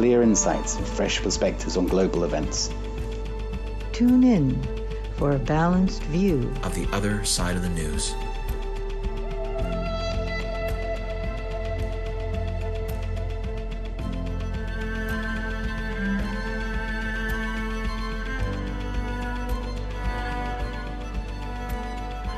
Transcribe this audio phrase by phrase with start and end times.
[0.00, 2.70] With clear insights and fresh perspectives on global events.
[3.92, 4.58] Tune in
[5.16, 8.14] for a balanced view of the other side of the news.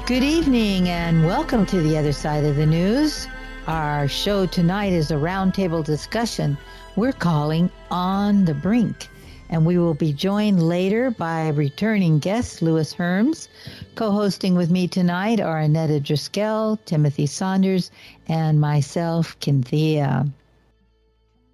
[0.07, 3.29] Good evening and welcome to the other side of the news.
[3.69, 6.59] Our show tonight is a roundtable discussion
[6.97, 9.09] we're calling On the Brink.
[9.51, 13.47] And we will be joined later by returning guest Lewis Herms.
[13.95, 17.93] Co hosting with me tonight are Annetta Driscoll, Timothy Saunders,
[18.27, 20.29] and myself, Kinthea.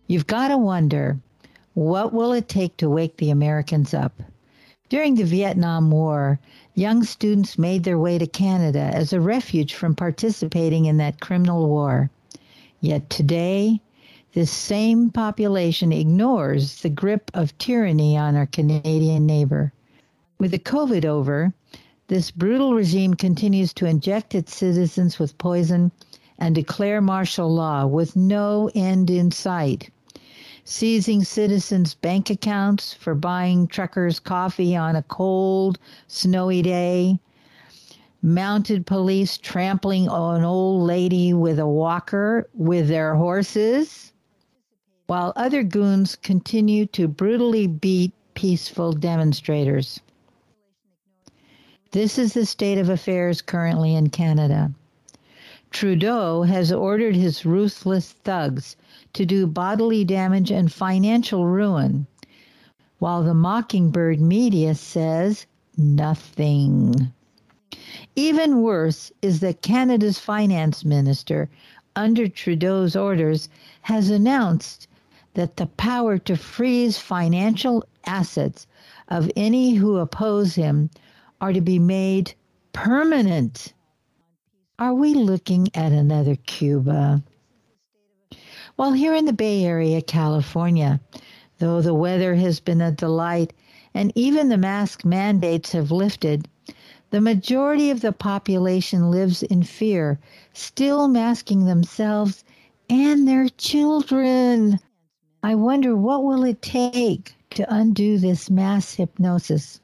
[0.07, 1.19] You've got to wonder
[1.75, 4.23] what will it take to wake the Americans up?
[4.91, 6.41] During the Vietnam War,
[6.75, 11.69] young students made their way to Canada as a refuge from participating in that criminal
[11.69, 12.11] war.
[12.81, 13.83] Yet today,
[14.33, 19.75] this same population ignores the grip of tyranny on our Canadian neighbor.
[20.39, 21.53] With the COVID over,
[22.07, 25.93] this brutal regime continues to inject its citizens with poison
[26.39, 29.91] and declare martial law with no end in sight
[30.69, 37.19] seizing citizens' bank accounts for buying truckers coffee on a cold, snowy day,
[38.21, 44.13] mounted police trampling an old lady with a walker with their horses,
[45.07, 50.01] while other goons continue to brutally beat peaceful demonstrators.
[51.93, 54.71] This is the state of affairs currently in Canada.
[55.71, 58.77] Trudeau has ordered his ruthless thugs
[59.13, 62.07] to do bodily damage and financial ruin,
[62.99, 65.47] while the Mockingbird media says
[65.77, 67.13] nothing.
[68.17, 71.49] Even worse is that Canada's finance minister,
[71.97, 73.49] under Trudeau's orders,
[73.83, 74.89] has announced
[75.35, 78.67] that the power to freeze financial assets
[79.09, 80.91] of any who oppose him
[81.41, 82.35] are to be made
[82.73, 83.73] permanent.
[84.79, 87.23] Are we looking at another Cuba?
[88.79, 91.01] While here in the Bay Area, California,
[91.59, 93.53] though the weather has been a delight
[93.93, 96.47] and even the mask mandates have lifted,
[97.11, 100.21] the majority of the population lives in fear,
[100.53, 102.45] still masking themselves
[102.89, 104.79] and their children.
[105.43, 109.81] I wonder what will it take to undo this mass hypnosis?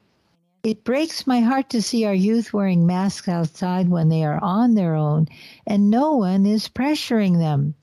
[0.62, 4.77] It breaks my heart to see our youth wearing masks outside when they are on
[4.77, 5.27] their own
[5.66, 7.75] and no one is pressuring them.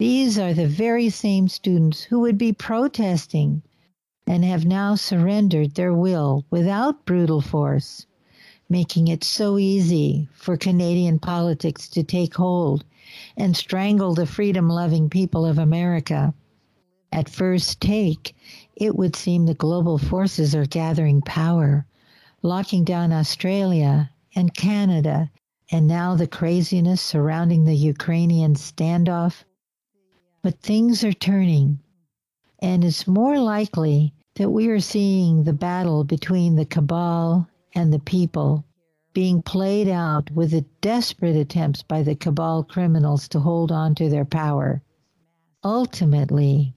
[0.00, 3.62] These are the very same students who would be protesting
[4.26, 8.04] and have now surrendered their will without brutal force,
[8.68, 12.84] making it so easy for Canadian politics to take hold
[13.36, 16.34] and strangle the freedom loving people of America.
[17.12, 18.34] At first take,
[18.74, 21.86] it would seem the global forces are gathering power,
[22.42, 25.30] locking down Australia and Canada,
[25.70, 29.44] and now the craziness surrounding the Ukrainian standoff.
[30.44, 31.78] But things are turning,
[32.58, 37.98] and it's more likely that we are seeing the battle between the cabal and the
[37.98, 38.62] people
[39.14, 44.10] being played out with the desperate attempts by the cabal criminals to hold on to
[44.10, 44.82] their power.
[45.64, 46.74] Ultimately,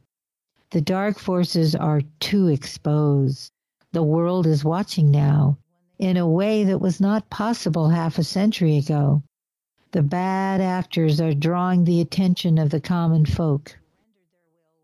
[0.71, 3.51] the dark forces are too exposed.
[3.91, 5.57] The world is watching now
[5.99, 9.23] in a way that was not possible half a century ago.
[9.91, 13.77] The bad actors are drawing the attention of the common folk.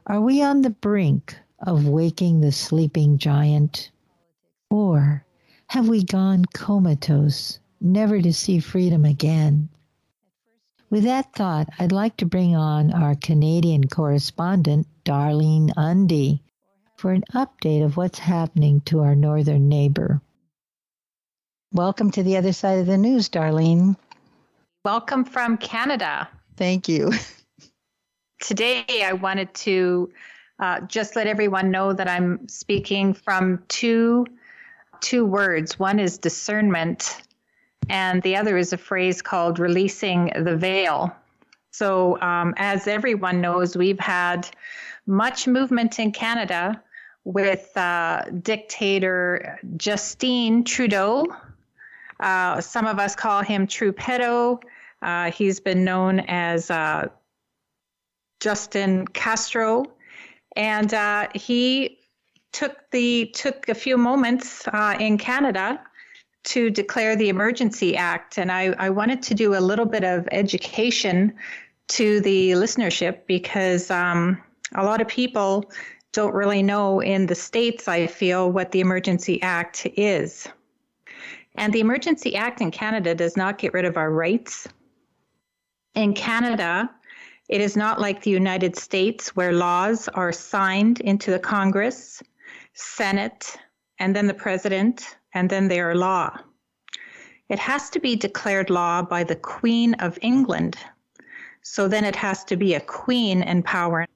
[0.08, 3.92] Are we on the brink of waking the sleeping giant?
[4.70, 5.26] Or
[5.68, 9.68] have we gone comatose, never to see freedom again?
[10.90, 16.42] With that thought, I'd like to bring on our Canadian correspondent, Darlene Ondi,
[16.96, 20.22] for an update of what's happening to our northern neighbor.
[21.74, 23.98] Welcome to the other side of the news, Darlene.
[24.86, 26.28] Welcome from Canada.
[26.58, 27.14] Thank you.
[28.42, 30.12] Today, I wanted to
[30.60, 34.28] uh, just let everyone know that I'm speaking from two
[35.00, 35.80] two words.
[35.80, 37.22] One is discernment,
[37.88, 41.16] and the other is a phrase called releasing the veil.
[41.72, 44.50] So, um, as everyone knows, we've had
[45.08, 46.84] much movement in Canada
[47.24, 51.26] with uh, dictator Justin Trudeau.
[52.20, 54.62] Uh, some of us call him Trupedo.
[55.04, 57.10] Uh, he's been known as uh,
[58.40, 59.86] Justin Castro,
[60.56, 62.00] and uh, he
[62.54, 65.82] took the took a few moments uh, in Canada
[66.46, 70.28] to declare the Emergency Act, and I, I wanted to do a little bit of
[70.32, 71.34] education
[71.90, 74.42] to the listenership because um,
[74.76, 75.70] a lot of people
[76.14, 77.88] don't really know in the states.
[77.88, 80.48] I feel what the Emergency Act is,
[81.56, 84.68] and the Emergency Act in Canada does not get rid of our rights.
[85.95, 86.90] In Canada,
[87.50, 92.24] it is not like the United States where laws are signed into the Congress
[92.74, 93.56] Senate,
[94.00, 96.36] and then the President, and then they are law.
[97.50, 100.78] It has to be declared law by the Queen of England.
[101.62, 104.07] So then it has to be a queen in power.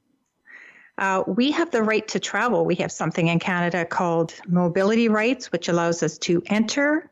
[0.98, 2.66] Uh, we have the right to travel.
[2.66, 7.12] We have something in Canada called mobility rights, which allows us to enter,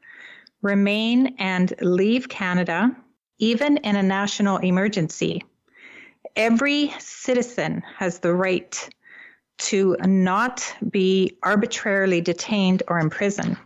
[0.63, 2.95] remain, and leave Canada,
[3.39, 5.43] even in a national emergency.
[6.35, 8.89] Every citizen has the right
[9.57, 13.57] to not be arbitrarily detained or imprisoned.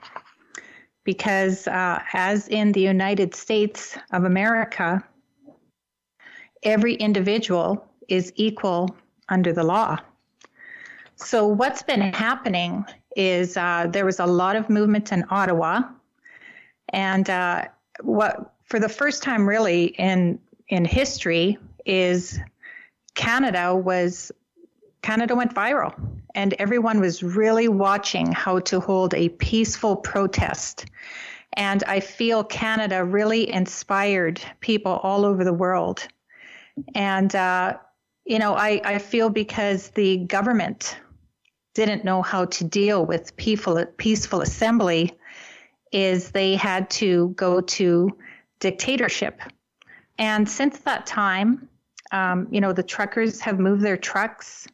[1.03, 5.03] Because, uh, as in the United States of America,
[6.61, 8.95] every individual is equal
[9.29, 9.97] under the law.
[11.15, 12.85] So, what's been happening
[13.15, 15.81] is uh, there was a lot of movement in Ottawa,
[16.89, 17.65] and uh,
[18.01, 22.39] what for the first time really in in history is
[23.15, 24.31] Canada was
[25.01, 25.93] Canada went viral,
[26.35, 30.85] and everyone was really watching how to hold a peaceful protest.
[31.53, 36.07] And I feel Canada really inspired people all over the world.
[36.93, 37.77] And, uh,
[38.25, 40.97] you know, I, I feel because the government
[41.73, 45.17] didn't know how to deal with peaceful, peaceful assembly,
[45.91, 48.15] is they had to go to
[48.59, 49.41] dictatorship.
[50.17, 51.69] And since that time,
[52.11, 54.67] um, you know, the truckers have moved their trucks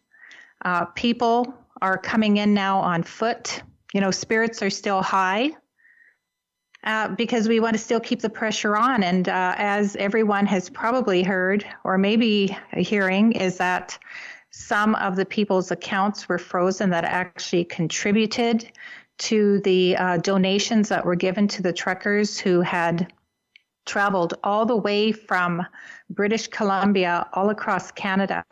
[0.66, 3.62] uh, people are coming in now on foot.
[3.94, 5.52] You know, spirits are still high
[6.84, 9.04] uh, because we want to still keep the pressure on.
[9.04, 13.98] And uh, as everyone has probably heard, or maybe hearing, is that
[14.50, 18.72] some of the people's accounts were frozen that actually contributed
[19.18, 23.14] to the uh, donations that were given to the truckers who had
[23.86, 25.66] traveled all the way from
[26.10, 28.44] British Columbia all across Canada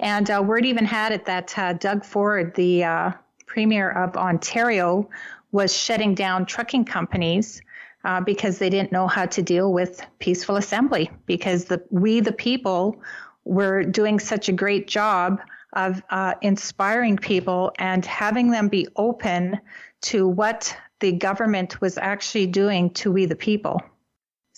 [0.00, 3.12] and uh, word even had it that uh, Doug Ford, the uh,
[3.46, 5.08] premier of Ontario,
[5.50, 7.60] was shutting down trucking companies
[8.04, 11.10] uh, because they didn't know how to deal with peaceful assembly.
[11.26, 13.00] Because the, we, the people,
[13.44, 15.40] were doing such a great job
[15.72, 19.58] of uh, inspiring people and having them be open
[20.02, 23.80] to what the government was actually doing to we, the people.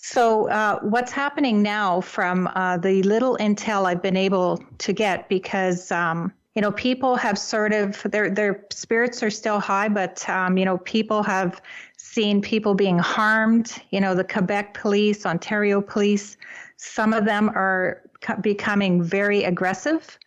[0.02, 5.28] So, uh, what's happening now from uh, the little intel I've been able to get,
[5.28, 10.26] because um, you know people have sort of their their spirits are still high, but
[10.28, 11.61] um, you know people have
[11.99, 13.80] seen people being harmed.
[13.90, 16.38] You know, the Quebec police, Ontario police,
[16.78, 18.00] some of them are
[18.40, 20.19] becoming very aggressive.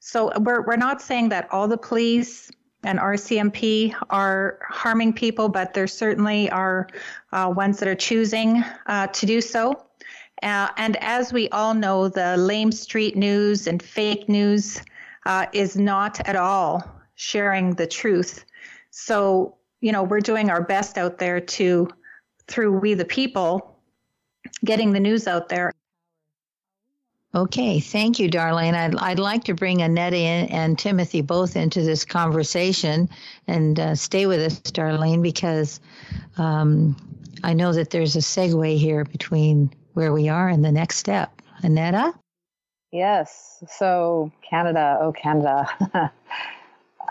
[0.00, 2.50] So we're we're not saying that all the police
[2.82, 6.88] and RCMP are harming people, but there certainly are
[7.32, 9.86] uh, ones that are choosing uh, to do so.
[10.42, 14.80] Uh, and as we all know, the lame street news and fake news
[15.26, 16.82] uh, is not at all
[17.14, 18.46] sharing the truth.
[18.90, 21.88] So, you know, we're doing our best out there to,
[22.48, 23.78] through We the People,
[24.64, 25.72] getting the news out there
[27.32, 28.74] Okay, thank you, Darlene.
[28.74, 33.08] I'd, I'd like to bring Annette and Timothy both into this conversation
[33.46, 35.80] and uh, stay with us, Darlene, because
[36.38, 36.96] um,
[37.44, 41.40] I know that there's a segue here between where we are and the next step.
[41.62, 42.12] Annetta?
[42.90, 43.62] Yes.
[43.68, 45.68] So, Canada, oh, Canada.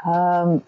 [0.05, 0.61] um,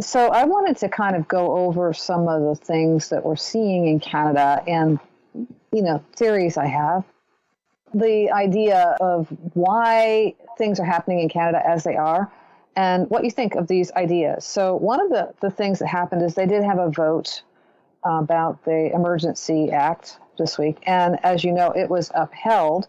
[0.00, 3.88] so, I wanted to kind of go over some of the things that we're seeing
[3.88, 5.00] in Canada and,
[5.34, 7.04] you know, theories I have
[7.94, 12.30] the idea of why things are happening in Canada as they are
[12.76, 14.44] and what you think of these ideas.
[14.44, 17.42] So, one of the, the things that happened is they did have a vote
[18.06, 20.78] uh, about the Emergency Act this week.
[20.86, 22.88] And as you know, it was upheld.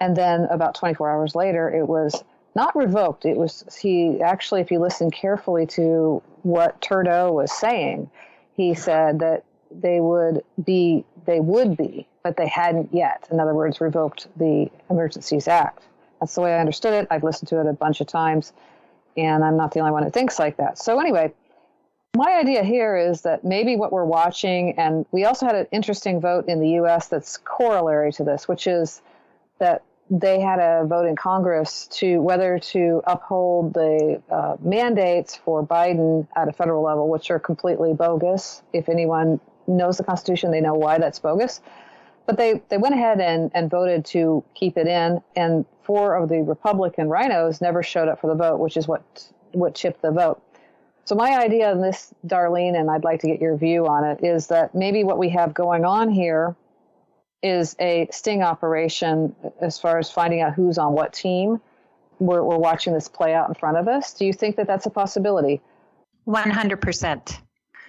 [0.00, 2.22] And then about 24 hours later, it was
[2.54, 3.24] not revoked.
[3.24, 8.10] It was, he actually, if you listen carefully to what Trudeau was saying,
[8.54, 13.26] he said that they would be, they would be, but they hadn't yet.
[13.30, 15.82] In other words, revoked the Emergencies Act.
[16.20, 17.08] That's the way I understood it.
[17.10, 18.52] I've listened to it a bunch of times,
[19.16, 20.78] and I'm not the only one who thinks like that.
[20.78, 21.32] So, anyway,
[22.16, 26.20] my idea here is that maybe what we're watching, and we also had an interesting
[26.20, 29.02] vote in the US that's corollary to this, which is
[29.58, 35.66] that they had a vote in Congress to whether to uphold the uh, mandates for
[35.66, 38.62] Biden at a federal level, which are completely bogus.
[38.72, 41.60] If anyone knows the Constitution, they know why that's bogus.
[42.26, 46.28] But they, they went ahead and, and voted to keep it in, and four of
[46.28, 49.02] the Republican rhinos never showed up for the vote, which is what
[49.52, 50.42] what chipped the vote.
[51.04, 54.24] So my idea on this, Darlene, and I'd like to get your view on it,
[54.24, 56.56] is that maybe what we have going on here
[57.42, 61.60] is a sting operation as far as finding out who's on what team.
[62.18, 64.14] We're, we're watching this play out in front of us.
[64.14, 65.60] Do you think that that's a possibility?
[66.26, 67.38] 100%.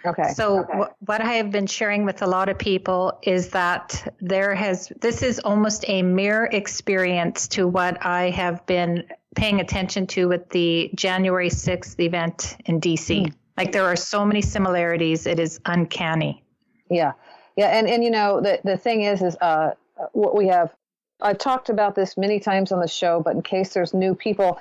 [0.05, 0.33] Okay.
[0.33, 0.71] So okay.
[0.73, 4.91] W- what I have been sharing with a lot of people is that there has
[5.01, 9.03] this is almost a mirror experience to what I have been
[9.35, 13.25] paying attention to with the January 6th event in DC.
[13.25, 13.33] Mm.
[13.57, 16.43] Like there are so many similarities, it is uncanny.
[16.89, 17.13] Yeah.
[17.55, 19.71] Yeah, and and you know the the thing is is uh
[20.13, 20.73] what we have
[21.21, 24.59] I've talked about this many times on the show, but in case there's new people,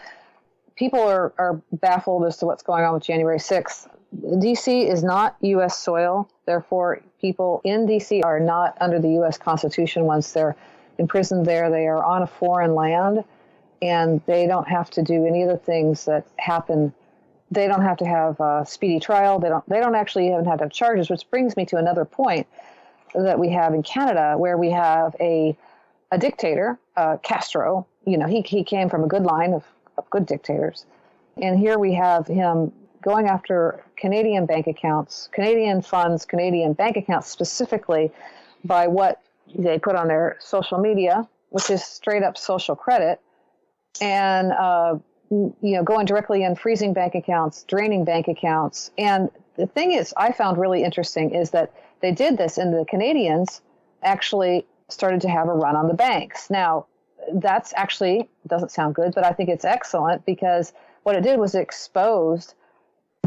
[0.74, 3.88] people are, are baffled as to what's going on with January 6th.
[4.14, 5.78] DC is not U.S.
[5.78, 6.28] soil.
[6.46, 9.38] Therefore, people in DC are not under the U.S.
[9.38, 10.56] Constitution once they're
[10.98, 11.70] imprisoned there.
[11.70, 13.24] They are on a foreign land,
[13.82, 16.92] and they don't have to do any of the things that happen.
[17.50, 19.38] They don't have to have a speedy trial.
[19.38, 19.68] They don't.
[19.68, 21.10] They don't actually even have to have charges.
[21.10, 22.46] Which brings me to another point
[23.14, 25.56] that we have in Canada, where we have a
[26.12, 27.86] a dictator, uh, Castro.
[28.04, 29.64] You know, he he came from a good line of,
[29.98, 30.86] of good dictators,
[31.40, 32.72] and here we have him
[33.02, 38.10] going after Canadian bank accounts, Canadian funds, Canadian bank accounts specifically
[38.64, 39.22] by what
[39.54, 43.20] they put on their social media, which is straight up social credit,
[44.00, 44.98] and uh,
[45.30, 50.12] you know going directly in freezing bank accounts, draining bank accounts, and the thing is,
[50.16, 53.62] I found really interesting is that they did this, and the Canadians
[54.02, 56.50] actually started to have a run on the banks.
[56.50, 56.86] Now,
[57.32, 60.72] that's actually doesn't sound good, but I think it's excellent because
[61.02, 62.54] what it did was it exposed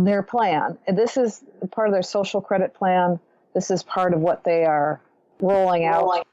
[0.06, 0.78] their plan.
[0.88, 3.20] And this is part of their social credit plan.
[3.54, 5.02] This is part of what they are
[5.42, 6.04] rolling out.
[6.04, 6.24] Rolling.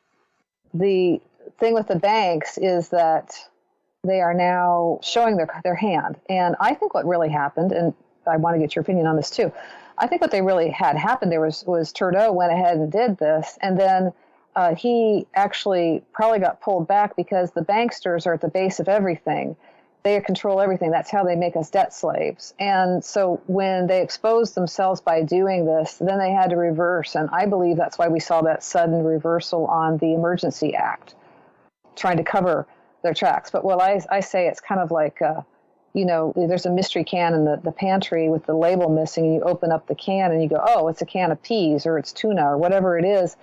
[0.75, 1.21] The
[1.59, 3.35] thing with the banks is that
[4.05, 6.17] they are now showing their their hand.
[6.29, 7.95] And I think what really happened, and
[8.27, 9.53] I want to get your opinion on this too.
[9.99, 13.19] I think what they really had happened there was was Trudeau went ahead and did
[13.19, 14.13] this, and then
[14.55, 18.89] uh, he actually probably got pulled back because the banksters are at the base of
[18.89, 19.57] everything.
[20.07, 20.93] They control everything.
[20.93, 22.55] That's how they make us debt slaves.
[22.61, 27.17] And so when they exposed themselves by doing this, then they had to reverse.
[27.17, 31.17] And I believe that's why we saw that sudden reversal on the Emergency Act,
[31.97, 32.69] trying to cover
[33.03, 33.51] their tracks.
[33.51, 35.21] But well, I, I say, it's kind of like.
[35.21, 35.43] Uh,
[35.93, 39.35] you know, there's a mystery can in the, the pantry with the label missing, and
[39.35, 41.99] you open up the can and you go, oh, it's a can of peas or
[41.99, 43.35] it's tuna or whatever it is.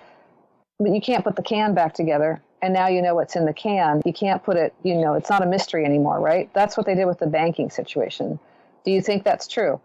[0.78, 3.52] But you can't put the can back together, and now you know what's in the
[3.52, 4.00] can.
[4.06, 6.52] You can't put it, you know, it's not a mystery anymore, right?
[6.54, 8.38] That's what they did with the banking situation.
[8.84, 9.80] Do you think that's true?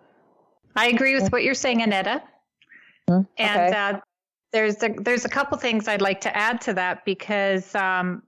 [0.78, 2.24] I agree with what you're saying, Annetta.
[3.10, 3.24] Mm-hmm.
[3.38, 3.78] And okay.
[3.78, 4.00] uh,
[4.54, 8.24] there's a, there's a couple things I'd like to add to that because, um,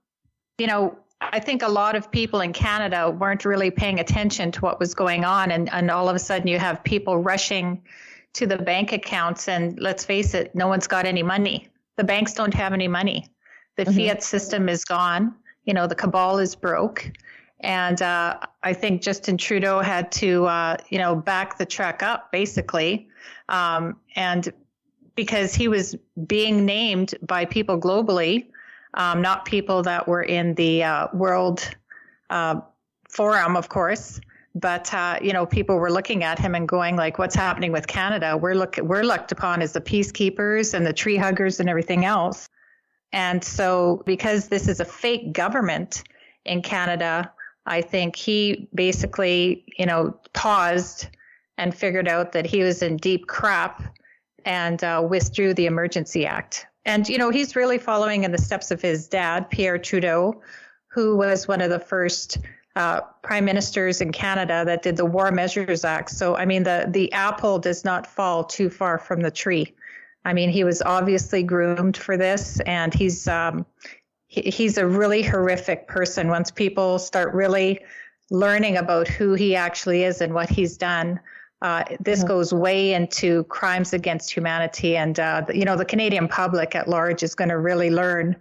[0.58, 4.60] you know, I think a lot of people in Canada weren't really paying attention to
[4.60, 5.50] what was going on.
[5.50, 7.80] And, and all of a sudden, you have people rushing
[8.34, 9.48] to the bank accounts.
[9.48, 11.68] And let's face it, no one's got any money.
[11.96, 13.28] The banks don't have any money.
[13.76, 13.96] The mm-hmm.
[13.96, 15.34] fiat system is gone.
[15.64, 17.10] You know, the cabal is broke.
[17.60, 22.32] And uh, I think Justin Trudeau had to, uh, you know, back the truck up
[22.32, 23.08] basically.
[23.48, 24.52] Um, and
[25.14, 25.94] because he was
[26.26, 28.46] being named by people globally
[28.94, 31.68] um, not people that were in the uh, World
[32.30, 32.60] uh,
[33.08, 34.20] Forum, of course,
[34.54, 37.86] but uh, you know, people were looking at him and going like, "What's happening with
[37.86, 38.36] Canada?
[38.36, 42.48] We're look we're looked upon as the peacekeepers and the tree huggers and everything else."
[43.12, 46.02] And so, because this is a fake government
[46.44, 47.30] in Canada,
[47.66, 51.08] I think he basically, you know, paused
[51.58, 53.82] and figured out that he was in deep crap
[54.44, 56.66] and uh, withdrew the Emergency Act.
[56.84, 60.42] And, you know, he's really following in the steps of his dad, Pierre Trudeau,
[60.88, 62.38] who was one of the first
[62.74, 66.10] uh, prime ministers in Canada that did the War Measures Act.
[66.10, 69.74] So, I mean, the, the apple does not fall too far from the tree.
[70.24, 73.66] I mean, he was obviously groomed for this, and he's um,
[74.28, 76.28] he, he's a really horrific person.
[76.28, 77.80] Once people start really
[78.30, 81.20] learning about who he actually is and what he's done,
[81.60, 82.28] uh, this mm-hmm.
[82.28, 87.22] goes way into crimes against humanity, and uh, you know the Canadian public at large
[87.22, 88.36] is going to really learn,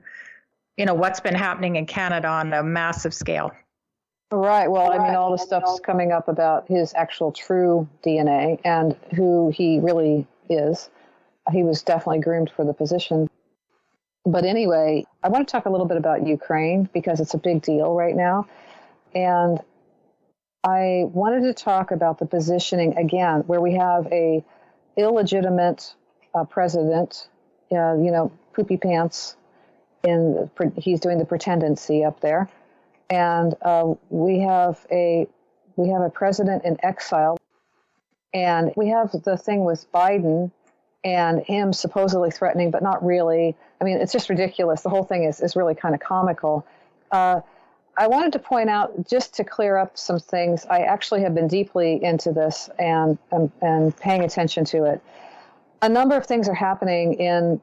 [0.78, 3.52] you know, what's been happening in Canada on a massive scale.
[4.32, 4.70] Right.
[4.70, 9.50] Well, I mean, all the stuff's coming up about his actual true DNA and who
[9.50, 10.90] he really is.
[11.52, 13.30] He was definitely groomed for the position.
[14.26, 17.62] But anyway, I want to talk a little bit about Ukraine because it's a big
[17.62, 18.48] deal right now.
[19.14, 19.60] And
[20.64, 24.44] I wanted to talk about the positioning again, where we have a
[24.96, 25.96] illegitimate
[26.36, 27.28] uh, president,
[27.72, 29.36] uh, you know, poopy pants,
[30.04, 32.50] and he's doing the pretendency up there,
[33.10, 35.28] and uh, we have a
[35.78, 37.38] we have a president in exile,
[38.34, 40.52] and we have the thing with Biden
[41.04, 43.56] and him supposedly threatening, but not really.
[43.80, 44.82] I mean, it's just ridiculous.
[44.82, 46.66] The whole thing is is really kind of comical.
[47.12, 47.42] Uh,
[47.98, 51.48] I wanted to point out, just to clear up some things, I actually have been
[51.48, 55.02] deeply into this and, and, and paying attention to it.
[55.82, 57.60] A number of things are happening in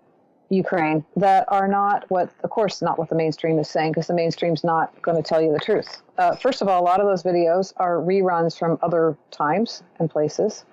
[0.50, 4.14] Ukraine that are not what, of course, not what the mainstream is saying, because the
[4.14, 6.02] mainstream's not going to tell you the truth.
[6.18, 10.10] Uh, first of all, a lot of those videos are reruns from other times and
[10.10, 10.64] places.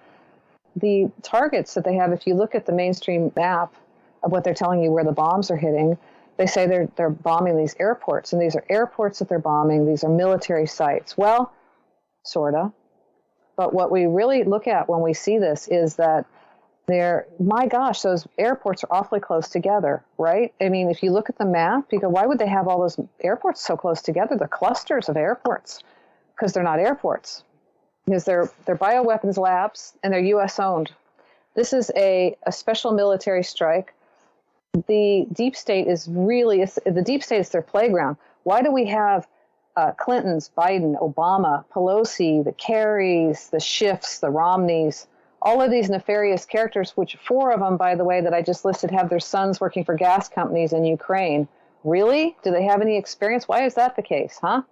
[0.76, 3.74] The targets that they have, if you look at the mainstream map
[4.24, 5.98] of what they're telling you where the bombs are hitting,
[6.38, 9.86] they say they're they're bombing these airports, and these are airports that they're bombing.
[9.86, 11.18] These are military sites.
[11.18, 11.54] Well,
[12.24, 12.74] sorta.
[13.56, 16.26] But what we really look at when we see this is that
[16.88, 20.54] they're my gosh, those airports are awfully close together, right?
[20.60, 22.82] I mean, if you look at the map, you go, why would they have all
[22.82, 24.36] those airports so close together?
[24.38, 25.80] They're clusters of airports
[26.36, 27.44] because they're not airports.
[28.06, 30.92] Because they're they're bioweapons labs and they're US owned.
[31.56, 33.94] This is a, a special military strike
[34.88, 38.18] the deep state is really the deep state is their playground.
[38.44, 39.28] Why do we have
[39.76, 45.08] uh, Clinton's, Biden, Obama, Pelosi, the Kerrys, the Schiffs, the Romneys,
[45.42, 48.64] all of these nefarious characters, which four of them, by the way, that I just
[48.66, 51.48] listed, have their sons working for gas companies in Ukraine.
[51.84, 52.36] Really?
[52.44, 53.48] Do they have any experience?
[53.48, 54.64] Why is that the case, huh?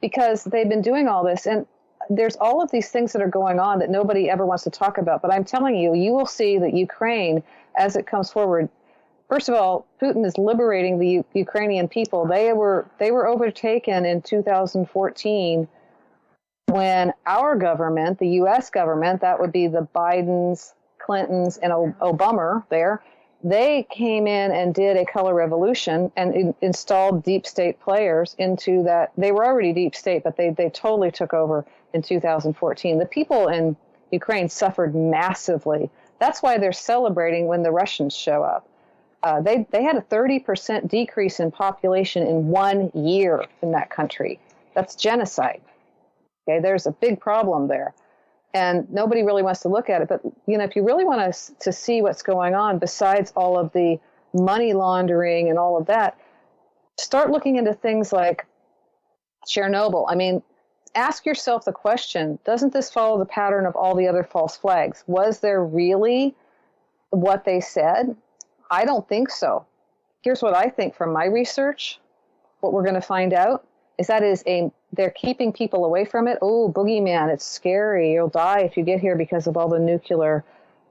[0.00, 1.66] Because they've been doing all this, and
[2.10, 4.98] there's all of these things that are going on that nobody ever wants to talk
[4.98, 5.22] about.
[5.22, 7.42] But I'm telling you, you will see that Ukraine,
[7.76, 8.68] as it comes forward,
[9.28, 12.26] first of all, Putin is liberating the U- Ukrainian people.
[12.26, 15.68] They were they were overtaken in 2014
[16.66, 18.70] when our government, the U.S.
[18.70, 23.02] government, that would be the Bidens, Clintons, and Obama there,
[23.44, 28.82] they came in and did a color revolution and in- installed deep state players into
[28.84, 29.12] that.
[29.16, 31.64] They were already deep state, but they they totally took over
[31.96, 32.98] in 2014.
[32.98, 33.76] The people in
[34.12, 35.90] Ukraine suffered massively.
[36.20, 38.68] That's why they're celebrating when the Russians show up
[39.26, 44.38] uh, they they had a 30% decrease in population in one year in that country.
[44.74, 45.60] That's genocide.
[46.48, 47.92] Okay, there's a big problem there,
[48.54, 50.08] and nobody really wants to look at it.
[50.08, 53.58] But you know, if you really want to to see what's going on, besides all
[53.58, 53.98] of the
[54.32, 56.16] money laundering and all of that,
[56.96, 58.46] start looking into things like
[59.48, 60.06] Chernobyl.
[60.08, 60.40] I mean,
[60.96, 65.04] ask yourself the question: Doesn't this follow the pattern of all the other false flags?
[65.06, 66.34] Was there really
[67.10, 68.16] what they said?
[68.70, 69.66] I don't think so.
[70.22, 72.00] Here's what I think from my research.
[72.60, 73.64] What we're going to find out
[73.98, 76.38] is that is a they're keeping people away from it.
[76.42, 78.12] Oh, boogeyman, it's scary.
[78.12, 80.44] You'll die if you get here because of all the nuclear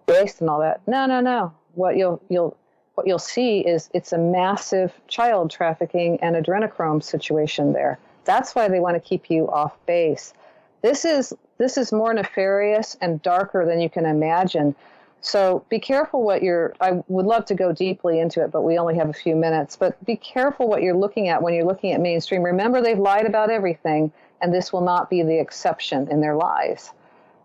[0.08, 0.82] waste and all that.
[0.88, 1.54] No, no, no.
[1.74, 2.56] What you'll you'll
[2.96, 8.00] what you'll see is it's a massive child trafficking and adrenochrome situation there.
[8.26, 10.34] That's why they want to keep you off base.
[10.82, 14.76] This is this is more nefarious and darker than you can imagine.
[15.22, 18.78] So be careful what you're, I would love to go deeply into it, but we
[18.78, 19.76] only have a few minutes.
[19.76, 22.44] But be careful what you're looking at when you're looking at mainstream.
[22.44, 26.92] Remember, they've lied about everything, and this will not be the exception in their lies.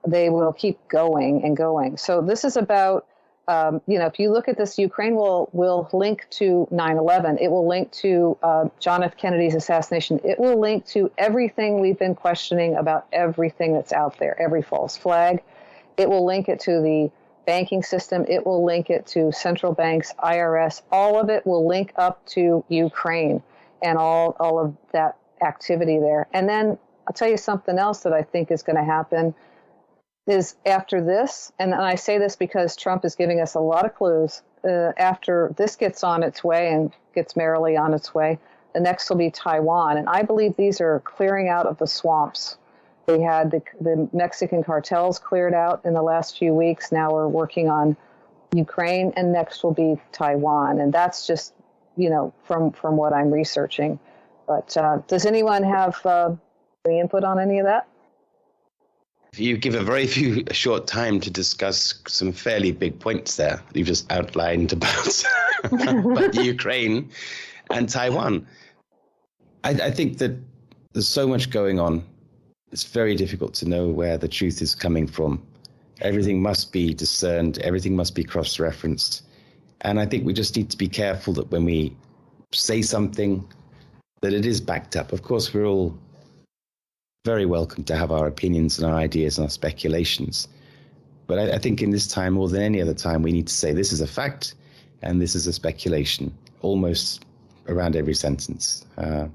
[0.06, 1.96] They will keep going and going.
[1.96, 3.06] So this is about,
[3.50, 7.38] um, you know, if you look at this, Ukraine will, will link to 9 11.
[7.38, 9.16] It will link to uh, John F.
[9.16, 10.20] Kennedy's assassination.
[10.22, 14.96] It will link to everything we've been questioning about everything that's out there, every false
[14.96, 15.42] flag.
[15.96, 17.10] It will link it to the
[17.44, 18.24] banking system.
[18.28, 20.82] It will link it to central banks, IRS.
[20.92, 23.42] All of it will link up to Ukraine
[23.82, 26.28] and all, all of that activity there.
[26.32, 29.34] And then I'll tell you something else that I think is going to happen
[30.26, 33.94] is after this, and I say this because Trump is giving us a lot of
[33.94, 34.42] clues.
[34.62, 38.38] Uh, after this gets on its way and gets merrily on its way,
[38.74, 39.96] the next will be Taiwan.
[39.96, 42.58] And I believe these are clearing out of the swamps
[43.10, 46.92] we had the, the Mexican cartels cleared out in the last few weeks.
[46.92, 47.96] Now we're working on
[48.54, 50.80] Ukraine, and next will be Taiwan.
[50.80, 51.54] And that's just,
[51.96, 53.98] you know, from, from what I'm researching.
[54.46, 56.34] But uh, does anyone have uh,
[56.86, 57.86] any input on any of that?
[59.36, 63.62] You give a very few short time to discuss some fairly big points there.
[63.74, 65.24] You've just outlined about,
[65.64, 67.10] about Ukraine
[67.70, 68.46] and Taiwan.
[69.64, 70.36] I, I think that
[70.92, 72.04] there's so much going on.
[72.72, 75.44] It's very difficult to know where the truth is coming from.
[76.00, 79.24] Everything must be discerned, everything must be cross referenced.
[79.82, 81.96] And I think we just need to be careful that when we
[82.52, 83.46] say something,
[84.22, 85.12] that it is backed up.
[85.12, 85.98] Of course, we're all
[87.24, 90.48] very welcome to have our opinions and our ideas and our speculations.
[91.26, 93.52] But I, I, think in this time, more than any other time, we need to
[93.52, 94.54] say this is a fact
[95.02, 97.26] and this is a speculation, almost
[97.68, 98.86] around every sentence.
[98.96, 99.26] Uh,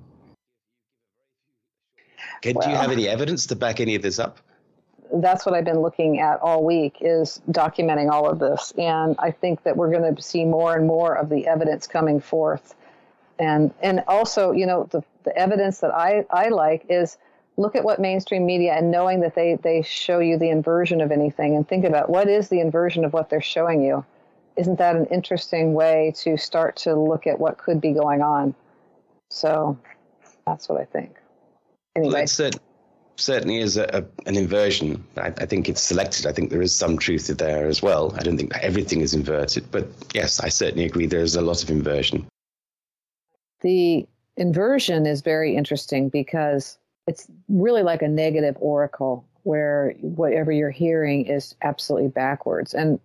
[2.41, 4.39] do you have any evidence to back any of this up?
[5.13, 8.73] That's what I've been looking at all week is documenting all of this.
[8.77, 12.19] And I think that we're going to see more and more of the evidence coming
[12.19, 12.75] forth.
[13.37, 17.17] And and also, you know, the, the evidence that I, I like is
[17.57, 21.11] look at what mainstream media and knowing that they, they show you the inversion of
[21.11, 24.03] anything and think about what is the inversion of what they're showing you.
[24.57, 28.55] Isn't that an interesting way to start to look at what could be going on?
[29.29, 29.77] So
[30.45, 31.17] that's what I think.
[31.95, 32.13] Anyway.
[32.13, 32.59] Well, cert-
[33.17, 35.03] certainly is a, a, an inversion.
[35.17, 36.25] I, I, think it's selected.
[36.25, 38.13] I think there is some truth there as well.
[38.17, 41.69] I don't think everything is inverted, but yes, I certainly agree there's a lot of
[41.69, 42.25] inversion.
[43.61, 50.71] The inversion is very interesting because it's really like a negative oracle where whatever you're
[50.71, 52.73] hearing is absolutely backwards.
[52.73, 52.99] And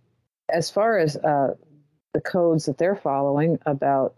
[0.49, 1.55] as far as uh,
[2.15, 4.15] the codes that they're following about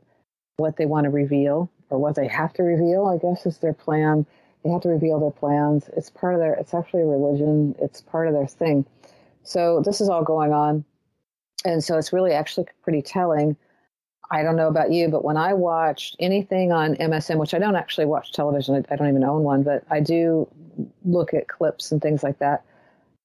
[0.57, 3.73] what they want to reveal or what they have to reveal, I guess is their
[3.73, 4.25] plan.
[4.62, 5.90] They have to reveal their plans.
[5.97, 8.87] It's part of their, it's actually a religion, it's part of their thing.
[9.42, 10.85] So this is all going on.
[11.64, 13.57] And so it's really actually pretty telling
[14.33, 17.77] I don't know about you, but when I watched anything on MSN, which I don't
[17.77, 20.49] actually watch television, I, don't even own one, but I do
[21.05, 22.64] look at clips and things like that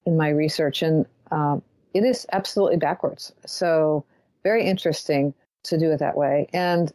[0.06, 1.62] in my research, and um,
[1.94, 3.32] it is absolutely backwards.
[3.46, 4.04] So
[4.44, 6.50] very interesting to do it that way.
[6.52, 6.92] And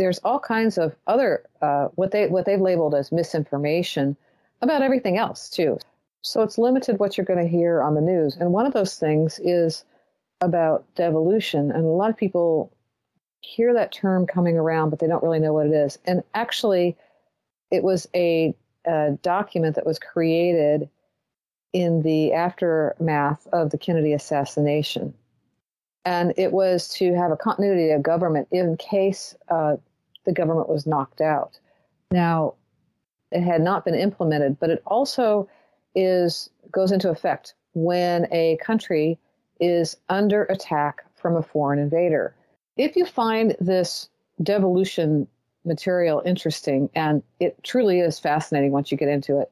[0.00, 4.16] there's all kinds of other uh, what they what they've labeled as misinformation
[4.60, 5.78] about everything else too.
[6.22, 8.36] So it's limited what you're going to hear on the news.
[8.36, 9.84] And one of those things is
[10.40, 11.70] about devolution.
[11.70, 12.73] And a lot of people
[13.44, 15.98] hear that term coming around, but they don't really know what it is.
[16.06, 16.96] And actually,
[17.70, 18.54] it was a,
[18.86, 20.88] a document that was created
[21.72, 25.12] in the aftermath of the Kennedy assassination.
[26.04, 29.76] And it was to have a continuity of government in case uh,
[30.24, 31.58] the government was knocked out.
[32.10, 32.54] Now,
[33.30, 35.48] it had not been implemented, but it also
[35.94, 39.18] is goes into effect when a country
[39.60, 42.34] is under attack from a foreign invader.
[42.76, 44.08] If you find this
[44.42, 45.28] devolution
[45.64, 49.50] material interesting, and it truly is fascinating once you get into it,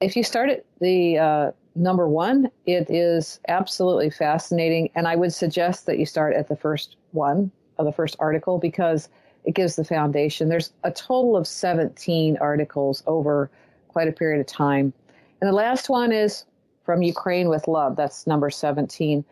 [0.00, 4.90] If you start at the uh, number one, it is absolutely fascinating.
[4.94, 8.58] And I would suggest that you start at the first one of the first article
[8.58, 9.08] because
[9.44, 10.48] it gives the foundation.
[10.48, 13.50] There's a total of 17 articles over
[13.88, 14.92] quite a period of time.
[15.40, 16.44] And the last one is
[16.84, 17.96] From Ukraine with Love.
[17.96, 19.24] That's number 17.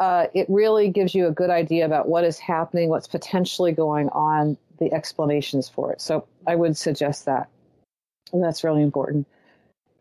[0.00, 4.08] Uh, it really gives you a good idea about what is happening, what's potentially going
[4.10, 6.00] on, the explanations for it.
[6.00, 7.48] So I would suggest that.
[8.32, 9.26] And that's really important.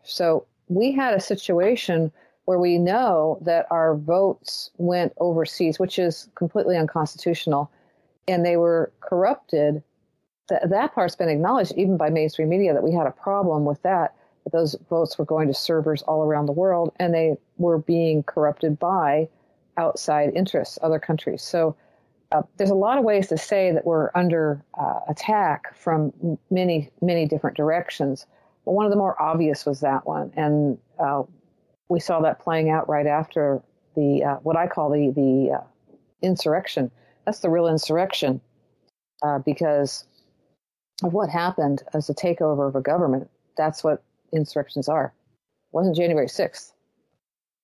[0.03, 2.11] So we had a situation
[2.45, 7.71] where we know that our votes went overseas, which is completely unconstitutional,
[8.27, 9.81] and they were corrupted.
[10.49, 13.81] That, that part's been acknowledged even by mainstream media that we had a problem with
[13.83, 17.77] that, that those votes were going to servers all around the world and they were
[17.77, 19.29] being corrupted by
[19.77, 21.41] outside interests, other countries.
[21.41, 21.75] So
[22.33, 26.11] uh, there's a lot of ways to say that we're under uh, attack from
[26.49, 28.25] many, many different directions.
[28.65, 31.23] But one of the more obvious was that one, and uh,
[31.89, 33.61] we saw that playing out right after
[33.95, 35.63] the uh, what I call the the uh,
[36.21, 36.91] insurrection.
[37.25, 38.41] That's the real insurrection,
[39.21, 40.05] uh, because
[41.03, 43.29] of what happened as a takeover of a government.
[43.57, 45.13] That's what insurrections are.
[45.65, 46.73] It wasn't January sixth.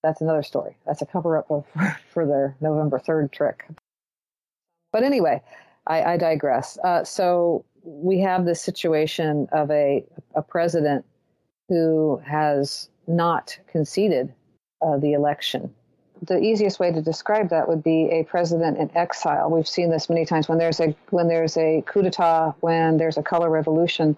[0.04, 0.78] That's another story.
[0.86, 1.66] That's a cover up of,
[2.14, 3.66] for their November third trick.
[4.92, 5.42] But anyway,
[5.88, 6.78] I, I digress.
[6.84, 11.06] Uh, so we have this situation of a, a president
[11.68, 14.34] who has not conceded
[14.82, 15.74] uh, the election.
[16.24, 19.50] The easiest way to describe that would be a president in exile.
[19.50, 23.18] We've seen this many times when there's a when there's a coup d'état, when there's
[23.18, 24.18] a color revolution,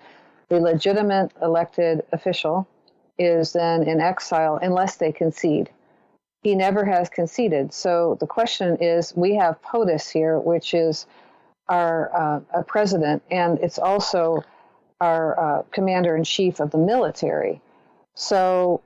[0.49, 2.67] the legitimate elected official
[3.19, 5.69] is then in exile unless they concede.
[6.41, 7.71] He never has conceded.
[7.71, 11.05] So the question is, we have POTUS here, which is
[11.71, 14.43] our uh, president, and it's also
[14.99, 17.61] our uh, commander in chief of the military.
[18.13, 18.83] So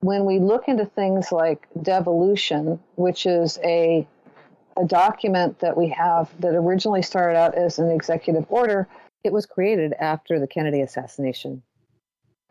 [0.00, 4.06] when we look into things like devolution, which is a
[4.78, 8.88] a document that we have that originally started out as an executive order,
[9.22, 11.62] it was created after the Kennedy assassination.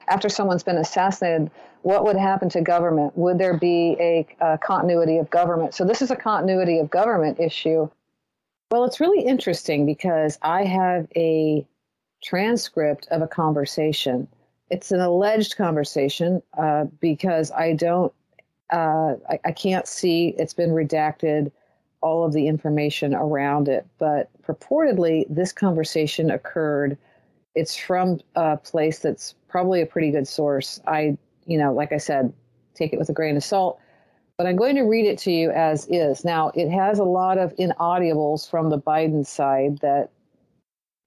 [0.08, 1.50] After someone's been assassinated,
[1.82, 3.18] what would happen to government?
[3.18, 5.74] Would there be a, a continuity of government?
[5.74, 7.90] So, this is a continuity of government issue.
[8.72, 11.68] Well, it's really interesting because I have a
[12.24, 14.30] transcript of a conversation.
[14.70, 18.14] It's an alleged conversation uh, because I don't,
[18.72, 21.52] uh, I, I can't see, it's been redacted,
[22.00, 23.86] all of the information around it.
[24.00, 26.98] But purportedly, this conversation occurred.
[27.56, 30.80] It's from a place that's probably a pretty good source.
[30.88, 32.32] I, you know, like I said,
[32.74, 33.82] take it with a grain of salt
[34.42, 36.26] but I'm going to read it to you as is.
[36.26, 40.10] Now, it has a lot of inaudibles from the Biden side that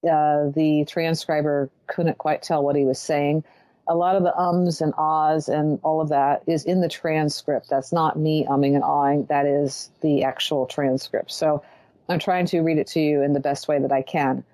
[0.09, 3.43] uh, the transcriber couldn't quite tell what he was saying.
[3.89, 7.69] A lot of the ums and ahs and all of that is in the transcript.
[7.69, 9.27] That's not me umming and ahhing.
[9.27, 11.29] That is the actual transcript.
[11.29, 11.61] So
[12.07, 14.45] I'm trying to read it to you in the best way that I can.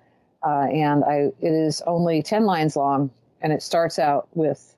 [0.44, 4.74] Uh, and I, it is only 10 lines long, and it starts out with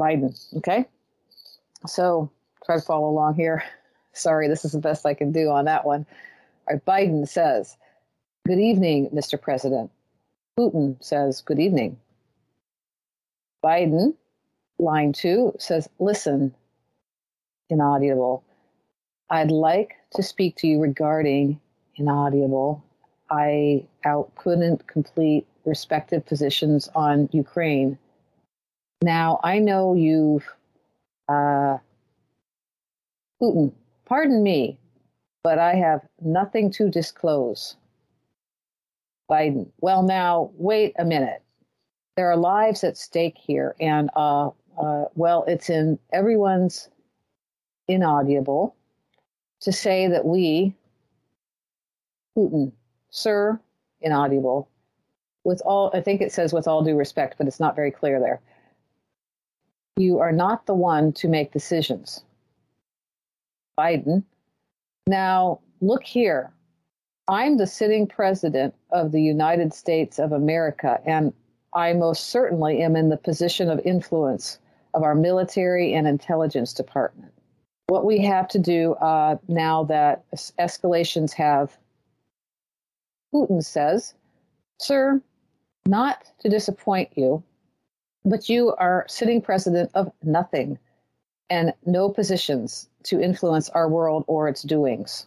[0.00, 0.36] Biden.
[0.56, 0.88] Okay?
[1.86, 2.28] So
[2.64, 3.62] try to follow along here.
[4.12, 6.06] Sorry, this is the best I can do on that one.
[6.68, 7.76] All right, Biden says,
[8.46, 9.40] Good evening, Mr.
[9.40, 9.90] President.
[10.58, 11.98] Putin says, Good evening.
[13.64, 14.14] Biden,
[14.78, 16.54] line two, says, Listen,
[17.70, 18.44] inaudible.
[19.30, 21.58] I'd like to speak to you regarding
[21.96, 22.84] inaudible.
[23.30, 27.98] I out couldn't complete respective positions on Ukraine.
[29.00, 30.46] Now I know you've
[31.28, 31.78] uh,
[33.42, 33.72] Putin,
[34.04, 34.78] pardon me,
[35.42, 37.76] but I have nothing to disclose.
[39.28, 41.42] Biden, well, now, wait a minute.
[42.16, 46.88] There are lives at stake here, and, uh, uh, well, it's in everyone's
[47.88, 48.76] inaudible
[49.60, 50.74] to say that we,
[52.36, 52.72] Putin,
[53.10, 53.58] sir,
[54.00, 54.68] inaudible,
[55.44, 58.20] with all, I think it says with all due respect, but it's not very clear
[58.20, 58.40] there.
[59.96, 62.22] You are not the one to make decisions.
[63.78, 64.22] Biden.
[65.06, 66.52] Now, look here.
[67.28, 71.32] I'm the sitting president of the United States of America, and
[71.74, 74.58] I most certainly am in the position of influence
[74.94, 77.32] of our military and intelligence department.
[77.86, 81.76] What we have to do uh, now that escalations have,
[83.34, 84.14] Putin says,
[84.78, 85.20] Sir,
[85.86, 87.42] not to disappoint you,
[88.24, 90.78] but you are sitting president of nothing
[91.50, 95.26] and no positions to influence our world or its doings.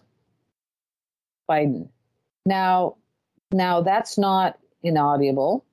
[1.49, 1.89] Biden.
[2.45, 2.95] Now,
[3.51, 5.65] now that's not inaudible.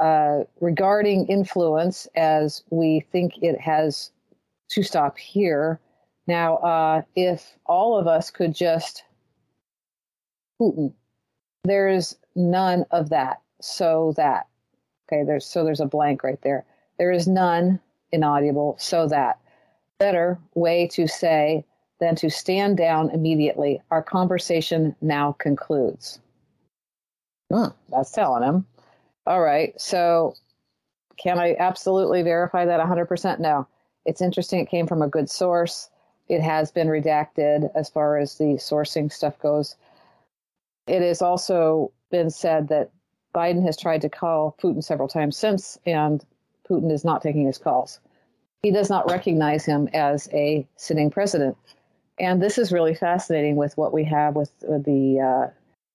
[0.00, 4.10] Uh, regarding influence, as we think it has
[4.70, 5.78] to stop here.
[6.26, 9.04] Now, uh, if all of us could just
[10.60, 10.92] Putin,
[11.64, 13.40] there's none of that.
[13.60, 14.46] So that
[15.06, 16.64] okay, there's so there's a blank right there.
[16.98, 17.78] There is none
[18.10, 18.76] inaudible.
[18.78, 19.38] So that
[20.02, 21.64] better way to say
[22.00, 23.80] than to stand down immediately.
[23.92, 26.18] Our conversation now concludes.
[27.52, 28.66] Hmm, that's telling him.
[29.28, 29.80] All right.
[29.80, 30.34] So,
[31.18, 33.38] can I absolutely verify that 100%?
[33.38, 33.68] No.
[34.04, 34.58] It's interesting.
[34.58, 35.88] It came from a good source.
[36.28, 39.76] It has been redacted as far as the sourcing stuff goes.
[40.88, 42.90] It has also been said that
[43.32, 46.24] Biden has tried to call Putin several times since, and
[46.68, 48.00] Putin is not taking his calls
[48.62, 51.56] he does not recognize him as a sitting president.
[52.18, 55.50] And this is really fascinating with what we have with, the uh,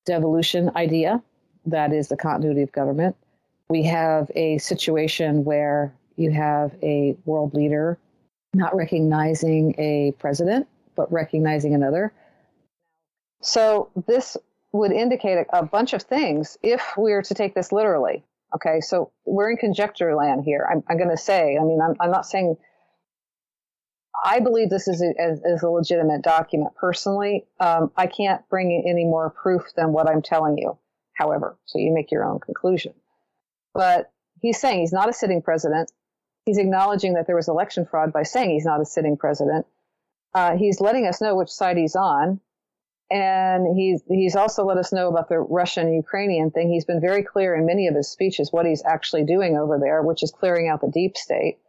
[0.05, 1.21] devolution idea
[1.65, 3.15] that is the continuity of government.
[3.69, 7.97] We have a situation where you have a world leader
[8.53, 12.11] not recognizing a president, but recognizing another.
[13.41, 14.35] So, this
[14.71, 18.23] would indicate a, a bunch of things if we were to take this literally.
[18.57, 20.67] Okay, so we're in conjecture land here.
[20.69, 22.57] I'm, I'm going to say, I mean, I'm, I'm, not saying,
[24.25, 25.13] I believe this is a,
[25.45, 26.73] is a legitimate document.
[26.75, 30.75] Personally, um, I can't bring any more proof than what I'm telling you,
[31.13, 32.95] however, so you make your own conclusion.
[33.75, 35.91] But he's saying he's not a sitting president.
[36.45, 39.67] He's acknowledging that there was election fraud by saying he's not a sitting president.
[40.33, 42.39] Uh, he's letting us know which side he's on.
[43.09, 46.69] And he's, he's also let us know about the Russian Ukrainian thing.
[46.69, 50.01] He's been very clear in many of his speeches what he's actually doing over there,
[50.01, 51.59] which is clearing out the deep state.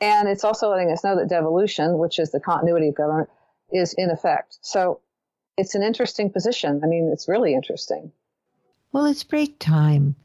[0.00, 3.28] And it's also letting us know that devolution, which is the continuity of government,
[3.70, 4.58] is in effect.
[4.62, 5.00] So
[5.58, 6.80] it's an interesting position.
[6.82, 8.12] I mean, it's really interesting.
[8.92, 10.16] Well, it's break time.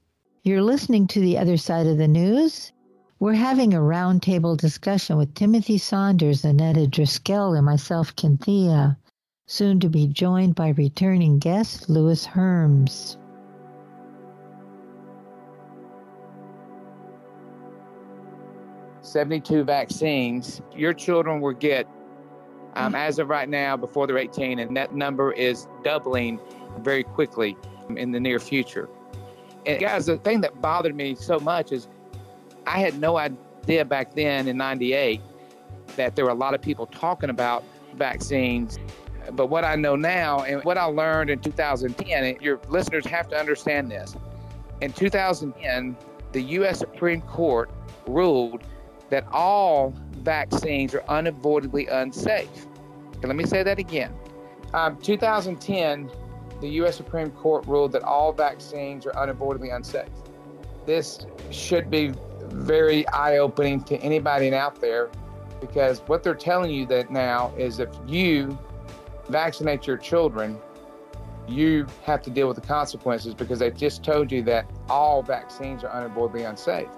[0.44, 2.72] You're listening to the other side of the news.
[3.20, 8.98] We're having a roundtable discussion with Timothy Saunders, Annetta Driscoll, and myself, Cynthia,
[9.48, 13.18] soon to be joined by returning guest Lewis Herms.
[19.02, 20.62] Seventy-two vaccines.
[20.76, 21.88] Your children will get
[22.76, 22.96] um, mm-hmm.
[22.96, 26.40] as of right now before they're 18, and that number is doubling
[26.80, 27.56] very quickly
[27.96, 28.90] in the near future.
[29.66, 31.88] And guys, the thing that bothered me so much is
[32.68, 35.22] I had no idea back then in 98
[35.96, 37.64] that there were a lot of people talking about
[37.96, 38.80] vaccines.
[39.34, 43.28] But what I know now and what I learned in 2010, and your listeners have
[43.30, 44.16] to understand this.
[44.82, 45.98] In 2010,
[46.32, 46.80] the U.S.
[46.80, 47.70] Supreme Court
[48.08, 48.64] ruled
[49.10, 52.68] that all vaccines are unavoidably unsafe.
[53.24, 54.14] Let me say that again.
[54.74, 56.12] Um, 2010,
[56.62, 56.98] the U.S.
[56.98, 60.10] Supreme Court ruled that all vaccines are unavoidably unsafe.
[60.86, 62.14] This should be
[62.48, 65.10] very eye opening to anybody out there
[65.60, 68.58] because what they're telling you that now is if you
[69.30, 70.58] vaccinate your children,
[71.48, 75.84] you have to deal with the consequences because they just told you that all vaccines
[75.84, 76.90] are unavoidably unsafe.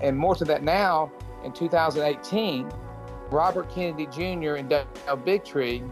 [0.00, 1.12] And more to that now,
[1.44, 2.70] in 2018,
[3.30, 4.56] Robert Kennedy Jr.
[4.56, 4.86] and Doug
[5.24, 5.88] Bigtree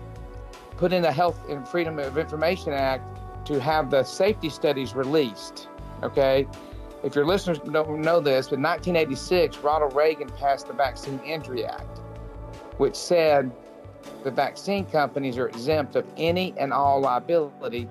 [0.76, 5.68] put in the Health and Freedom of Information Act to have the safety studies released.
[6.02, 6.46] Okay.
[7.02, 11.98] If your listeners don't know this, in 1986, Ronald Reagan passed the Vaccine Injury Act,
[12.76, 13.50] which said
[14.24, 17.88] the vaccine companies are exempt of any and all liability.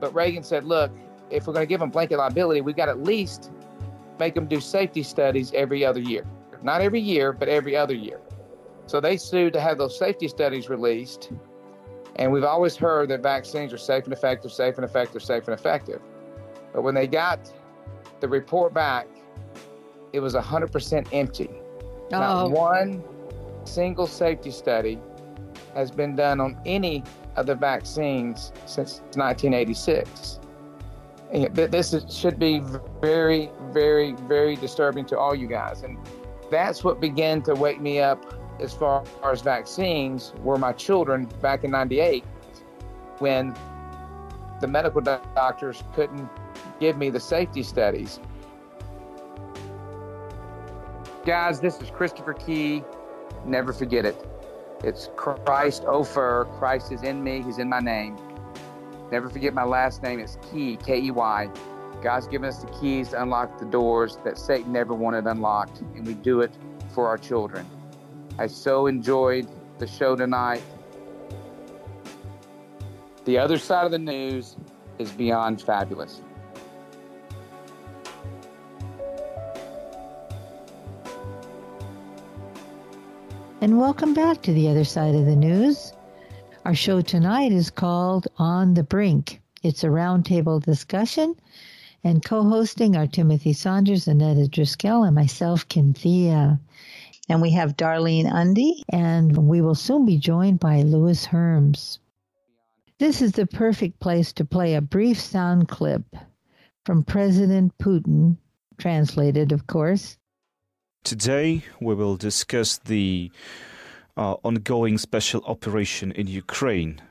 [0.00, 0.90] But Reagan said, look,
[1.30, 3.50] if we're going to give them blanket liability, we've got at least
[4.18, 6.24] make them do safety studies every other year.
[6.62, 8.20] Not every year, but every other year.
[8.86, 11.32] So they sued to have those safety studies released.
[12.16, 15.58] And we've always heard that vaccines are safe and effective, safe and effective, safe and
[15.58, 16.00] effective.
[16.72, 17.52] But when they got
[18.20, 19.06] the report back,
[20.12, 21.50] it was 100% empty.
[22.12, 22.18] Oh.
[22.18, 23.02] Not one
[23.64, 25.00] single safety study
[25.74, 27.02] has been done on any
[27.36, 30.38] of the vaccines since 1986.
[31.52, 32.62] This is, should be
[33.00, 35.82] very, very, very disturbing to all you guys.
[35.82, 35.96] And
[36.50, 38.22] that's what began to wake me up
[38.60, 42.24] as far as vaccines were my children back in 98
[43.18, 43.56] when
[44.60, 46.28] the medical doctors couldn't
[46.80, 48.20] give me the safety studies.
[51.24, 52.84] Guys, this is Christopher Key.
[53.46, 54.31] Never forget it.
[54.82, 56.48] It's Christ Ofer.
[56.58, 57.40] Christ is in me.
[57.40, 58.16] He's in my name.
[59.12, 60.18] Never forget my last name.
[60.18, 61.48] It's Key, K E Y.
[62.02, 66.04] God's given us the keys to unlock the doors that Satan never wanted unlocked, and
[66.04, 66.50] we do it
[66.92, 67.64] for our children.
[68.38, 69.46] I so enjoyed
[69.78, 70.62] the show tonight.
[73.24, 74.56] The other side of the news
[74.98, 76.22] is beyond fabulous.
[83.62, 85.92] And welcome back to the other side of the news.
[86.64, 89.40] Our show tonight is called On the Brink.
[89.62, 91.36] It's a roundtable discussion,
[92.02, 96.58] and co hosting are Timothy Saunders, Annetta Driscoll, and myself, Cynthia.
[97.28, 102.00] And we have Darlene Ondi, and we will soon be joined by Lewis Herms.
[102.98, 106.16] This is the perfect place to play a brief sound clip
[106.84, 108.38] from President Putin,
[108.76, 110.18] translated, of course.
[111.04, 113.32] Today, we will discuss the
[114.16, 117.02] uh, ongoing special operation in Ukraine.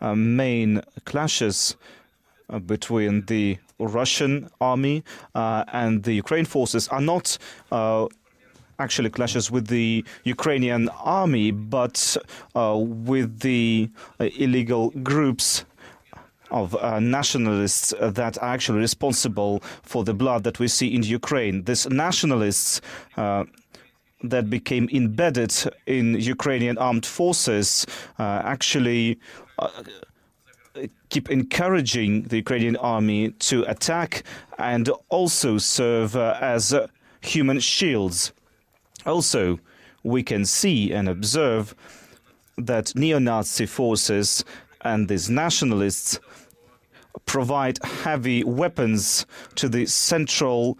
[0.00, 1.76] Uh, main clashes
[2.50, 5.04] uh, between the Russian army
[5.36, 7.38] uh, and the Ukraine forces are not
[7.70, 8.08] uh,
[8.80, 12.16] actually clashes with the Ukrainian army, but
[12.56, 15.64] uh, with the illegal groups
[16.50, 21.64] of uh, nationalists that are actually responsible for the blood that we see in Ukraine.
[21.64, 22.80] These nationalists
[23.16, 23.44] uh,
[24.22, 25.52] that became embedded
[25.86, 27.86] in Ukrainian armed forces
[28.18, 29.18] uh, actually
[29.58, 29.68] uh,
[31.10, 34.24] keep encouraging the Ukrainian army to attack
[34.58, 36.74] and also serve as
[37.20, 38.32] human shields.
[39.06, 39.58] Also,
[40.02, 41.74] we can see and observe
[42.56, 44.44] that neo Nazi forces
[44.82, 46.20] and these nationalists
[47.26, 50.78] provide heavy weapons to the central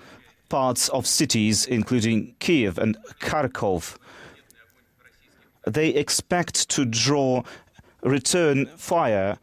[0.48, 3.96] parts of cities, including Kiev and Kharkov.
[5.66, 7.42] They expect to draw
[8.02, 9.38] return fire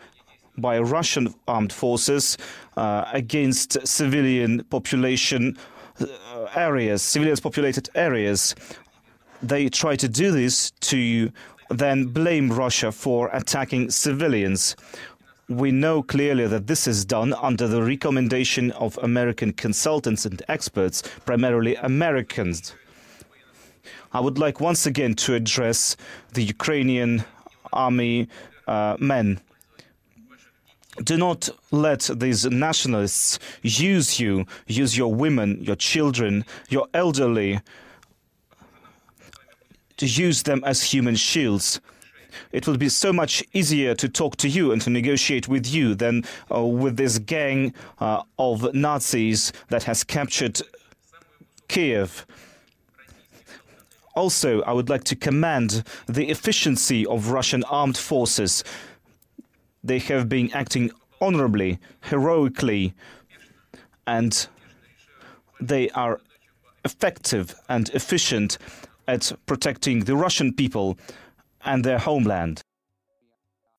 [0.57, 2.37] by Russian armed forces
[2.77, 5.57] uh, against civilian population
[5.99, 6.07] uh,
[6.55, 8.55] areas, civilians populated areas.
[9.41, 11.31] They try to do this to
[11.69, 14.75] then blame Russia for attacking civilians.
[15.51, 21.03] We know clearly that this is done under the recommendation of American consultants and experts,
[21.25, 22.73] primarily Americans.
[24.13, 25.97] I would like once again to address
[26.33, 27.25] the Ukrainian
[27.73, 28.29] army
[28.65, 29.41] uh, men.
[31.03, 37.59] Do not let these nationalists use you, use your women, your children, your elderly,
[39.97, 41.81] to use them as human shields.
[42.51, 45.95] It will be so much easier to talk to you and to negotiate with you
[45.95, 46.23] than
[46.53, 50.61] uh, with this gang uh, of Nazis that has captured
[51.67, 52.25] Kiev.
[54.15, 58.63] Also, I would like to commend the efficiency of Russian armed forces.
[59.83, 60.91] They have been acting
[61.21, 62.93] honorably, heroically,
[64.05, 64.47] and
[65.61, 66.19] they are
[66.83, 68.57] effective and efficient
[69.07, 70.97] at protecting the Russian people
[71.65, 72.61] and their homeland.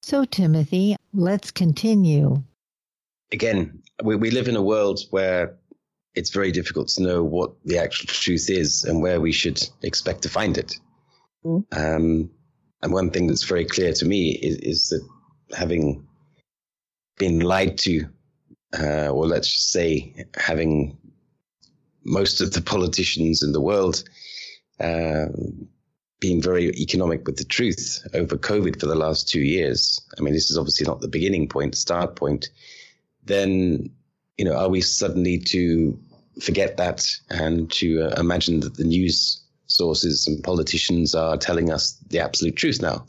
[0.02, 2.42] So, Timothy, let's continue.
[3.30, 5.56] Again, we, we live in a world where
[6.14, 10.22] it's very difficult to know what the actual truth is and where we should expect
[10.22, 10.78] to find it.
[11.44, 11.64] Mm.
[11.72, 12.30] Um,
[12.82, 15.08] and one thing that's very clear to me is, is that
[15.56, 16.06] having
[17.18, 18.06] been lied to,
[18.78, 20.98] uh, or let's just say having
[22.04, 24.02] most of the politicians in the world
[24.80, 25.26] uh,
[26.22, 30.00] being very economic with the truth over COVID for the last two years.
[30.16, 32.48] I mean, this is obviously not the beginning point, start point.
[33.24, 33.90] Then
[34.38, 35.98] you know, are we suddenly to
[36.40, 41.98] forget that and to uh, imagine that the news sources and politicians are telling us
[42.08, 43.04] the absolute truth now?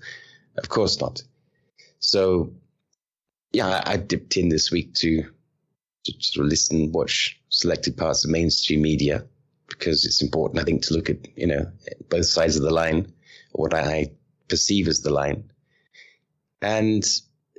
[0.57, 1.21] Of course not.
[1.99, 2.51] So,
[3.51, 5.23] yeah, I, I dipped in this week to,
[6.05, 9.23] to sort of listen, watch selected parts of mainstream media
[9.67, 11.71] because it's important, I think, to look at, you know,
[12.09, 13.11] both sides of the line,
[13.51, 14.11] what I
[14.47, 15.51] perceive as the line.
[16.61, 17.05] And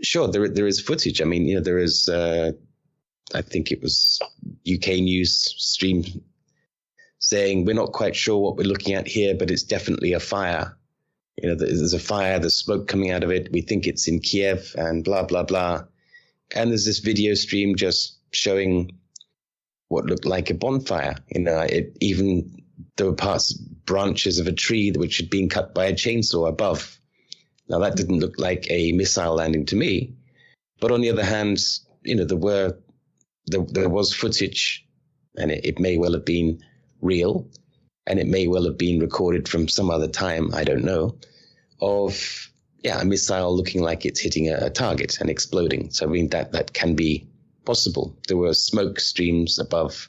[0.03, 1.21] sure, there, there is footage.
[1.21, 2.53] I mean, you know, there is, uh,
[3.35, 4.21] I think it was
[4.71, 6.05] UK news stream
[7.19, 10.77] saying we're not quite sure what we're looking at here, but it's definitely a fire.
[11.43, 13.51] You know, there's a fire, there's smoke coming out of it.
[13.51, 15.85] We think it's in Kiev and blah, blah, blah.
[16.55, 18.99] And there's this video stream just showing
[19.95, 21.15] what looked like a bonfire.
[21.35, 22.63] You know, it even
[22.97, 26.99] there were parts, branches of a tree which had been cut by a chainsaw above.
[27.69, 30.15] Now that didn't look like a missile landing to me.
[30.81, 31.59] But on the other hand,
[32.03, 32.77] you know, there were
[33.47, 34.87] there, there was footage,
[35.37, 36.61] and it, it may well have been
[37.01, 37.49] real,
[38.07, 41.17] and it may well have been recorded from some other time, I don't know,
[41.81, 42.51] of
[42.83, 45.91] yeah, a missile looking like it's hitting a, a, target and exploding.
[45.91, 47.27] So I mean that that can be
[47.65, 48.17] possible.
[48.29, 50.09] There were smoke streams above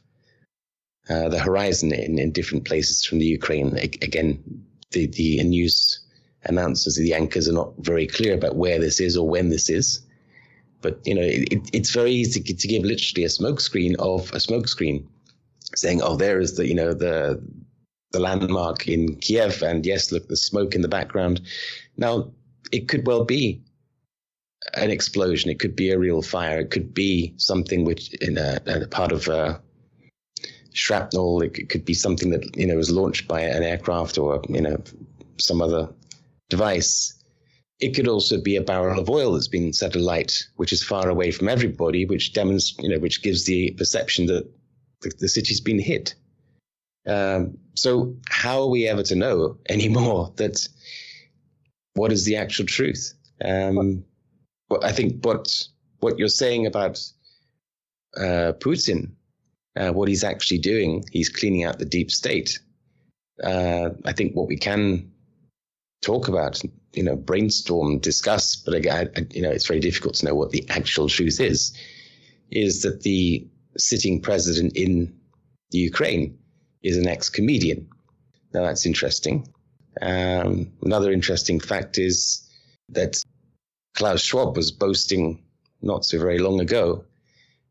[1.10, 3.78] uh, the horizon in, in different places from the Ukraine.
[3.78, 4.42] A- again,
[4.92, 6.00] the the news
[6.46, 10.02] announcers, the anchors are not very clear about where this is or when this is.
[10.82, 15.06] But you know, it, it's very easy to give literally a smokescreen of a smokescreen,
[15.76, 17.42] saying, "Oh, there is the you know the
[18.12, 21.42] the landmark in Kiev, and yes, look, the smoke in the background."
[21.98, 22.32] Now,
[22.72, 23.62] it could well be
[24.74, 25.50] an explosion.
[25.50, 26.60] It could be a real fire.
[26.60, 29.62] It could be something which in a, a part of a
[30.74, 31.42] shrapnel.
[31.42, 34.82] It could be something that you know was launched by an aircraft or you know
[35.38, 35.90] some other
[36.50, 37.14] device.
[37.80, 41.10] It could also be a barrel of oil that's been set alight, which is far
[41.10, 44.50] away from everybody, which demonstrates, you know, which gives the perception that
[45.02, 46.16] the, the city's been hit.
[47.06, 50.68] Um, so how are we ever to know anymore that
[51.96, 53.14] what is the actual truth?
[53.44, 54.06] Um,
[54.84, 55.68] I think what
[56.00, 57.02] what you're saying about
[58.18, 59.12] uh, Putin,
[59.76, 62.60] uh, what he's actually doing, he's cleaning out the deep state.
[63.44, 65.12] Uh, I think what we can
[66.02, 66.62] talk about,
[66.94, 70.66] you know, brainstorm, discuss, but again, you know, it's very difficult to know what the
[70.70, 71.76] actual truth is,
[72.52, 73.48] is that the
[73.78, 75.14] sitting president in
[75.72, 76.38] the Ukraine
[76.84, 77.90] is an ex-comedian.
[78.54, 79.48] Now that's interesting.
[80.02, 82.48] Um, another interesting fact is
[82.90, 83.22] that
[83.96, 85.42] Klaus Schwab was boasting
[85.82, 87.06] not so very long ago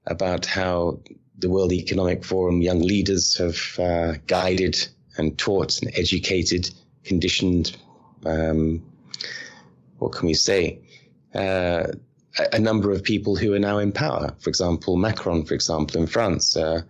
[0.07, 1.01] about how
[1.39, 6.71] the World Economic Forum young leaders have uh, guided and taught and educated,
[7.05, 7.77] conditioned
[8.25, 8.83] um,
[9.99, 10.79] what can we say?
[11.35, 11.87] Uh,
[12.53, 14.35] a, number of people who are now in power.
[14.41, 16.83] For example, Macron, for example, in France, uh,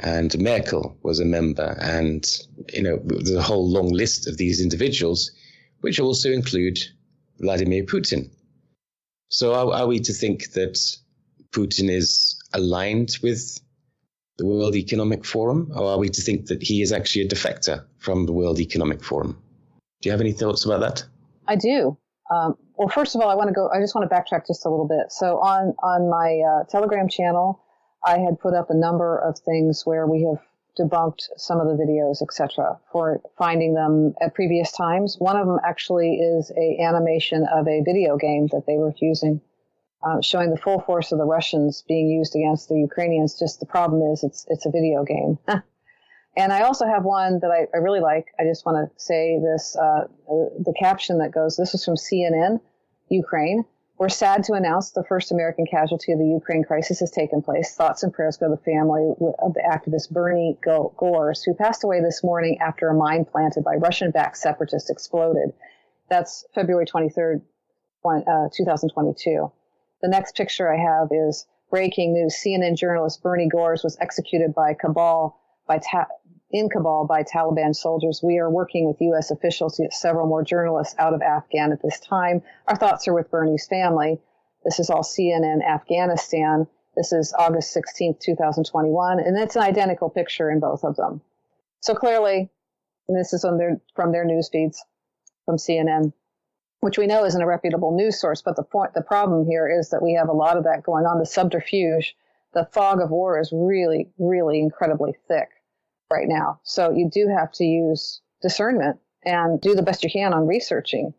[0.00, 2.24] and Merkel was a member, and
[2.72, 5.32] you know there's a whole long list of these individuals,
[5.80, 6.78] which also include
[7.40, 8.30] Vladimir Putin.
[9.28, 10.78] So are, are we to think that
[11.52, 13.60] Putin is aligned with
[14.38, 17.84] the World Economic Forum, or are we to think that he is actually a defector
[17.98, 19.36] from the World Economic Forum?
[20.00, 21.04] Do you have any thoughts about that?
[21.48, 21.98] I do.
[22.30, 23.68] Um, well, first of all, I want to go.
[23.68, 25.10] I just want to backtrack just a little bit.
[25.10, 27.60] So on on my uh, Telegram channel,
[28.04, 30.44] I had put up a number of things where we have
[30.78, 35.16] debunked some of the videos, etc., for finding them at previous times.
[35.18, 39.40] One of them actually is a animation of a video game that they were using,
[40.02, 43.38] uh, showing the full force of the Russians being used against the Ukrainians.
[43.38, 45.38] Just the problem is it's it's a video game.
[46.36, 48.26] and I also have one that I, I really like.
[48.38, 52.60] I just want to say this: uh, the caption that goes, "This is from CNN,
[53.08, 53.64] Ukraine."
[53.98, 57.74] We're sad to announce the first American casualty of the Ukraine crisis has taken place.
[57.74, 62.00] Thoughts and prayers go to the family of the activist Bernie Gores, who passed away
[62.00, 65.52] this morning after a mine planted by Russian backed separatists exploded.
[66.08, 67.42] That's February 23rd,
[68.04, 69.50] uh, 2022.
[70.00, 72.36] The next picture I have is breaking news.
[72.36, 76.06] CNN journalist Bernie Gores was executed by cabal by ta-
[76.50, 78.22] in Kabul by Taliban soldiers.
[78.22, 79.30] We are working with U.S.
[79.30, 82.42] officials to get several more journalists out of Afghan at this time.
[82.66, 84.20] Our thoughts are with Bernie's family.
[84.64, 86.66] This is all CNN Afghanistan.
[86.96, 91.20] This is August 16th, 2021, and it's an identical picture in both of them.
[91.80, 92.50] So clearly,
[93.08, 94.82] this is their, from their news feeds
[95.44, 96.12] from CNN,
[96.80, 98.42] which we know isn't a reputable news source.
[98.42, 101.04] But the point, the problem here is that we have a lot of that going
[101.04, 101.18] on.
[101.18, 102.16] The subterfuge,
[102.52, 105.50] the fog of war is really, really incredibly thick
[106.10, 106.60] right now.
[106.64, 111.12] So you do have to use discernment and do the best you can on researching.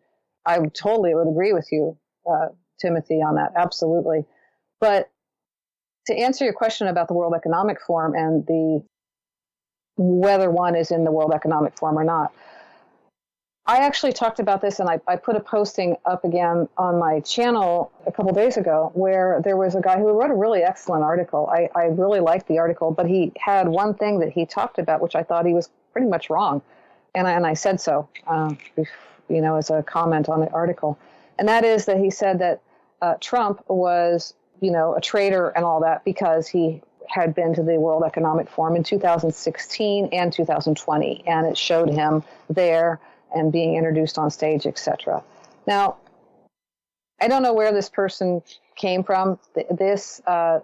[0.45, 1.97] I totally would agree with you,
[2.29, 2.47] uh,
[2.79, 3.53] Timothy, on that.
[3.55, 4.25] Absolutely.
[4.79, 5.09] But
[6.07, 8.83] to answer your question about the World Economic Forum and the
[9.97, 12.33] whether one is in the World Economic Forum or not,
[13.70, 17.20] I actually talked about this and I, I, put a posting up again on my
[17.20, 21.03] channel a couple days ago where there was a guy who wrote a really excellent
[21.03, 21.47] article.
[21.53, 25.01] I, I really liked the article, but he had one thing that he talked about,
[25.01, 26.63] which I thought he was pretty much wrong.
[27.13, 30.97] And I, and I said so, uh, you know, as a comment on the article.
[31.38, 32.61] And that is that he said that
[33.03, 37.61] uh, Trump was, you know, a traitor and all that because he had been to
[37.61, 41.24] the World Economic Forum in 2016 and 2020.
[41.28, 42.99] And it showed him there
[43.36, 45.23] and being introduced on stage, etc.
[45.67, 45.97] Now,
[47.21, 48.41] I don't know where this person
[48.75, 49.39] came from.
[49.71, 50.59] This uh,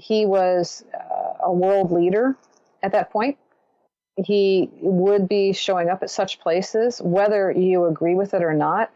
[0.00, 2.36] he was uh, a world leader
[2.82, 3.36] at that point.
[4.16, 8.90] He would be showing up at such places, whether you agree with it or not,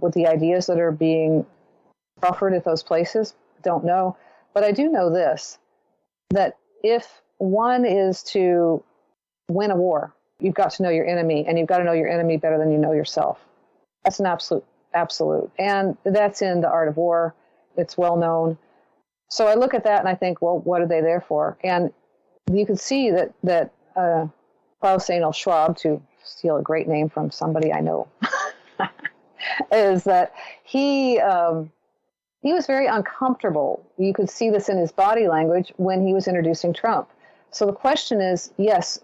[0.00, 1.46] with the ideas that are being
[2.22, 3.34] offered at those places.
[3.62, 4.16] Don't know,
[4.54, 5.58] but I do know this:
[6.30, 8.82] that if one is to
[9.48, 12.08] win a war, You've got to know your enemy, and you've got to know your
[12.08, 13.38] enemy better than you know yourself.
[14.04, 14.64] That's an absolute,
[14.94, 15.50] absolute.
[15.58, 17.34] And that's in the art of war.
[17.76, 18.58] It's well known.
[19.28, 21.58] So I look at that and I think, well, what are they there for?
[21.64, 21.92] And
[22.52, 24.26] you can see that that uh,
[24.80, 28.08] Klaus Schwab, to steal a great name from somebody I know,
[29.72, 30.32] is that
[30.62, 31.72] he um,
[32.42, 33.84] he was very uncomfortable.
[33.98, 37.08] You could see this in his body language when he was introducing Trump.
[37.50, 39.00] So the question is, yes,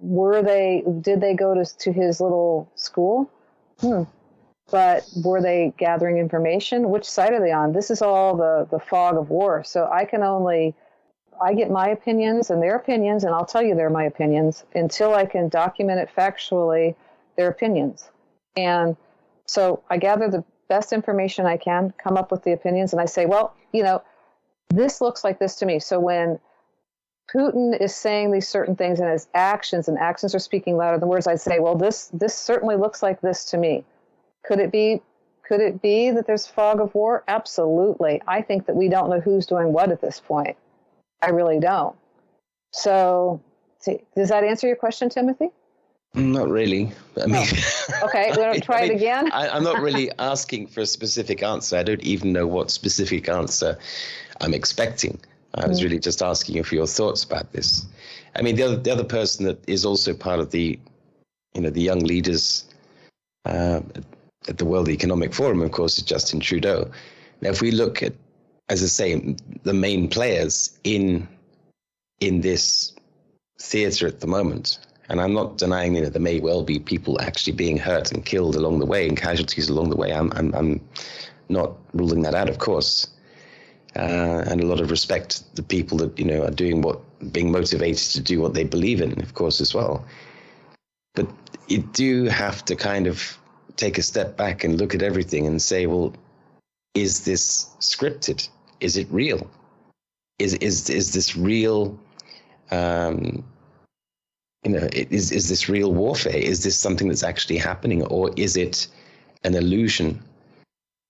[0.00, 3.30] were they did they go to to his little school?
[3.80, 4.02] Hmm.
[4.70, 6.90] But were they gathering information?
[6.90, 7.72] Which side are they on?
[7.72, 9.64] This is all the the fog of war.
[9.64, 10.74] So I can only
[11.42, 15.14] I get my opinions and their opinions, and I'll tell you they're my opinions until
[15.14, 16.94] I can document it factually.
[17.36, 18.10] Their opinions,
[18.56, 18.96] and
[19.46, 23.06] so I gather the best information I can, come up with the opinions, and I
[23.06, 24.02] say, well, you know,
[24.68, 25.80] this looks like this to me.
[25.80, 26.38] So when
[27.32, 31.08] Putin is saying these certain things and his actions and actions are speaking louder than
[31.08, 33.84] words, I'd say, well, this this certainly looks like this to me.
[34.44, 35.00] Could it be
[35.50, 37.24] could it be that there's fog of war?
[37.26, 38.22] Absolutely.
[38.26, 40.56] I think that we don't know who's doing what at this point.
[41.22, 41.96] I really don't.
[42.72, 43.40] So,
[43.80, 45.48] see, does that answer your question, Timothy?
[46.14, 46.92] Not really.
[47.20, 48.00] I mean, oh.
[48.04, 49.32] okay, we're gonna try I mean, it again.
[49.32, 51.76] I, I'm not really asking for a specific answer.
[51.76, 53.78] I don't even know what specific answer
[54.40, 55.20] I'm expecting.
[55.54, 55.84] I was mm.
[55.84, 57.86] really just asking you for your thoughts about this.
[58.36, 60.78] I mean, the other the other person that is also part of the,
[61.54, 62.64] you know, the young leaders
[63.44, 63.80] uh,
[64.48, 66.90] at the World Economic Forum, of course, is Justin Trudeau.
[67.40, 68.12] Now, if we look at,
[68.68, 71.26] as I say, the main players in
[72.20, 72.92] in this
[73.58, 74.78] theatre at the moment,
[75.08, 78.24] and I'm not denying, you know, there may well be people actually being hurt and
[78.24, 80.12] killed along the way and casualties along the way.
[80.12, 80.80] I'm I'm, I'm
[81.48, 83.08] not ruling that out, of course
[83.96, 87.00] uh, and a lot of respect the people that you know are doing what
[87.32, 90.04] being motivated to do what they believe in, of course, as well.
[91.14, 91.28] But
[91.68, 93.36] you do have to kind of
[93.76, 96.14] take a step back and look at everything and say, well,
[96.94, 98.48] is this scripted?
[98.80, 99.48] Is it real?
[100.38, 101.98] Is is is this real?
[102.70, 103.44] Um,
[104.64, 106.36] you know, is is this real warfare?
[106.36, 108.86] Is this something that's actually happening, or is it
[109.44, 110.22] an illusion?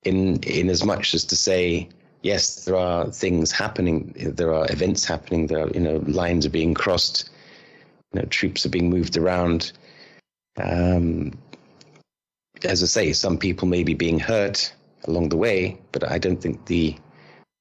[0.05, 1.89] In in as much as to say,
[2.23, 6.51] yes, there are things happening, there are events happening, there are you know lines are
[6.51, 7.31] being crossed,
[8.13, 9.73] you know, troops are being moved around.
[10.61, 11.33] Um,
[12.65, 14.73] as I say, some people may be being hurt
[15.05, 16.97] along the way, but I don't think the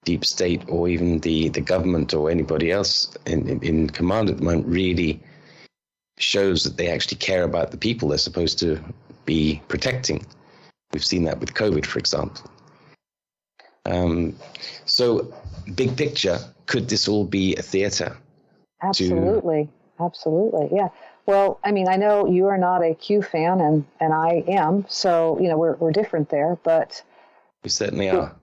[0.05, 4.37] deep state or even the, the government or anybody else in, in, in command at
[4.37, 5.21] the moment really
[6.17, 8.81] shows that they actually care about the people they're supposed to
[9.25, 10.25] be protecting.
[10.91, 12.49] We've seen that with COVID, for example.
[13.85, 14.35] Um,
[14.85, 15.33] so,
[15.75, 18.17] big picture, could this all be a theater?
[18.81, 19.65] Absolutely.
[19.97, 20.03] To...
[20.03, 20.69] Absolutely.
[20.71, 20.89] Yeah.
[21.25, 24.85] Well, I mean, I know you are not a Q fan, and, and I am.
[24.87, 26.57] So, you know, we're, we're different there.
[26.63, 27.03] But
[27.63, 28.35] we certainly are.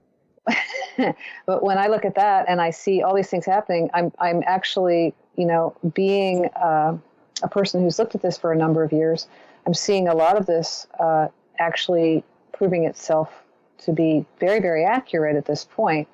[1.45, 4.43] but when I look at that and I see all these things happening, I'm I'm
[4.45, 6.97] actually you know being uh,
[7.43, 9.27] a person who's looked at this for a number of years,
[9.65, 11.27] I'm seeing a lot of this uh,
[11.59, 12.23] actually
[12.53, 13.29] proving itself
[13.79, 16.07] to be very very accurate at this point.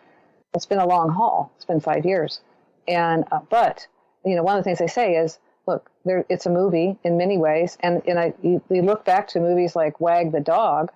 [0.53, 1.51] It's been a long haul.
[1.55, 2.41] It's been five years,
[2.88, 3.88] and uh, but
[4.26, 7.18] you know one of the things they say is look there it's a movie in
[7.18, 10.91] many ways and and I you, we look back to movies like Wag the Dog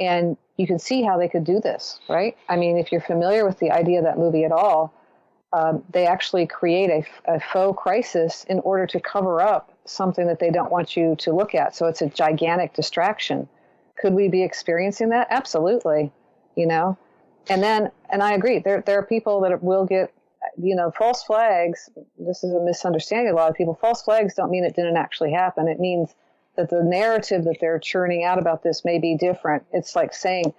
[0.00, 2.36] and you can see how they could do this, right?
[2.48, 4.92] I mean, if you're familiar with the idea of that movie at all,
[5.52, 10.40] um, they actually create a, a, faux crisis in order to cover up something that
[10.40, 11.74] they don't want you to look at.
[11.74, 13.48] So it's a gigantic distraction.
[14.00, 15.26] Could we be experiencing that?
[15.30, 16.12] Absolutely.
[16.54, 16.98] You know,
[17.48, 18.58] and then, and I agree.
[18.58, 20.12] There, there are people that will get,
[20.56, 21.88] you know, false flags.
[22.18, 23.32] This is a misunderstanding.
[23.32, 23.78] A lot of people.
[23.80, 25.68] False flags don't mean it didn't actually happen.
[25.68, 26.14] It means
[26.56, 29.64] that the narrative that they're churning out about this may be different.
[29.72, 30.52] It's like saying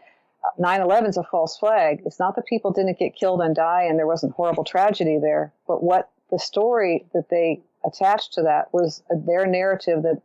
[0.57, 2.01] 9/11 is a false flag.
[2.05, 5.53] It's not that people didn't get killed and die and there wasn't horrible tragedy there,
[5.67, 10.21] but what the story that they attached to that was their narrative that,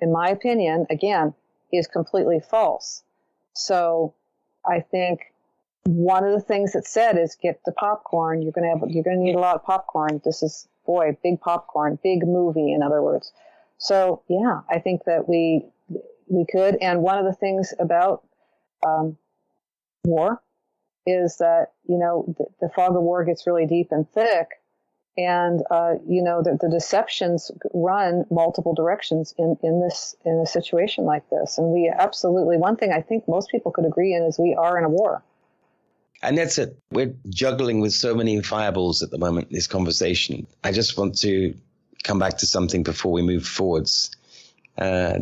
[0.00, 1.34] in my opinion, again,
[1.72, 3.02] is completely false.
[3.54, 4.14] So
[4.66, 5.20] I think
[5.84, 8.42] one of the things that's said is get the popcorn.
[8.42, 10.20] You're gonna have you're gonna need a lot of popcorn.
[10.24, 12.72] This is boy, big popcorn, big movie.
[12.72, 13.32] In other words,
[13.78, 15.64] so yeah, I think that we
[16.28, 16.76] we could.
[16.80, 18.26] And one of the things about
[18.86, 19.16] um,
[20.04, 20.42] war
[21.06, 24.48] is that you know the, the, fog of war gets really deep and thick,
[25.24, 30.46] and uh, you know the, the, deceptions run multiple directions in in this in a
[30.46, 31.58] situation like this.
[31.58, 34.78] And we absolutely one thing I think most people could agree in is we are
[34.78, 35.22] in a war.
[36.22, 36.76] And that's it.
[36.92, 39.50] We're juggling with so many fireballs at the moment.
[39.50, 40.46] This conversation.
[40.64, 41.54] I just want to
[42.02, 44.10] come back to something before we move forwards.
[44.76, 45.18] Uh,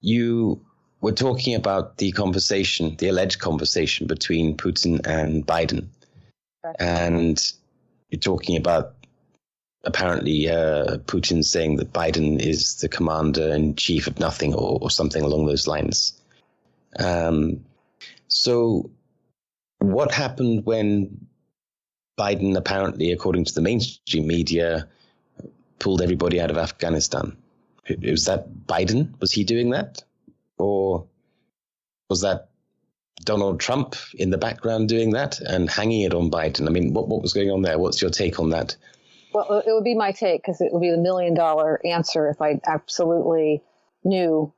[0.00, 0.60] you
[1.00, 5.86] were talking about the conversation, the alleged conversation between Putin and Biden.
[6.78, 7.52] And
[8.10, 8.93] you're talking about
[9.84, 14.90] apparently uh, Putin saying that Biden is the commander in chief of nothing or, or
[14.90, 16.18] something along those lines.
[16.98, 17.64] Um,
[18.28, 18.90] so,
[19.78, 21.26] what happened when
[22.18, 24.88] Biden apparently, according to the mainstream media,
[25.78, 27.36] pulled everybody out of Afghanistan.
[28.02, 29.18] Was that Biden?
[29.20, 30.02] Was he doing that?
[30.56, 31.06] Or
[32.08, 32.48] was that
[33.24, 36.66] Donald Trump in the background doing that and hanging it on Biden?
[36.66, 37.78] I mean, what, what was going on there?
[37.78, 38.76] What's your take on that?
[39.34, 42.40] Well, it would be my take because it would be the million dollar answer if
[42.40, 43.62] I absolutely
[44.04, 44.52] knew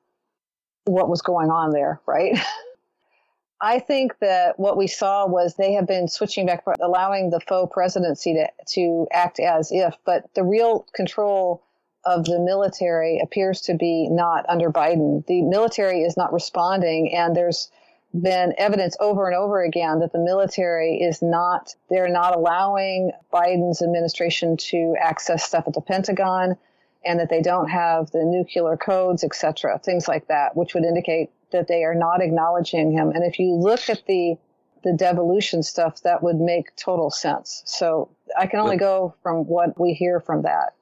[0.85, 2.39] what was going on there, right?
[3.61, 7.73] I think that what we saw was they have been switching back, allowing the faux
[7.73, 11.63] presidency to, to act as if, but the real control
[12.05, 15.27] of the military appears to be not under Biden.
[15.27, 17.71] The military is not responding, and there's
[18.15, 23.83] been evidence over and over again that the military is not, they're not allowing Biden's
[23.83, 26.57] administration to access stuff at the Pentagon
[27.05, 30.85] and that they don't have the nuclear codes, et cetera, things like that, which would
[30.85, 33.11] indicate that they are not acknowledging him.
[33.11, 34.37] And if you look at the
[34.83, 37.63] the devolution stuff, that would make total sense.
[37.67, 40.75] So I can only go from what we hear from that.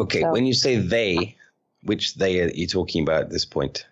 [0.00, 0.32] Okay, so.
[0.32, 1.36] when you say they,
[1.82, 3.86] which they are you talking about at this point?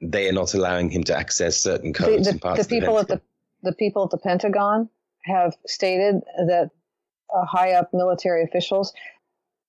[0.00, 3.08] They are not allowing him to access certain codes the, and parts the people at
[3.08, 3.20] the
[3.62, 4.88] the people at the Pentagon
[5.24, 6.70] have stated that
[7.34, 8.92] uh, high up military officials,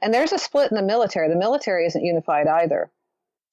[0.01, 1.29] and there's a split in the military.
[1.29, 2.91] The military isn't unified either.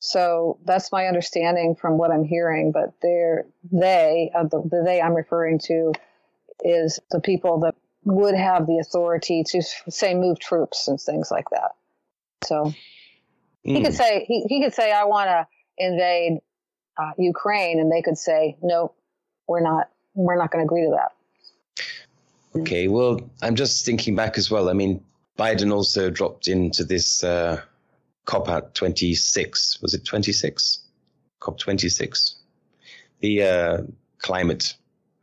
[0.01, 2.73] So that's my understanding from what I'm hearing.
[2.73, 5.93] But they're, they, uh, the, the they I'm referring to
[6.61, 11.49] is the people that would have the authority to say move troops and things like
[11.51, 11.71] that.
[12.45, 12.75] So mm.
[13.63, 13.97] he could hmm.
[13.97, 15.47] say he, he could say I want to
[15.79, 16.41] invade
[16.99, 18.93] uh, Ukraine, and they could say no,
[19.47, 22.61] we're not we're not going to agree to that.
[22.61, 24.69] Okay, well, I'm just thinking back as well.
[24.69, 25.03] I mean,
[25.37, 27.61] Biden also dropped into this uh,
[28.27, 29.83] COP at 26.
[29.83, 30.79] Was it 26?
[31.41, 32.37] COP 26.
[33.21, 33.83] The uh,
[34.19, 34.75] climate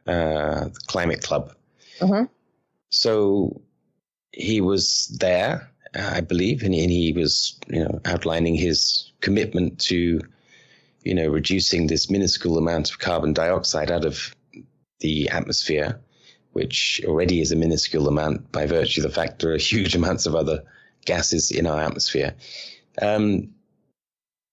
[0.08, 1.54] uh, climate club.
[2.00, 2.26] Mm-hmm.
[2.90, 3.62] So
[4.32, 10.22] he was there, I believe, and, and he was, you know, outlining his commitment to,
[11.04, 14.36] you know, reducing this minuscule amount of carbon dioxide out of
[15.00, 16.00] the atmosphere
[16.54, 20.26] which already is a minuscule amount by virtue of the fact there are huge amounts
[20.26, 20.64] of other
[21.06, 22.36] gases in our atmosphere.
[23.02, 23.50] Um,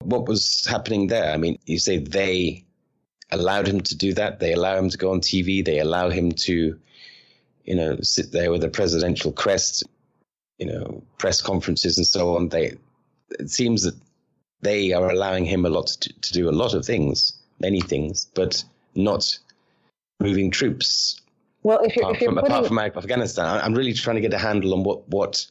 [0.01, 1.33] what was happening there?
[1.33, 2.65] I mean, you say they
[3.31, 4.39] allowed him to do that.
[4.39, 5.65] They allow him to go on TV.
[5.65, 6.79] They allow him to,
[7.65, 9.83] you know, sit there with a presidential crest,
[10.59, 12.49] you know, press conferences and so on.
[12.49, 12.77] They,
[13.39, 13.97] it seems that
[14.61, 18.29] they are allowing him a lot to, to do a lot of things, many things,
[18.35, 19.39] but not
[20.21, 21.21] moving troops
[21.63, 22.53] well, if you're, apart, if you're from, putting...
[22.53, 25.47] apart from Afghanistan, I'm really trying to get a handle on what, what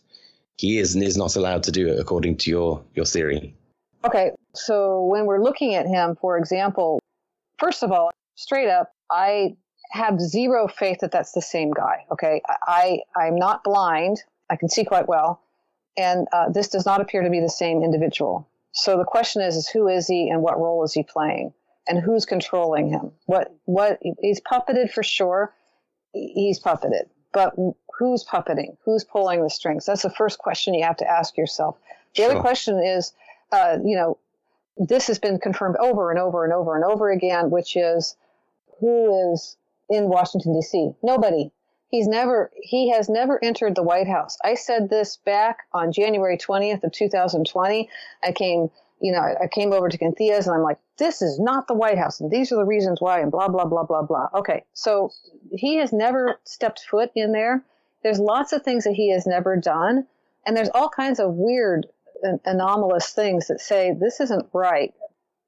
[0.57, 3.53] he is and is not allowed to do according to your, your theory.
[4.05, 6.99] Okay, so when we're looking at him, for example,
[7.59, 9.57] first of all, straight up, I
[9.91, 12.05] have zero faith that that's the same guy.
[12.11, 14.23] Okay, I I'm not blind.
[14.49, 15.41] I can see quite well,
[15.97, 18.47] and uh, this does not appear to be the same individual.
[18.77, 21.53] So the question is, is who is he and what role is he playing,
[21.87, 23.11] and who's controlling him?
[23.25, 25.53] What what he's puppeted for sure
[26.13, 27.09] he's puppeted.
[27.33, 27.55] But
[27.97, 28.77] who's puppeting?
[28.85, 29.85] Who's pulling the strings?
[29.85, 31.77] That's the first question you have to ask yourself.
[32.15, 32.31] The sure.
[32.31, 33.13] other question is,
[33.51, 34.17] uh, you know,
[34.77, 38.15] this has been confirmed over and over and over and over again, which is
[38.79, 39.57] who is
[39.89, 40.91] in Washington D.C.
[41.01, 41.51] Nobody.
[41.89, 42.51] He's never.
[42.61, 44.37] He has never entered the White House.
[44.43, 47.89] I said this back on January 20th of 2020.
[48.23, 48.69] I came
[48.99, 51.97] you know, I came over to Cynthia's and I'm like, this is not the White
[51.97, 54.27] House and these are the reasons why and blah, blah, blah, blah, blah.
[54.33, 54.63] Okay.
[54.73, 55.11] So
[55.51, 57.63] he has never stepped foot in there.
[58.03, 60.07] There's lots of things that he has never done.
[60.45, 61.87] And there's all kinds of weird,
[62.45, 64.93] anomalous things that say this isn't right.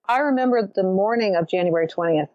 [0.07, 2.29] I remember the morning of January 20th.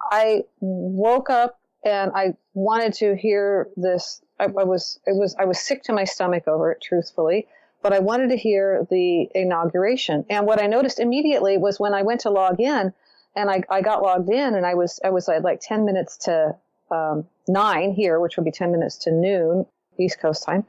[0.00, 4.20] I woke up and I wanted to hear this.
[4.38, 7.46] I, I was, it was, I was sick to my stomach over it, truthfully
[7.86, 10.24] but I wanted to hear the inauguration.
[10.28, 12.92] And what I noticed immediately was when I went to log in,
[13.36, 16.56] and I, I got logged in, and I was I was like ten minutes to
[16.90, 19.66] um, nine here, which would be ten minutes to noon
[20.00, 20.64] East Coast time.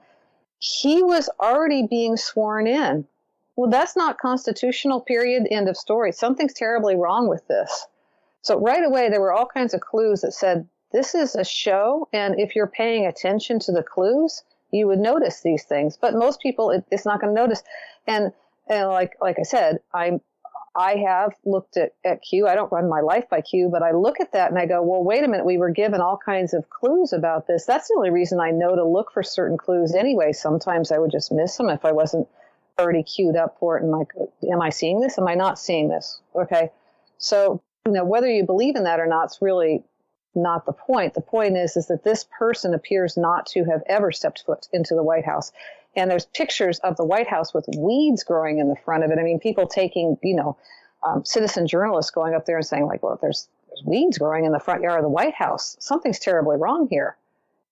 [0.60, 3.08] He was already being sworn in.
[3.56, 5.02] Well, that's not constitutional.
[5.02, 5.48] Period.
[5.50, 6.12] End of story.
[6.12, 7.88] Something's terribly wrong with this.
[8.44, 12.08] So right away, there were all kinds of clues that said this is a show,
[12.14, 15.98] and if you're paying attention to the clues, you would notice these things.
[16.00, 17.64] But most people, it, it's not going to notice.
[18.06, 18.32] And
[18.70, 20.22] and like like I said, I'm
[20.78, 22.48] I have looked at, at Q.
[22.48, 24.84] I don't run my life by Q, but I look at that and I go,
[24.84, 25.46] well, wait a minute.
[25.46, 27.66] We were given all kinds of clues about this.
[27.66, 30.34] That's the only reason I know to look for certain clues anyway.
[30.34, 32.28] Sometimes I would just miss them if I wasn't
[32.80, 33.84] already queued up for it.
[33.84, 34.10] And like,
[34.52, 35.18] am I seeing this?
[35.18, 36.22] Am I not seeing this?
[36.36, 36.70] Okay.
[37.18, 39.84] So, you know, whether you believe in that or not, it's really
[40.38, 41.14] not the point.
[41.14, 44.96] The point is, is that this person appears not to have ever stepped foot into
[44.96, 45.52] the White House.
[45.96, 49.20] And there's pictures of the White House with weeds growing in the front of it.
[49.20, 50.58] I mean, people taking, you know,
[51.04, 54.52] um, citizen journalists going up there and saying, like, well, there's, there's weeds growing in
[54.52, 55.76] the front yard of the White House.
[55.80, 57.18] Something's terribly wrong here.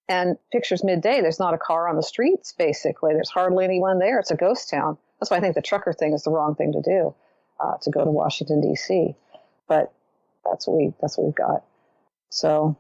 [0.07, 3.13] And pictures midday, there's not a car on the streets, basically.
[3.13, 4.20] There's hardly anyone there.
[4.20, 4.97] It's a ghost town.
[5.20, 7.16] That's why I think the trucker thing is the wrong thing to do,
[7.59, 9.16] uh, to go to Washington, D.C.
[9.68, 9.91] But
[10.43, 11.63] that's what we that's what we've got.
[12.36, 12.78] So,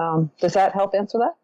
[0.00, 1.34] um, does that help answer that?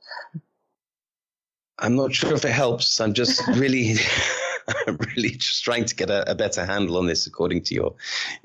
[1.78, 2.98] I'm not sure if it helps.
[2.98, 3.94] I'm just really,
[4.86, 7.94] I'm really just trying to get a, a, better handle on this according to your,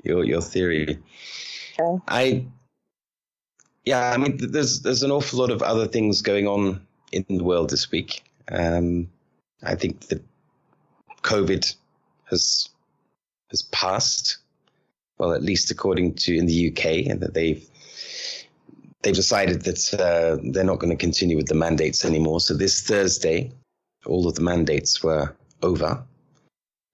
[0.02, 0.98] your, your theory.
[1.80, 2.02] Okay.
[2.08, 2.46] I,
[3.86, 7.44] yeah, I mean, there's there's an awful lot of other things going on in the
[7.44, 8.24] world this week.
[8.50, 9.08] Um,
[9.62, 10.22] I think that
[11.22, 11.74] COVID
[12.28, 12.68] has
[13.50, 14.38] has passed,
[15.18, 17.66] well, at least according to in the UK, and that they've
[19.06, 22.40] they've decided that uh, they're not going to continue with the mandates anymore.
[22.40, 23.52] So this Thursday,
[24.04, 25.32] all of the mandates were
[25.62, 26.02] over,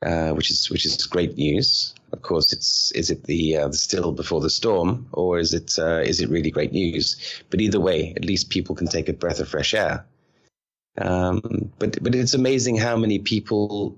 [0.04, 1.94] uh, which is which is great news.
[2.12, 5.78] Of course, it's is it the, uh, the still before the storm, or is it
[5.78, 7.16] uh, is it really great news?
[7.48, 10.04] But either way, at least people can take a breath of fresh air.
[10.98, 13.96] Um, but but it's amazing how many people,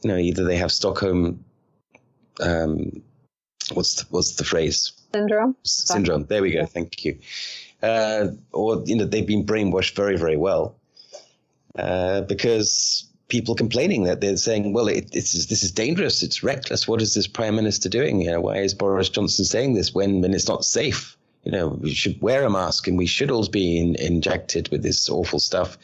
[0.00, 1.44] you know, either they have Stockholm.
[2.40, 3.02] Um,
[3.74, 4.92] what's the, what's the phrase?
[5.14, 5.54] Syndrome.
[5.62, 6.24] Syndrome.
[6.30, 6.66] There we go.
[6.66, 7.14] Thank you.
[7.82, 10.64] uh, or you know they've been brainwashed very very well
[11.78, 16.86] uh, because people complaining that they're saying, well, it, it's this is dangerous, it's reckless.
[16.88, 18.20] What is this prime minister doing?
[18.22, 21.16] You know, why is Boris Johnson saying this when when it's not safe?
[21.44, 24.82] You know, we should wear a mask and we should all be in, injected with
[24.82, 25.76] this awful stuff,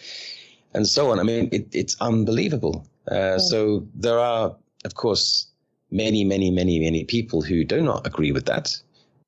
[0.74, 1.18] and so on.
[1.18, 2.86] I mean, it, it's unbelievable.
[3.10, 5.46] Uh, So there are, of course,
[5.90, 8.82] many, many, many, many people who do not agree with that,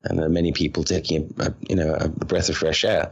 [0.04, 3.10] and there are many people taking, a, you know, a breath of fresh air.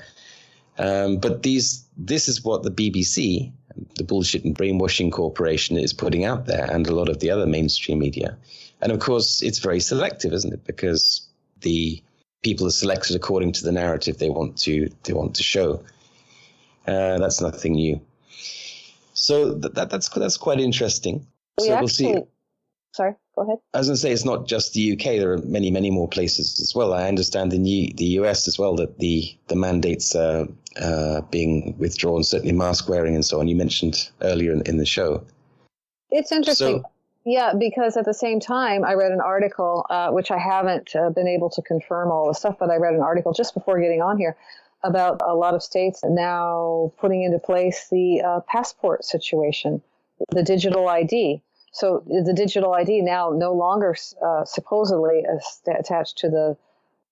[0.78, 3.53] Um, but these, this is what the BBC,
[3.97, 7.47] the bullshit and brainwashing corporation, is putting out there, and a lot of the other
[7.47, 8.36] mainstream media.
[8.80, 10.64] And of course, it's very selective, isn't it?
[10.64, 11.28] Because
[11.61, 12.03] the
[12.43, 15.84] people are selected according to the narrative they want to they want to show.
[16.86, 18.01] Uh, that's nothing new.
[19.12, 21.26] So that, that that's that's quite interesting.
[21.59, 22.28] We so actually, we'll see.
[22.95, 23.59] sorry, go ahead.
[23.74, 25.18] I was going to say it's not just the UK.
[25.18, 26.93] There are many, many more places as well.
[26.93, 30.47] I understand in the, the US as well that the the mandates are
[30.80, 33.49] uh, being withdrawn, certainly mask wearing and so on.
[33.49, 35.24] You mentioned earlier in, in the show.
[36.11, 36.82] It's interesting.
[36.82, 36.91] So-
[37.26, 41.11] yeah, because at the same time, I read an article, uh, which I haven't uh,
[41.11, 44.01] been able to confirm all the stuff, but I read an article just before getting
[44.01, 44.38] on here
[44.82, 49.82] about a lot of states now putting into place the uh, passport situation,
[50.30, 51.43] the digital ID.
[51.72, 53.94] So the digital ID now no longer
[54.24, 55.24] uh, supposedly
[55.66, 56.56] attached to the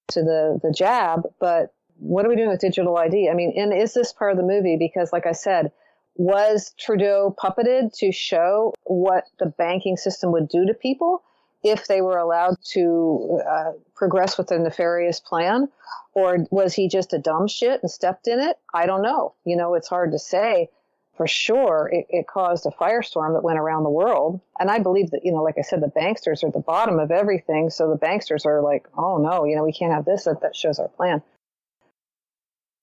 [0.09, 3.29] to the the jab, but what are we doing with digital ID?
[3.29, 4.77] I mean, and is this part of the movie?
[4.77, 5.73] Because, like I said,
[6.15, 11.23] was Trudeau puppeted to show what the banking system would do to people
[11.63, 15.69] if they were allowed to uh, progress with a nefarious plan?
[16.15, 18.57] Or was he just a dumb shit and stepped in it?
[18.75, 19.35] I don't know.
[19.45, 20.71] You know, it's hard to say.
[21.19, 24.41] For sure, it, it caused a firestorm that went around the world.
[24.61, 27.01] And I believe that, you know, like I said, the banksters are at the bottom
[27.01, 27.71] of everything.
[27.71, 30.23] So the banksters are like, oh no, you know, we can't have this.
[30.25, 31.21] That, that shows our plan.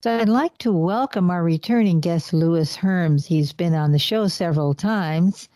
[0.04, 3.26] So I'd like to welcome our returning guest, Lewis Herms.
[3.26, 5.48] He's been on the show several times,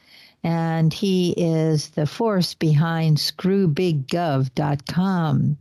[0.44, 5.58] and he is the force behind ScrewBigGov.com.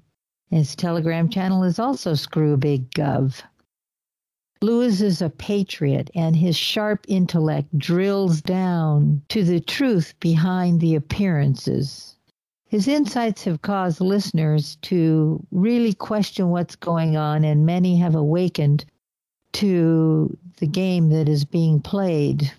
[0.50, 3.42] His Telegram channel is also ScrewBigGov.
[4.60, 10.96] Lewis is a patriot, and his sharp intellect drills down to the truth behind the
[10.96, 12.16] appearances.
[12.66, 18.84] His insights have caused listeners to really question what's going on, and many have awakened
[19.52, 22.52] to the game that is being played.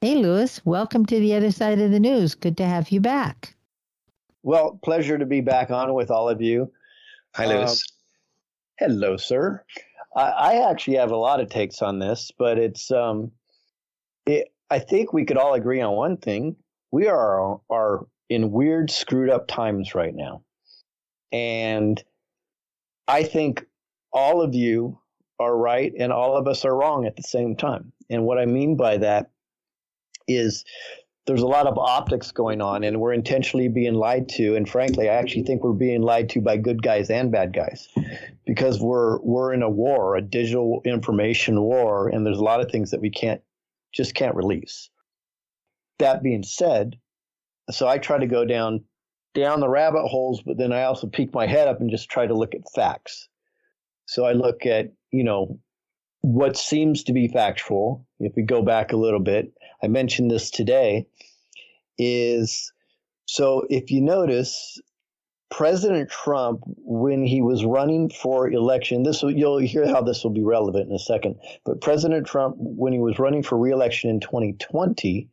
[0.00, 2.34] Hey, Lewis, welcome to the other side of the news.
[2.34, 3.54] Good to have you back.
[4.42, 6.72] Well, pleasure to be back on with all of you.
[7.34, 7.84] Hi, Lewis.
[8.80, 9.62] Um, hello, sir.
[10.14, 13.30] I, actually have a lot of takes on this, but it's um,
[14.26, 16.56] it, I think we could all agree on one thing:
[16.90, 20.42] we are are in weird, screwed up times right now,
[21.32, 22.02] and
[23.06, 23.64] I think
[24.12, 24.98] all of you
[25.38, 27.92] are right and all of us are wrong at the same time.
[28.10, 29.30] And what I mean by that
[30.28, 30.64] is
[31.30, 35.08] there's a lot of optics going on and we're intentionally being lied to and frankly
[35.08, 37.88] I actually think we're being lied to by good guys and bad guys
[38.44, 42.68] because we're we're in a war, a digital information war and there's a lot of
[42.72, 43.40] things that we can't
[43.92, 44.90] just can't release.
[46.00, 46.98] That being said,
[47.70, 48.82] so I try to go down
[49.32, 52.26] down the rabbit holes but then I also peek my head up and just try
[52.26, 53.28] to look at facts.
[54.06, 55.60] So I look at, you know,
[56.22, 59.52] what seems to be factual, if we go back a little bit,
[59.82, 61.06] I mentioned this today,
[61.98, 62.72] is
[63.26, 64.80] so if you notice,
[65.50, 70.30] President Trump, when he was running for election, this will, you'll hear how this will
[70.30, 71.36] be relevant in a second.
[71.64, 75.28] But President Trump, when he was running for reelection in 2020,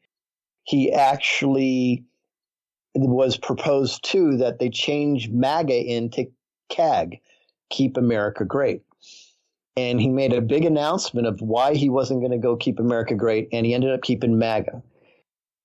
[0.63, 2.03] he actually
[2.95, 6.25] was proposed to that they change MAGA into
[6.69, 7.19] KAG,
[7.69, 8.81] Keep America Great
[9.78, 13.15] and he made a big announcement of why he wasn't going to go keep America
[13.15, 14.82] great, and he ended up keeping MAGA.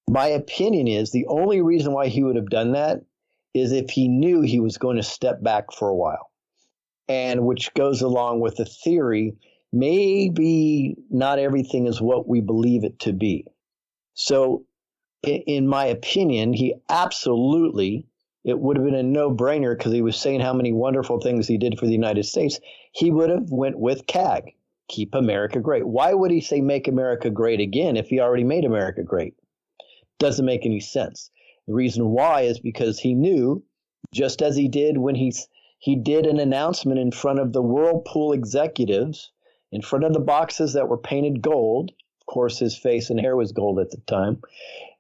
[0.08, 3.00] My opinion is the only reason why he would have done that
[3.54, 6.30] is if he knew he was going to step back for a while,
[7.08, 9.34] and which goes along with the theory
[9.72, 13.46] maybe not everything is what we believe it to be.
[14.14, 14.66] So,
[15.22, 18.06] in my opinion, he absolutely
[18.44, 21.58] it would have been a no-brainer because he was saying how many wonderful things he
[21.58, 22.58] did for the United States.
[22.92, 24.54] He would have went with KAG,
[24.86, 25.86] keep America great.
[25.86, 29.34] Why would he say make America great again if he already made America great?
[30.18, 31.30] Doesn't make any sense.
[31.66, 33.62] The reason why is because he knew,
[34.12, 38.32] just as he did when he's he did an announcement in front of the Whirlpool
[38.32, 39.32] executives,
[39.72, 41.90] in front of the boxes that were painted gold.
[42.20, 44.42] Of course, his face and hair was gold at the time.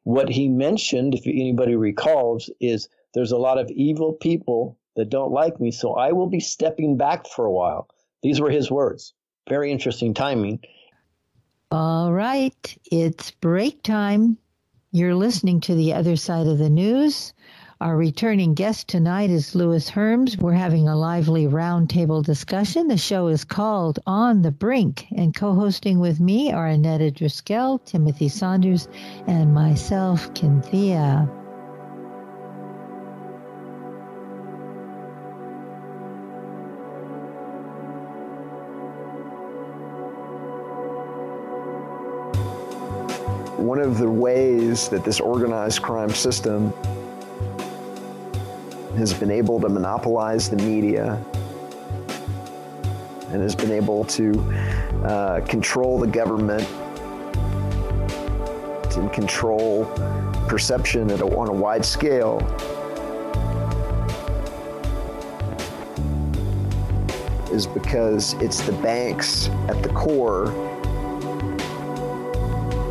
[0.02, 5.32] What he mentioned, if anybody recalls, is there's a lot of evil people that don't
[5.32, 7.88] like me, so I will be stepping back for a while.
[8.22, 9.14] These were his words.
[9.48, 10.60] Very interesting timing.
[11.70, 14.36] All right, it's break time.
[14.92, 17.32] You're listening to the other side of the news.
[17.80, 20.38] Our returning guest tonight is Lewis Herms.
[20.38, 22.86] We're having a lively roundtable discussion.
[22.86, 27.78] The show is called On the Brink, and co hosting with me are Annetta Driscoll,
[27.78, 28.86] Timothy Saunders,
[29.26, 31.28] and myself, Cynthia.
[43.62, 46.72] One of the ways that this organized crime system
[48.96, 51.24] has been able to monopolize the media
[53.30, 54.32] and has been able to
[55.04, 56.68] uh, control the government
[58.96, 59.84] and control
[60.48, 62.40] perception a, on a wide scale.
[67.52, 70.71] Is because it's the banks at the core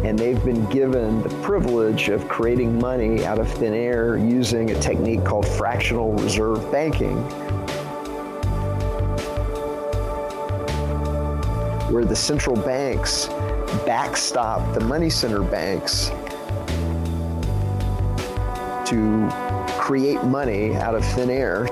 [0.04, 4.80] and they've been given the privilege of creating money out of thin air using a
[4.80, 7.18] technique called fractional reserve banking,
[11.92, 13.28] where the central banks
[13.86, 16.10] backstop the money center banks
[18.90, 19.30] to
[19.80, 21.68] create money out of thin air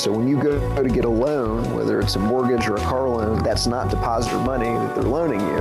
[0.00, 3.06] So when you go to get a loan, whether it's a mortgage or a car
[3.06, 5.58] loan, that's not depositor money that they're loaning you.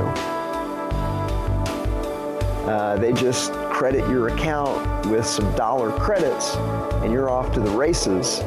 [2.65, 6.55] Uh, they just credit your account with some dollar credits
[7.03, 8.39] and you're off to the races.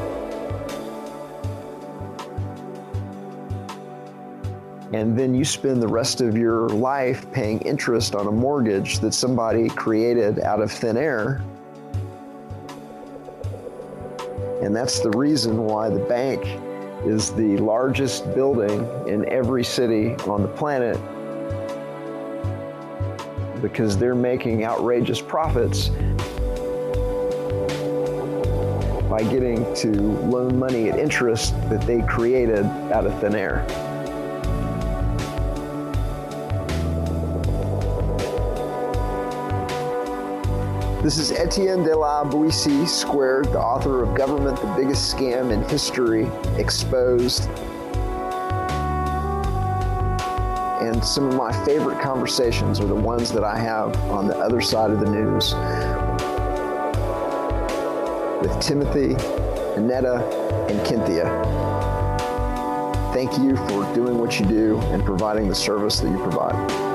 [4.94, 9.12] And then you spend the rest of your life paying interest on a mortgage that
[9.12, 11.42] somebody created out of thin air
[14.72, 16.46] And that's the reason why the bank
[17.04, 20.96] is the largest building in every city on the planet
[23.60, 25.90] because they're making outrageous profits
[29.10, 29.90] by getting to
[30.30, 32.64] loan money at interest that they created
[32.94, 33.66] out of thin air.
[41.02, 45.68] This is Etienne de la Boetie Squared, the author of Government, the Biggest Scam in
[45.68, 47.48] History, Exposed.
[50.80, 54.60] And some of my favorite conversations are the ones that I have on the other
[54.60, 55.54] side of the news
[58.40, 59.16] with Timothy,
[59.74, 60.24] Annetta,
[60.70, 61.24] and Cynthia.
[63.12, 66.91] Thank you for doing what you do and providing the service that you provide.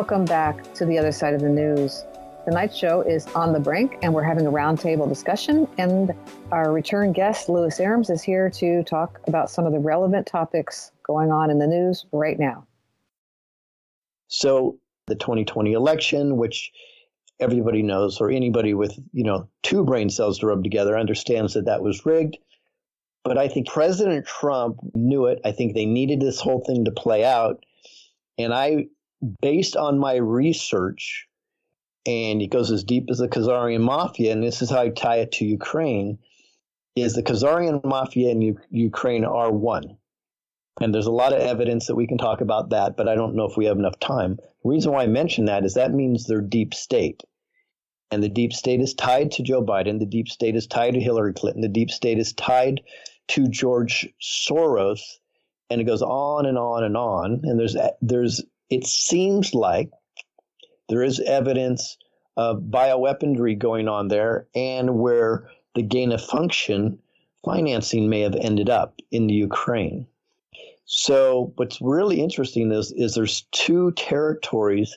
[0.00, 2.06] Welcome back to the other side of the news.
[2.46, 5.68] Tonight's show is On the Brink, and we're having a roundtable discussion.
[5.76, 6.14] And
[6.50, 10.90] our return guest, Lewis Herms, is here to talk about some of the relevant topics
[11.02, 12.66] going on in the news right now.
[14.28, 16.72] So, the 2020 election, which
[17.38, 21.66] everybody knows, or anybody with you know two brain cells to rub together, understands that
[21.66, 22.38] that was rigged.
[23.22, 25.40] But I think President Trump knew it.
[25.44, 27.62] I think they needed this whole thing to play out.
[28.38, 28.86] And I
[29.40, 31.26] based on my research,
[32.06, 35.18] and it goes as deep as the Khazarian Mafia, and this is how I tie
[35.18, 36.18] it to Ukraine,
[36.96, 39.96] is the Khazarian Mafia and U- Ukraine are one.
[40.80, 43.34] And there's a lot of evidence that we can talk about that, but I don't
[43.34, 44.36] know if we have enough time.
[44.62, 47.22] The reason why I mention that is that means they're deep state.
[48.10, 49.98] And the deep state is tied to Joe Biden.
[49.98, 51.62] The deep state is tied to Hillary Clinton.
[51.62, 52.80] The deep state is tied
[53.28, 55.00] to George Soros.
[55.68, 57.42] And it goes on and on and on.
[57.44, 59.90] And there's there's it seems like
[60.88, 61.98] there is evidence
[62.36, 66.98] of bioweaponry going on there and where the gain of function
[67.44, 70.06] financing may have ended up in the Ukraine.
[70.84, 74.96] So what's really interesting is, is there's two territories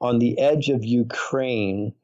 [0.00, 1.94] on the edge of Ukraine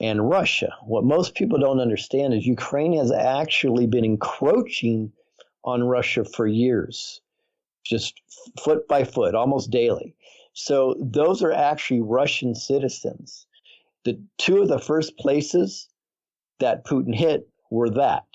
[0.00, 0.74] and Russia.
[0.82, 5.12] What most people don't understand is Ukraine has actually been encroaching
[5.64, 7.20] on Russia for years,
[7.84, 8.20] just
[8.58, 10.14] foot by foot, almost daily.
[10.52, 13.46] So those are actually Russian citizens.
[14.04, 15.88] The two of the first places
[16.58, 18.26] that Putin hit were that.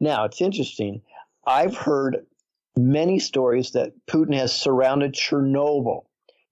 [0.00, 1.02] Now, it's interesting.
[1.46, 2.26] I've heard
[2.76, 6.04] many stories that Putin has surrounded Chernobyl.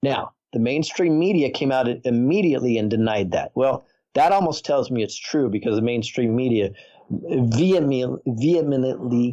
[0.03, 3.51] Now, the mainstream media came out immediately and denied that.
[3.55, 6.71] Well, that almost tells me it's true because the mainstream media
[7.09, 8.21] vehemently,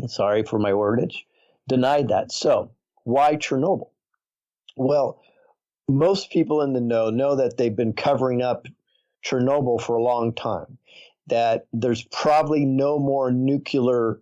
[0.08, 1.24] sorry for my wordage,
[1.68, 2.32] denied that.
[2.32, 2.70] So,
[3.04, 3.90] why Chernobyl?
[4.76, 5.20] Well,
[5.89, 8.66] most people in the know know that they've been covering up
[9.24, 10.78] Chernobyl for a long time,
[11.26, 14.20] that there's probably no more nuclear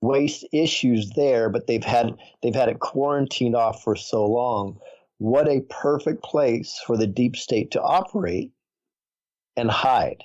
[0.00, 4.78] waste issues there, but they've had they've had it quarantined off for so long.
[5.18, 8.52] What a perfect place for the deep state to operate
[9.56, 10.24] and hide.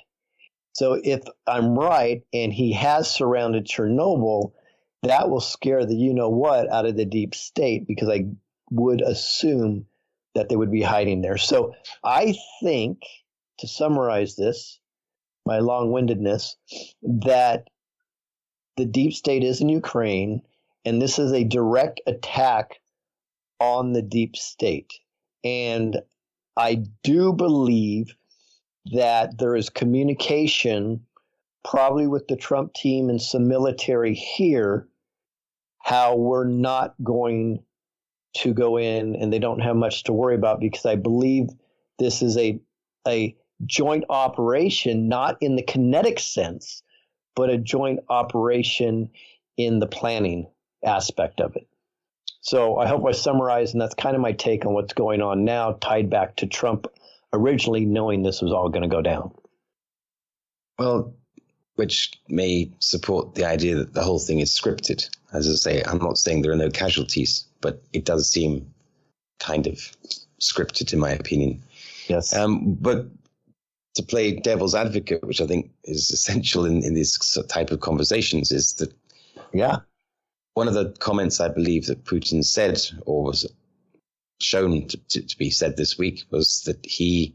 [0.72, 4.52] So if I'm right and he has surrounded Chernobyl,
[5.02, 8.26] that will scare the you know what out of the deep state because I
[8.70, 9.86] would assume
[10.34, 11.38] that they would be hiding there.
[11.38, 13.02] So I think
[13.58, 14.80] to summarize this,
[15.46, 16.56] my long windedness,
[17.02, 17.68] that
[18.76, 20.42] the deep state is in Ukraine,
[20.84, 22.80] and this is a direct attack
[23.60, 24.92] on the deep state.
[25.44, 26.00] And
[26.56, 28.14] I do believe
[28.92, 31.06] that there is communication,
[31.64, 34.88] probably with the Trump team and some military here,
[35.80, 37.62] how we're not going
[38.34, 41.48] to go in and they don't have much to worry about because I believe
[41.98, 42.60] this is a
[43.06, 46.82] a joint operation, not in the kinetic sense,
[47.36, 49.10] but a joint operation
[49.56, 50.46] in the planning
[50.84, 51.66] aspect of it.
[52.40, 55.44] So I hope I summarized, and that's kind of my take on what's going on
[55.44, 56.86] now, tied back to Trump
[57.32, 59.32] originally knowing this was all going to go down.
[60.78, 61.14] Well,
[61.76, 65.08] which may support the idea that the whole thing is scripted.
[65.32, 68.70] As I say, I'm not saying there are no casualties, but it does seem
[69.40, 69.90] kind of
[70.38, 71.62] scripted, in my opinion.
[72.08, 72.36] Yes.
[72.36, 73.06] Um, but
[73.94, 78.52] to play devil's advocate, which I think is essential in, in these type of conversations,
[78.52, 78.92] is that
[79.54, 79.78] yeah,
[80.52, 83.50] one of the comments I believe that Putin said or was
[84.42, 87.34] shown to, to, to be said this week was that he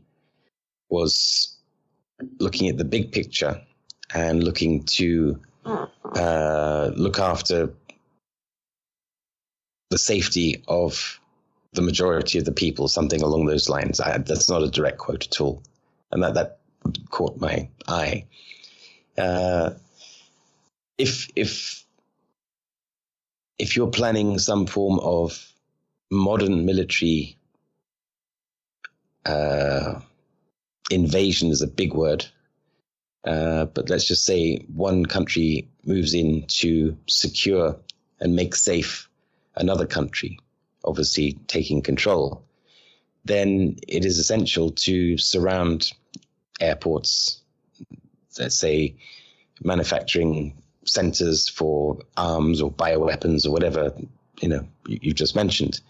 [0.89, 1.57] was
[2.39, 3.59] looking at the big picture
[4.13, 7.73] and looking to uh, look after
[9.89, 11.19] the safety of
[11.73, 13.99] the majority of the people, something along those lines.
[13.99, 15.61] I, that's not a direct quote at all
[16.11, 16.59] and that that
[17.09, 18.25] caught my eye.
[19.17, 19.71] Uh,
[20.97, 21.85] if if
[23.57, 25.51] if you're planning some form of
[26.11, 27.37] modern military
[29.25, 29.99] uh,
[30.89, 32.25] invasion is a big word,
[33.25, 37.77] uh, but let's just say one country moves in to secure
[38.21, 39.08] and make safe
[39.59, 40.39] another country,
[40.83, 42.43] obviously taking control,
[43.25, 45.91] then it is essential to surround
[46.59, 47.41] airports,
[48.39, 48.95] let's say
[49.63, 53.93] manufacturing centers for arms or bioweapons or whatever
[54.41, 55.81] you know you, you just mentioned,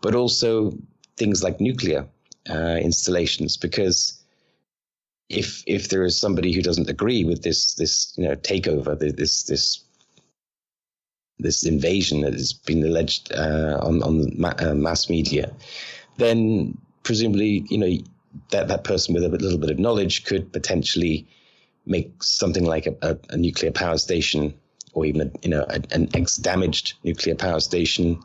[0.00, 0.72] but also
[1.16, 2.06] things like nuclear
[2.48, 4.22] uh, installations because
[5.28, 9.42] if if there is somebody who doesn't agree with this this you know takeover this
[9.44, 9.84] this
[11.38, 15.52] this invasion that has been alleged uh, on on ma- uh, mass media,
[16.16, 17.96] then presumably you know
[18.50, 21.26] that that person with a little bit of knowledge could potentially
[21.86, 24.54] make something like a, a, a nuclear power station
[24.92, 28.20] or even a, you know a, an ex-damaged nuclear power station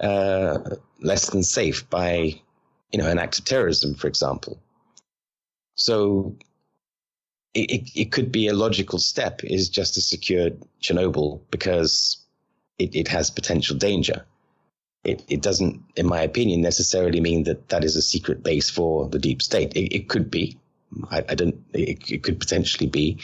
[0.00, 0.58] uh,
[1.00, 2.34] less than safe by
[2.92, 4.60] you know an act of terrorism, for example.
[5.74, 6.36] So
[7.54, 10.50] it, it, it could be a logical step is just to secure
[10.82, 12.25] Chernobyl because
[12.78, 14.24] it, it has potential danger
[15.06, 19.08] it, it doesn't, in my opinion, necessarily mean that that is a secret base for
[19.08, 19.74] the deep state.
[19.76, 20.58] It, it could be.
[21.10, 21.64] I, I don't.
[21.72, 23.18] It, it, could potentially be,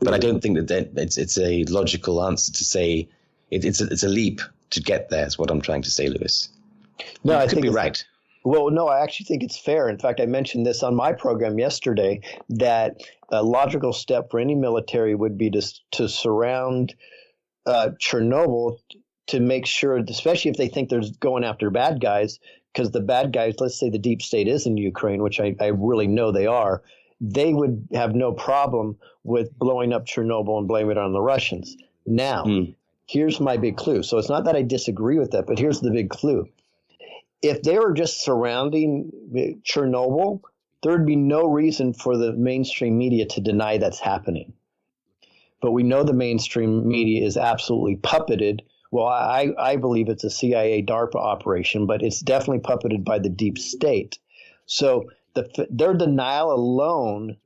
[0.00, 3.08] but I don't think that, that it's it's a logical answer to say
[3.50, 5.26] it, it's a, it's a leap to get there.
[5.26, 6.50] Is what I'm trying to say, Lewis.
[7.24, 8.04] No, you I could think be right.
[8.44, 9.88] Well, no, I actually think it's fair.
[9.88, 12.20] In fact, I mentioned this on my program yesterday
[12.50, 13.00] that
[13.30, 15.62] a logical step for any military would be to
[15.92, 16.94] to surround
[17.66, 18.78] uh, Chernobyl
[19.28, 22.38] to make sure, especially if they think they're going after bad guys,
[22.72, 25.66] because the bad guys, let's say the deep state is in Ukraine, which I, I
[25.68, 26.82] really know they are,
[27.20, 31.76] they would have no problem with blowing up Chernobyl and blaming it on the Russians.
[32.04, 32.74] Now, mm.
[33.06, 34.02] here's my big clue.
[34.02, 36.48] So it's not that I disagree with that, but here's the big clue.
[37.40, 39.12] If they were just surrounding
[39.64, 40.40] Chernobyl,
[40.82, 44.52] there would be no reason for the mainstream media to deny that's happening.
[45.62, 48.60] But we know the mainstream media is absolutely puppeted.
[48.90, 53.30] Well, I, I believe it's a CIA DARPA operation, but it's definitely puppeted by the
[53.30, 54.18] deep state.
[54.66, 57.36] So the, their denial alone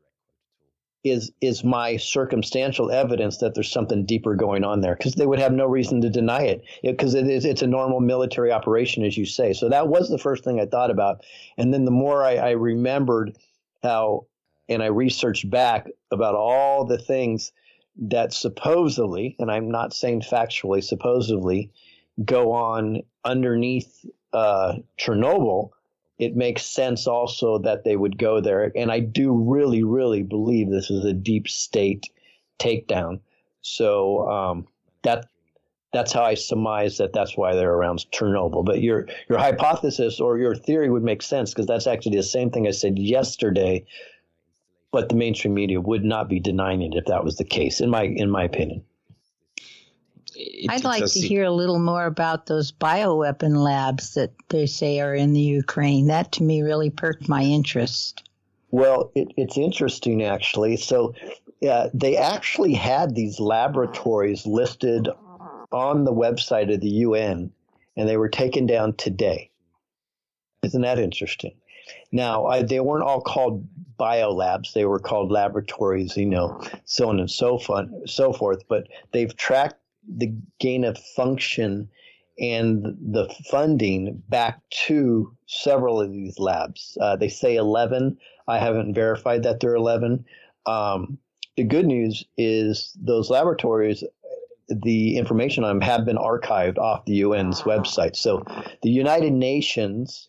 [1.05, 5.39] is is my circumstantial evidence that there's something deeper going on there because they would
[5.39, 6.63] have no reason to deny it.
[6.83, 9.53] Because it, it is it's a normal military operation as you say.
[9.53, 11.25] So that was the first thing i thought about.
[11.57, 13.37] And then the more I, I remembered
[13.83, 14.27] how
[14.69, 17.53] and i researched back about all the things
[17.98, 21.70] that supposedly, and I'm not saying factually, supposedly
[22.24, 25.70] go on underneath uh, Chernobyl,
[26.18, 28.73] it makes sense also that they would go there.
[28.74, 32.06] And I do really, really believe this is a deep state
[32.59, 33.20] takedown.
[33.60, 34.66] So um,
[35.02, 35.27] that
[35.93, 38.64] that's how I surmise that that's why they're around Chernobyl.
[38.64, 42.51] But your your hypothesis or your theory would make sense because that's actually the same
[42.51, 43.85] thing I said yesterday.
[44.97, 47.90] But the mainstream media would not be denying it if that was the case, in
[47.90, 48.82] my in my opinion.
[50.70, 55.14] I'd like to hear a little more about those bioweapon labs that they say are
[55.14, 56.06] in the Ukraine.
[56.06, 58.27] That to me really perked my interest.
[58.70, 60.78] Well, it, it's interesting actually.
[60.78, 61.12] So,
[61.60, 65.10] yeah, they actually had these laboratories listed
[65.73, 67.52] on the website of the UN,
[67.98, 69.51] and they were taken down today.
[70.62, 71.52] Isn't that interesting?
[72.13, 73.67] Now, I, they weren't all called
[73.99, 78.63] biolabs; they were called laboratories, you know, so on and so fun, so forth.
[78.69, 81.89] But they've tracked the gain of function
[82.39, 86.99] and the funding back to several of these labs.
[87.01, 88.19] Uh, they say 11.
[88.47, 90.25] I haven't verified that they're 11.
[90.67, 91.19] Um,
[91.57, 94.05] the good news is those laboratories
[94.69, 98.17] the information on them have been archived off the UN's website.
[98.17, 98.43] So
[98.83, 100.29] the United Nations,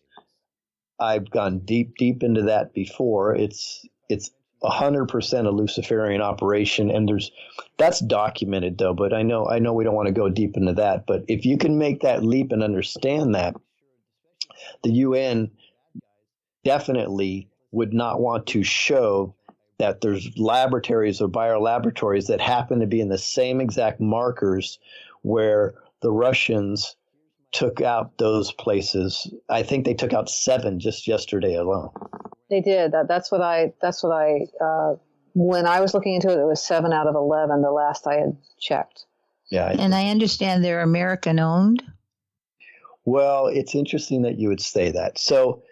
[1.00, 3.34] I've gone deep, deep into that before.
[3.34, 4.30] It's it's
[4.62, 7.30] hundred percent a Luciferian operation, and there's
[7.76, 8.94] that's documented though.
[8.94, 11.06] But I know I know we don't want to go deep into that.
[11.06, 13.54] But if you can make that leap and understand that,
[14.82, 15.50] the UN
[16.64, 19.34] definitely would not want to show
[19.78, 24.78] that there's laboratories or biolaboratories that happen to be in the same exact markers
[25.22, 26.96] where the Russians
[27.52, 29.32] took out those places.
[29.48, 31.90] I think they took out seven just yesterday alone.
[32.50, 32.92] They did.
[32.92, 33.72] That, that's what I.
[33.80, 34.46] That's what I.
[34.62, 34.94] Uh,
[35.34, 37.62] when I was looking into it, it was seven out of eleven.
[37.62, 39.04] The last I had checked.
[39.50, 41.82] Yeah, I and I understand they're American owned.
[43.04, 45.18] Well, it's interesting that you would say that.
[45.18, 45.62] So,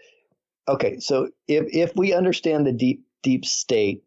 [0.68, 4.02] okay, so if if we understand the deep deep state,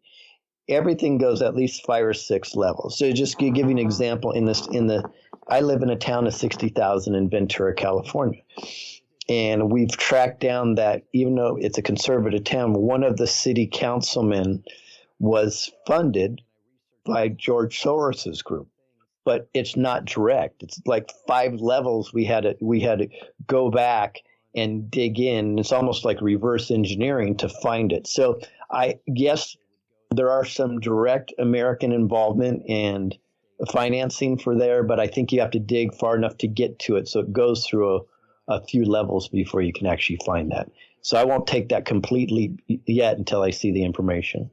[0.68, 2.98] everything goes at least five or six levels.
[2.98, 5.04] So just to give you an example, in this in the
[5.50, 8.40] I live in a town of sixty thousand in Ventura, California.
[9.28, 13.68] And we've tracked down that even though it's a conservative town, one of the city
[13.70, 14.64] councilmen
[15.18, 16.40] was funded
[17.04, 18.68] by George Soros's group.
[19.24, 20.62] But it's not direct.
[20.62, 23.08] It's like five levels we had to we had to
[23.46, 24.20] go back
[24.54, 25.58] and dig in.
[25.58, 28.06] It's almost like reverse engineering to find it.
[28.06, 28.40] So
[28.70, 29.56] I guess
[30.12, 33.16] there are some direct American involvement and
[33.72, 36.96] financing for there, but I think you have to dig far enough to get to
[36.96, 37.08] it.
[37.08, 38.00] So it goes through a,
[38.48, 40.70] a few levels before you can actually find that.
[41.02, 44.50] So I won't take that completely yet until I see the information.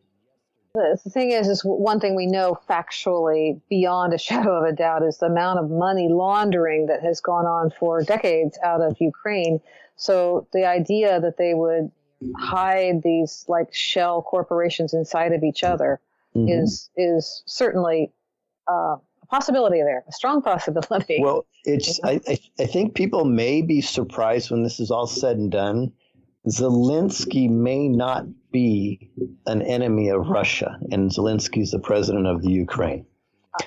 [0.74, 5.04] The thing is, is one thing we know factually beyond a shadow of a doubt
[5.04, 9.60] is the amount of money laundering that has gone on for decades out of Ukraine.
[9.96, 11.92] So the idea that they would
[12.38, 16.00] hide these like shell corporations inside of each other
[16.36, 16.50] mm-hmm.
[16.50, 18.12] is is certainly
[18.70, 21.20] uh, a possibility there, a strong possibility.
[21.22, 22.20] Well, it's I,
[22.60, 25.92] I think people may be surprised when this is all said and done.
[26.48, 29.12] Zelensky may not be
[29.46, 33.06] an enemy of Russia, and Zelensky is the president of the Ukraine.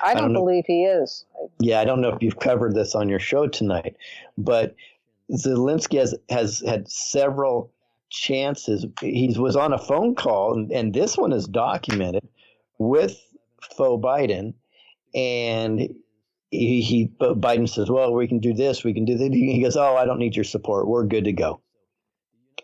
[0.03, 1.27] I don't, I don't believe he is.
[1.59, 3.97] Yeah, I don't know if you've covered this on your show tonight,
[4.39, 4.75] but
[5.33, 7.73] Zelensky has has had several
[8.09, 8.87] chances.
[9.01, 12.27] He was on a phone call, and, and this one is documented
[12.79, 13.21] with
[13.77, 14.55] faux Biden,
[15.15, 15.89] and
[16.51, 19.77] he, he Biden says, "Well, we can do this, we can do that." He goes,
[19.77, 20.89] "Oh, I don't need your support.
[20.89, 21.61] We're good to go."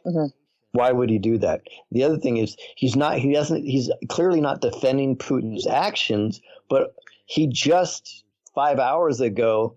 [0.06, 0.26] Mm-hmm.
[0.72, 1.62] Why would he do that?
[1.90, 3.18] The other thing is he's not.
[3.18, 3.64] He doesn't.
[3.64, 6.94] He's clearly not defending Putin's actions, but
[7.26, 8.24] he just
[8.54, 9.76] five hours ago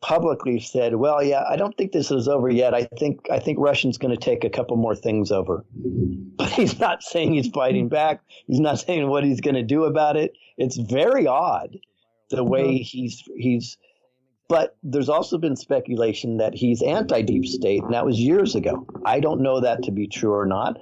[0.00, 2.74] publicly said, "Well, yeah, I don't think this is over yet.
[2.74, 5.64] I think I think Russia's going to take a couple more things over."
[6.34, 8.22] But he's not saying he's fighting back.
[8.46, 10.32] He's not saying what he's going to do about it.
[10.56, 11.76] It's very odd
[12.36, 12.82] the way mm-hmm.
[12.82, 13.76] he's he's
[14.48, 18.86] but there's also been speculation that he's anti deep state, and that was years ago.
[19.04, 20.78] I don't know that to be true or not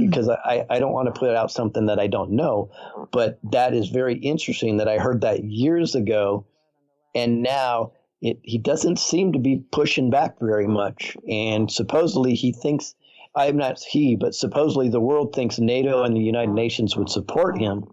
[0.00, 2.70] because I, I don't want to put out something that I don't know.
[3.12, 6.46] But that is very interesting that I heard that years ago.
[7.14, 7.92] And now
[8.22, 11.16] it, he doesn't seem to be pushing back very much.
[11.28, 12.94] And supposedly he thinks,
[13.34, 17.58] I'm not he, but supposedly the world thinks NATO and the United Nations would support
[17.58, 17.84] him.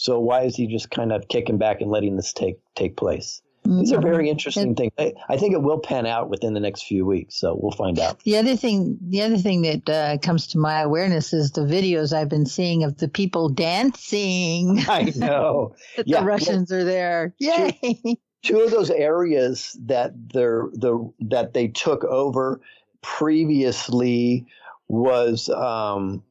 [0.00, 3.42] So why is he just kind of kicking back and letting this take take place?
[3.64, 4.92] These are very interesting things.
[4.98, 7.98] I, I, think it will pan out within the next few weeks, so we'll find
[7.98, 8.18] out.
[8.20, 12.14] The other thing, the other thing that uh, comes to my awareness is the videos
[12.14, 14.82] I've been seeing of the people dancing.
[14.88, 15.74] I know
[16.06, 16.20] yeah.
[16.20, 17.34] the Russians are there.
[17.38, 17.78] Yay!
[17.82, 22.62] Two, two of those areas that they're the that they took over
[23.02, 24.46] previously
[24.88, 26.22] was um,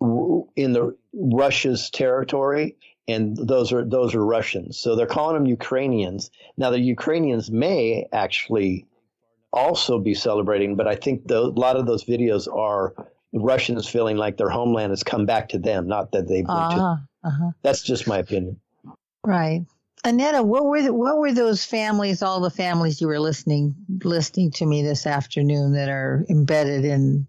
[0.00, 2.76] in the Russia's territory
[3.08, 4.78] and those are those are Russians.
[4.78, 6.30] So they're calling them Ukrainians.
[6.56, 8.86] Now the Ukrainians may actually
[9.52, 12.94] also be celebrating, but I think the, a lot of those videos are
[13.32, 17.50] Russians feeling like their homeland has come back to them, not that they've uh-huh, uh-huh.
[17.62, 18.60] That's just my opinion.
[19.24, 19.64] Right.
[20.04, 22.22] Annetta, what were the, what were those families?
[22.22, 27.26] All the families you were listening listening to me this afternoon that are embedded in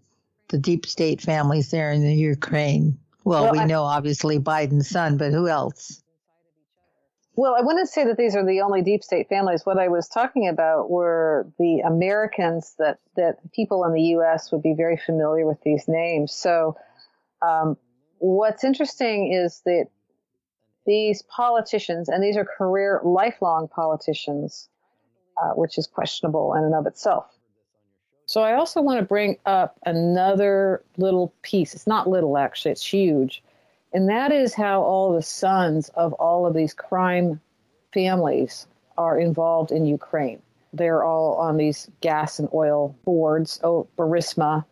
[0.50, 2.98] the deep state families there in the Ukraine.
[3.24, 6.02] Well, well we I, know obviously Biden's son, but who else?
[7.36, 9.64] Well, I wouldn't say that these are the only deep state families.
[9.64, 14.52] What I was talking about were the Americans that, that people in the U.S.
[14.52, 16.34] would be very familiar with these names.
[16.34, 16.76] So,
[17.40, 17.78] um,
[18.18, 19.86] what's interesting is that
[20.84, 24.68] these politicians, and these are career, lifelong politicians,
[25.40, 27.24] uh, which is questionable in and of itself.
[28.30, 31.74] So I also want to bring up another little piece.
[31.74, 33.42] It's not little, actually, it's huge.
[33.92, 37.40] And that is how all the sons of all of these crime
[37.92, 40.40] families are involved in Ukraine.
[40.72, 43.58] They're all on these gas and oil boards.
[43.64, 44.64] Oh, Burisma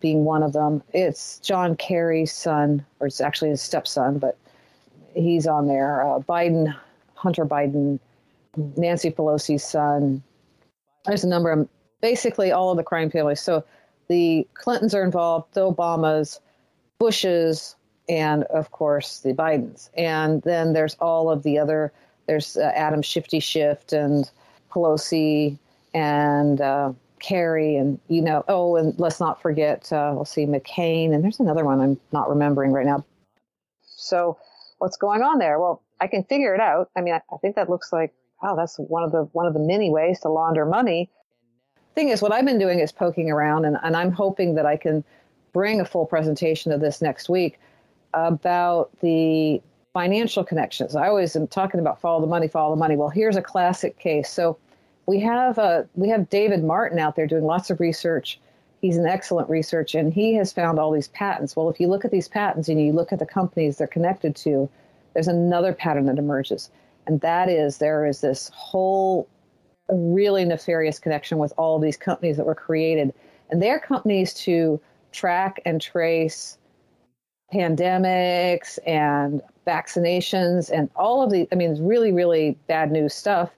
[0.00, 0.82] being one of them.
[0.92, 4.36] It's John Kerry's son, or it's actually his stepson, but
[5.14, 6.06] he's on there.
[6.06, 6.76] Uh, Biden,
[7.14, 7.98] Hunter Biden,
[8.76, 10.22] Nancy Pelosi's son.
[11.06, 11.66] There's a number of
[12.00, 13.40] basically all of the crime families.
[13.40, 13.64] So
[14.08, 16.38] the Clintons are involved, the Obamas,
[16.98, 17.76] Bushes,
[18.08, 19.90] and of course the Bidens.
[19.96, 21.92] And then there's all of the other.
[22.26, 24.30] There's uh, Adam Shifty Schiff and
[24.70, 25.58] Pelosi
[25.94, 31.14] and uh, Kerry and you know oh and let's not forget uh, we'll see McCain
[31.14, 33.04] and there's another one I'm not remembering right now.
[33.82, 34.38] So
[34.78, 35.58] what's going on there?
[35.58, 36.90] Well, I can figure it out.
[36.94, 38.12] I mean, I, I think that looks like
[38.42, 41.10] wow, that's one of the one of the many ways to launder money
[41.96, 44.76] thing is, what I've been doing is poking around, and, and I'm hoping that I
[44.76, 45.02] can
[45.52, 47.58] bring a full presentation of this next week
[48.12, 49.60] about the
[49.94, 50.94] financial connections.
[50.94, 52.96] I always am talking about follow the money, follow the money.
[52.96, 54.30] Well, here's a classic case.
[54.30, 54.58] So
[55.06, 58.38] we have uh, we have David Martin out there doing lots of research.
[58.82, 61.56] He's an excellent researcher, and he has found all these patents.
[61.56, 64.36] Well, if you look at these patents and you look at the companies they're connected
[64.36, 64.68] to,
[65.14, 66.70] there's another pattern that emerges,
[67.06, 69.26] and that is there is this whole
[69.88, 73.12] really nefarious connection with all these companies that were created.
[73.50, 74.80] And they're companies to
[75.12, 76.58] track and trace
[77.52, 83.50] pandemics and vaccinations and all of the, I mean, it's really, really bad news stuff.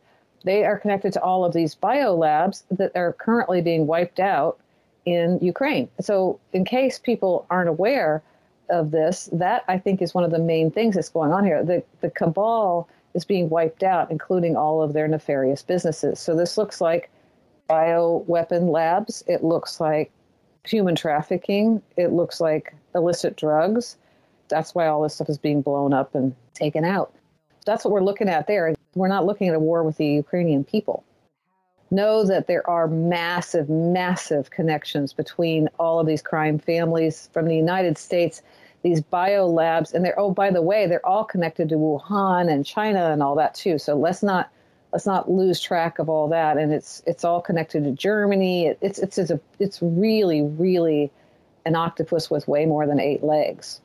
[0.44, 4.58] They are connected to all of these bio labs that are currently being wiped out
[5.04, 5.88] in Ukraine.
[6.00, 8.22] So, in case people aren't aware
[8.70, 11.64] of this, that I think is one of the main things that's going on here.
[11.64, 16.18] The, the cabal is being wiped out, including all of their nefarious businesses.
[16.18, 17.10] So this looks like
[17.68, 19.22] bioweapon labs.
[19.26, 20.10] It looks like
[20.64, 21.82] human trafficking.
[21.96, 23.96] It looks like illicit drugs.
[24.48, 27.12] That's why all this stuff is being blown up and taken out.
[27.66, 28.74] That's what we're looking at there.
[28.94, 31.04] We're not looking at a war with the Ukrainian people.
[31.90, 37.56] Know that there are massive, massive connections between all of these crime families from the
[37.56, 38.42] United States
[38.82, 42.64] these bio labs, and they're oh by the way, they're all connected to Wuhan and
[42.64, 43.78] China and all that too.
[43.78, 44.50] So let's not
[44.92, 46.56] let's not lose track of all that.
[46.56, 48.66] And it's it's all connected to Germany.
[48.66, 51.10] It, it's it's it's a it's really really
[51.66, 53.80] an octopus with way more than eight legs.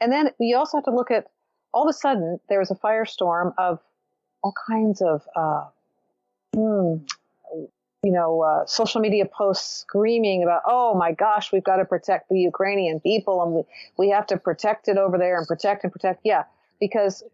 [0.00, 1.26] And then you also have to look at
[1.72, 3.80] all of a sudden there was a firestorm of
[4.42, 5.64] all kinds of uh,
[6.54, 6.96] hmm,
[8.06, 12.28] you know, uh, social media posts screaming about, oh my gosh, we've got to protect
[12.28, 13.62] the Ukrainian people and we,
[13.98, 16.20] we have to protect it over there and protect and protect.
[16.22, 16.44] Yeah,
[16.78, 17.24] because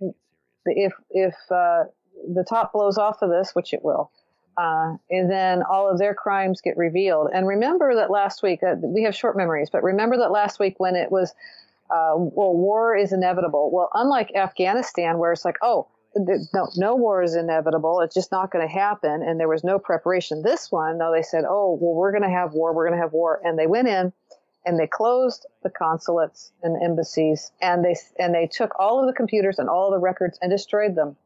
[0.65, 1.85] if, if uh,
[2.27, 4.11] the top blows off of this, which it will,
[4.57, 7.29] uh, and then all of their crimes get revealed.
[7.35, 10.81] And remember that last week, uh, we have short memories, but remember that last week
[10.81, 11.35] when it was,
[11.91, 13.71] uh, well, war is inevitable.
[13.71, 18.01] Well, unlike Afghanistan, where it's like, oh, no, no war is inevitable.
[18.01, 19.23] It's just not going to happen.
[19.23, 20.43] And there was no preparation.
[20.43, 22.75] This one, though, they said, oh, well, we're going to have war.
[22.75, 23.41] We're going to have war.
[23.43, 24.13] And they went in
[24.65, 29.17] and they closed the consulates and embassies and they, and they took all of the
[29.17, 31.17] computers and all the records and destroyed them.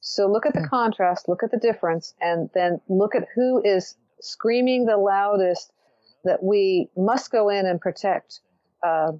[0.00, 0.68] So look at the hmm.
[0.68, 5.72] contrast, look at the difference, and then look at who is screaming the loudest
[6.24, 8.40] that we must go in and protect
[8.82, 9.12] uh,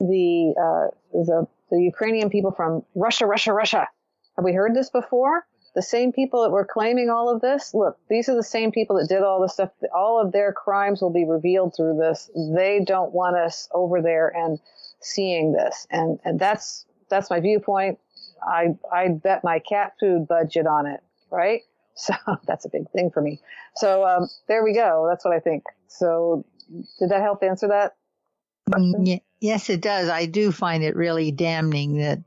[0.00, 1.46] the uh, the
[1.76, 3.88] the Ukrainian people from Russia, Russia, Russia.
[4.36, 5.44] Have we heard this before?
[5.74, 8.96] the same people that were claiming all of this, look, these are the same people
[8.96, 9.70] that did all this stuff.
[9.94, 12.30] All of their crimes will be revealed through this.
[12.34, 14.60] They don't want us over there and
[15.00, 15.86] seeing this.
[15.90, 17.98] And, and that's, that's my viewpoint.
[18.42, 21.62] I, I bet my cat food budget on it, right?
[21.96, 22.12] So
[22.44, 23.38] that's a big thing for me.
[23.76, 25.06] So um, there we go.
[25.08, 25.62] That's what I think.
[25.86, 26.44] So
[26.98, 27.94] did that help answer that?
[28.68, 30.08] Mm, yes, it does.
[30.08, 32.20] I do find it really damning that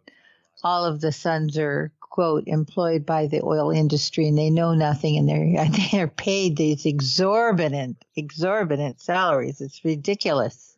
[0.63, 5.17] all of the sons are quote employed by the oil industry and they know nothing
[5.17, 9.61] and they're they're paid these exorbitant exorbitant salaries.
[9.61, 10.77] It's ridiculous.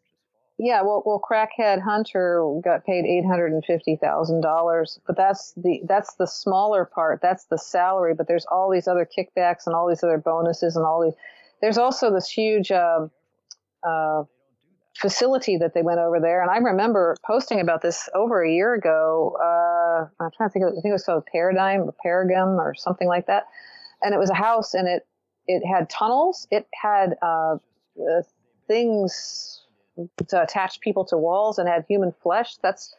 [0.57, 7.20] Yeah well well crackhead hunter got paid $850,000 but that's the that's the smaller part.
[7.22, 10.86] That's the salary but there's all these other kickbacks and all these other bonuses and
[10.86, 11.16] all these
[11.61, 13.07] there's also this huge uh,
[13.84, 14.24] uh,
[14.99, 16.41] facility that they went over there.
[16.41, 19.38] And I remember posting about this over a year ago.
[19.41, 20.65] Uh, I'm trying to think.
[20.65, 23.43] Of, I think it was called Paradigm or Paragum or something like that.
[24.01, 25.07] And it was a house, and it
[25.47, 26.47] it had tunnels.
[26.51, 28.21] It had uh, uh,
[28.67, 29.65] things
[30.27, 32.57] to attach people to walls, and had human flesh.
[32.61, 32.93] That's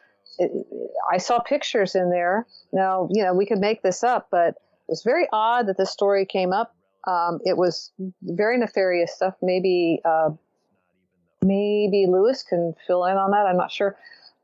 [1.11, 2.47] I saw pictures in there.
[2.71, 5.91] Now you know we could make this up, but it was very odd that this
[5.91, 6.75] story came up.
[7.07, 7.91] Um, it was
[8.21, 9.35] very nefarious stuff.
[9.41, 10.31] Maybe uh,
[11.43, 13.45] maybe Lewis can fill in on that.
[13.45, 13.95] I'm not sure,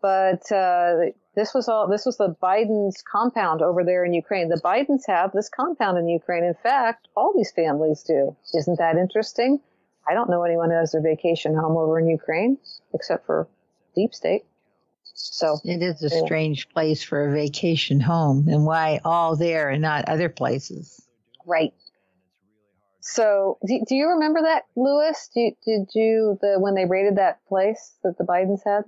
[0.01, 1.87] but uh, this was all.
[1.87, 4.49] This was the Biden's compound over there in Ukraine.
[4.49, 6.43] The Bidens have this compound in Ukraine.
[6.43, 8.35] In fact, all these families do.
[8.53, 9.59] Isn't that interesting?
[10.09, 12.57] I don't know anyone who has their vacation home over in Ukraine
[12.93, 13.47] except for
[13.95, 14.45] Deep State.
[15.03, 19.81] So it is a strange place for a vacation home, and why all there and
[19.81, 21.01] not other places?
[21.45, 21.73] Right.
[23.09, 25.29] So, do, do you remember that, Lewis?
[25.33, 28.83] Do, did you the when they raided that place that the Bidens had?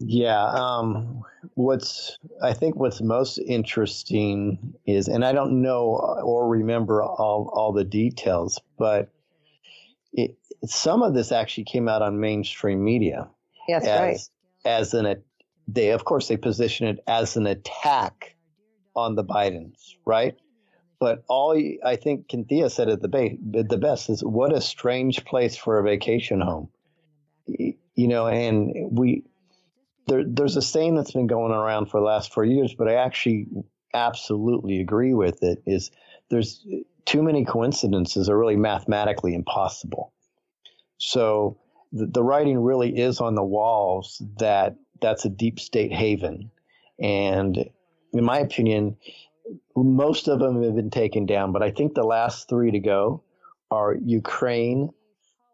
[0.00, 0.44] Yeah.
[0.44, 1.22] Um,
[1.54, 7.72] what's I think what's most interesting is, and I don't know or remember all all
[7.72, 9.08] the details, but
[10.12, 13.28] it, some of this actually came out on mainstream media.
[13.66, 14.20] Yes, as, right.
[14.66, 15.22] As an
[15.66, 18.36] they of course they position it as an attack
[18.94, 20.36] on the Bidens, right?
[21.00, 25.24] But all I think Cynthia said at the, ba- the best is what a strange
[25.24, 26.68] place for a vacation home.
[27.46, 29.24] You know, and we
[30.08, 32.94] there, there's a saying that's been going around for the last four years, but I
[32.94, 33.46] actually
[33.94, 35.62] absolutely agree with it.
[35.66, 35.90] Is
[36.30, 36.66] there's
[37.04, 40.12] too many coincidences are really mathematically impossible.
[40.98, 41.58] So
[41.92, 46.50] the, the writing really is on the walls that that's a deep state haven,
[46.98, 47.70] and
[48.12, 48.96] in my opinion,
[49.76, 53.22] most of them have been taken down, but I think the last three to go
[53.70, 54.90] are Ukraine,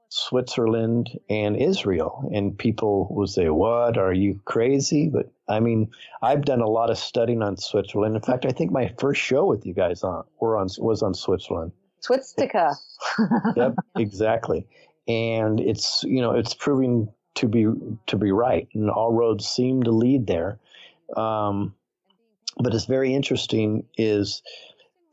[0.09, 2.31] Switzerland, and Israel.
[2.33, 3.99] And people will say, What?
[3.99, 5.09] Are you crazy?
[5.09, 5.91] But I mean,
[6.23, 8.17] I've done a lot of studying on Switzerland.
[8.17, 11.15] In fact, I think my first show with you guys on were on was on
[11.15, 11.73] Switzerland.
[12.03, 12.75] Switstica.
[13.57, 14.67] yep, exactly.
[15.09, 17.67] And it's you know, it's proving to be
[18.07, 18.69] to be right.
[18.75, 20.59] And all roads seem to lead there.
[21.17, 21.75] Um,
[22.59, 24.43] but it's very interesting is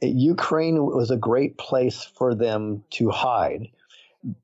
[0.04, 3.68] uh, Ukraine was a great place for them to hide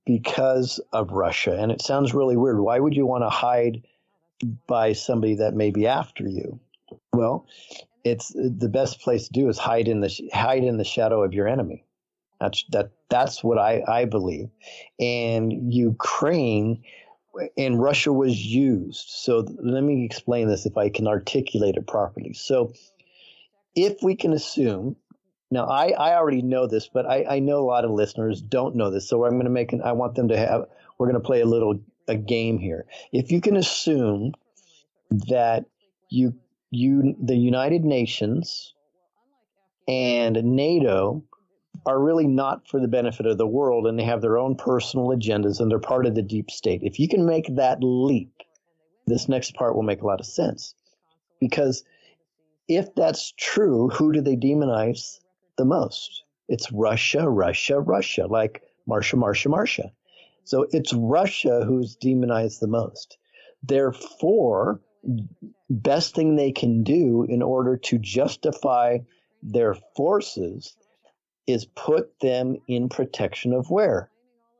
[0.06, 1.57] because of Russia.
[1.57, 2.60] And it sounds really weird.
[2.60, 3.84] Why would you want to hide
[4.68, 6.60] by somebody that may be after you?
[7.14, 7.48] Well,
[8.03, 11.24] it's uh, the best place to do is hide in the hide in the shadow
[11.24, 11.84] of your enemy.
[12.40, 14.49] That's that that's what I, I believe.
[14.99, 16.84] And Ukraine
[17.57, 19.09] and Russia was used.
[19.09, 22.34] So let me explain this if I can articulate it properly.
[22.34, 22.73] So
[23.76, 24.95] if we can assume,
[25.49, 28.76] now I, I already know this, but I, I know a lot of listeners don't
[28.76, 29.07] know this.
[29.07, 30.65] So I'm going to make an, I want them to have,
[30.97, 32.85] we're going to play a little, a game here.
[33.11, 34.34] If you can assume
[35.30, 35.65] that
[36.09, 36.35] you,
[36.72, 38.73] you, the United Nations
[39.88, 41.23] and NATO
[41.88, 45.07] are really not for the benefit of the world and they have their own personal
[45.07, 46.81] agendas and they're part of the deep state.
[46.84, 48.34] If you can make that leap,
[49.05, 50.76] this next part will make a lot of sense.
[51.39, 51.85] Because
[52.68, 55.19] if that's true, who do they demonize
[55.57, 56.23] the most?
[56.49, 59.91] It's Russia, Russia, Russia, like Marsha, Marsha, Marsha.
[60.43, 63.18] So it's Russia who's demonized the most.
[63.64, 64.81] Therefore,
[65.69, 68.97] best thing they can do in order to justify
[69.41, 70.76] their forces
[71.48, 74.10] is put them in protection of where?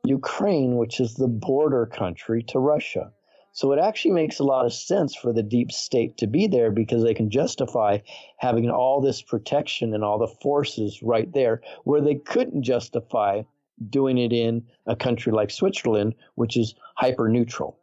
[0.04, 3.12] Ukraine, which is the border country to Russia.
[3.52, 6.70] So it actually makes a lot of sense for the deep state to be there
[6.70, 7.98] because they can justify
[8.36, 13.42] having all this protection and all the forces right there where they couldn't justify
[13.90, 17.78] doing it in a country like Switzerland, which is hyper neutral.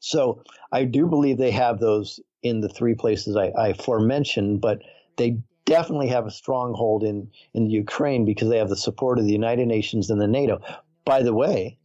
[0.00, 0.42] So
[0.72, 4.80] I do believe they have those in the three places I, I forementioned, but
[5.16, 9.32] they definitely have a stronghold in in Ukraine because they have the support of the
[9.32, 10.60] United Nations and the NATO.
[11.04, 11.78] By the way,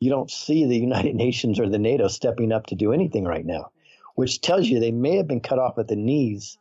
[0.00, 3.44] you don't see the United Nations or the NATO stepping up to do anything right
[3.44, 3.70] now,
[4.14, 6.56] which tells you they may have been cut off at the knees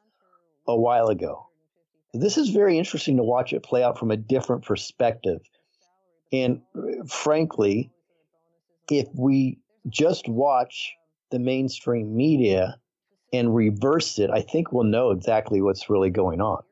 [0.67, 1.47] a while ago.
[2.13, 5.39] This is very interesting to watch it play out from a different perspective.
[6.34, 7.91] And uh, frankly,
[8.89, 10.93] if we just watch
[11.31, 12.79] the mainstream media
[13.34, 16.64] and reverse it, I think we'll know exactly what's really going on.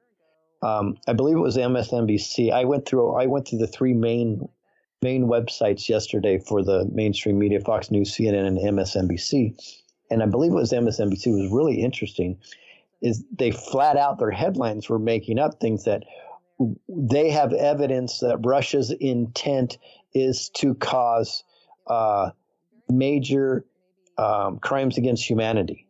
[0.61, 2.51] Um, I believe it was MSNBC.
[2.51, 4.47] I went through I went through the three main
[5.01, 9.55] main websites yesterday for the mainstream media: Fox News, CNN, and MSNBC.
[10.09, 11.27] And I believe it was MSNBC.
[11.27, 12.37] Was really interesting.
[13.01, 16.03] Is they flat out their headlines were making up things that
[16.87, 19.77] they have evidence that Russia's intent
[20.13, 21.43] is to cause
[21.87, 22.31] uh,
[22.89, 23.65] major
[24.17, 25.84] um, crimes against humanity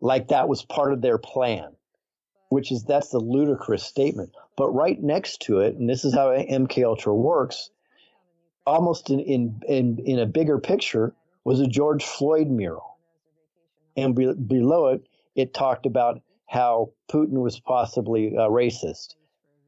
[0.00, 1.72] like that was part of their plan,
[2.48, 4.30] which is that's the ludicrous statement.
[4.56, 7.70] But right next to it, and this is how MK Ultra works,
[8.66, 11.14] almost in in in, in a bigger picture
[11.44, 12.98] was a George Floyd mural,
[13.96, 15.02] and be, below it,
[15.34, 19.14] it talked about how Putin was possibly a racist.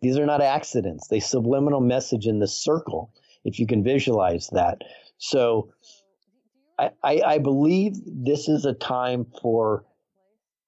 [0.01, 3.13] These are not accidents; they subliminal message in the circle.
[3.45, 4.83] If you can visualize that,
[5.19, 5.73] so
[6.79, 9.85] I, I, I believe this is a time for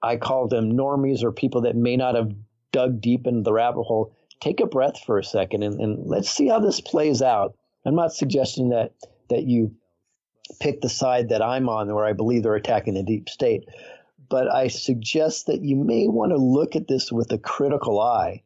[0.05, 2.32] I call them normies or people that may not have
[2.72, 4.14] dug deep into the rabbit hole.
[4.40, 7.56] Take a breath for a second and, and let's see how this plays out.
[7.86, 8.93] I'm not suggesting that
[9.31, 9.74] that you
[10.60, 13.64] pick the side that I'm on where I believe they're attacking the deep state.
[14.28, 18.43] But I suggest that you may want to look at this with a critical eye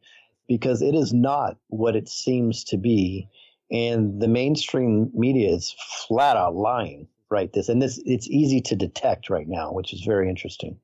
[0.47, 3.29] because it is not what it seems to be.
[3.71, 5.75] And the mainstream media is
[6.07, 10.03] flat out lying right this and this it's easy to detect right now, which is
[10.03, 10.79] very interesting.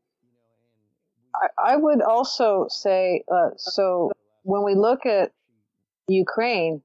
[1.58, 4.10] I, would also say uh, so
[4.42, 5.32] when we look at
[6.08, 6.82] Ukraine,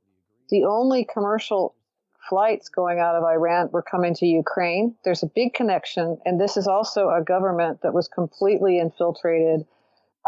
[0.50, 1.76] the only commercial
[2.30, 4.96] flights going out of Iran were coming to Ukraine.
[5.04, 9.66] There's a big connection, and this is also a government that was completely infiltrated.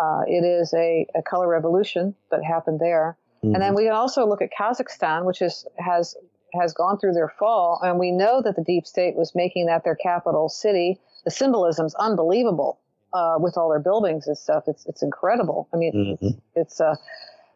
[0.01, 3.17] Uh, it is a, a, color revolution that happened there.
[3.37, 3.53] Mm-hmm.
[3.53, 3.75] And then mm-hmm.
[3.75, 6.15] we can also look at Kazakhstan, which is has
[6.53, 9.83] has gone through their fall, and we know that the deep state was making that
[9.83, 10.99] their capital city.
[11.23, 12.79] The symbolism is unbelievable
[13.13, 14.63] uh, with all their buildings and stuff.
[14.67, 15.67] It's it's incredible.
[15.73, 16.27] I mean, mm-hmm.
[16.27, 16.95] it's, it's uh,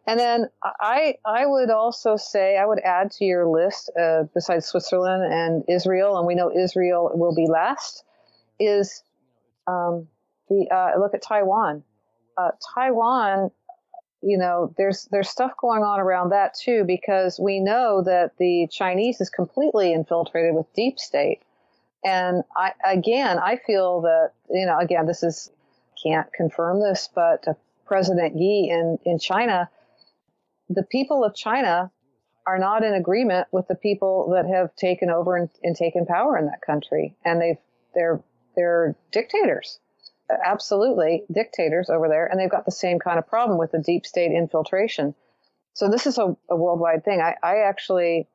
[0.07, 4.65] and then I I would also say I would add to your list uh, besides
[4.67, 8.03] Switzerland and Israel, and we know Israel will be last.
[8.59, 9.03] Is
[9.67, 10.07] um,
[10.49, 11.83] the uh, look at Taiwan.
[12.37, 13.49] Uh, Taiwan,
[14.21, 18.67] you know, there's there's stuff going on around that too because we know that the
[18.71, 21.41] Chinese is completely infiltrated with deep state.
[22.05, 25.49] And I, again, I feel that, you know, again, this is,
[26.01, 27.43] can't confirm this, but
[27.87, 29.69] President Xi in, in China,
[30.69, 31.91] the people of China
[32.45, 36.37] are not in agreement with the people that have taken over and, and taken power
[36.37, 37.15] in that country.
[37.25, 37.57] And they've,
[37.95, 38.21] they're,
[38.55, 39.79] they're dictators,
[40.29, 42.27] absolutely dictators over there.
[42.27, 45.15] And they've got the same kind of problem with the deep state infiltration.
[45.73, 47.19] So this is a, a worldwide thing.
[47.19, 48.27] I, I actually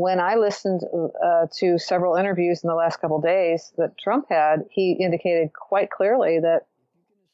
[0.00, 4.64] when I listened uh, to several interviews in the last couple days that Trump had,
[4.70, 6.66] he indicated quite clearly that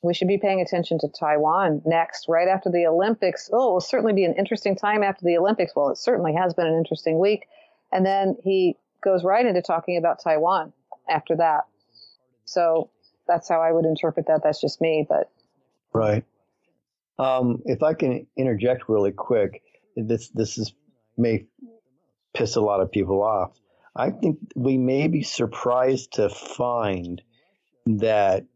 [0.03, 3.51] we should be paying attention to Taiwan next, right after the Olympics.
[3.53, 5.73] Oh, it will certainly be an interesting time after the Olympics.
[5.75, 7.47] Well, it certainly has been an interesting week.
[7.93, 10.73] And then he goes right into talking about Taiwan
[11.09, 11.63] after that.
[12.45, 12.91] So
[13.27, 14.43] that's how I would interpret that.
[14.43, 15.31] That's just me, but.
[15.93, 16.25] Right.
[17.19, 19.63] Um, if I can interject really quick,
[19.97, 20.73] this this is
[21.17, 21.47] may
[22.39, 23.51] piss a lot of people off.
[23.97, 27.21] I think we may be surprised to find
[27.87, 28.47] that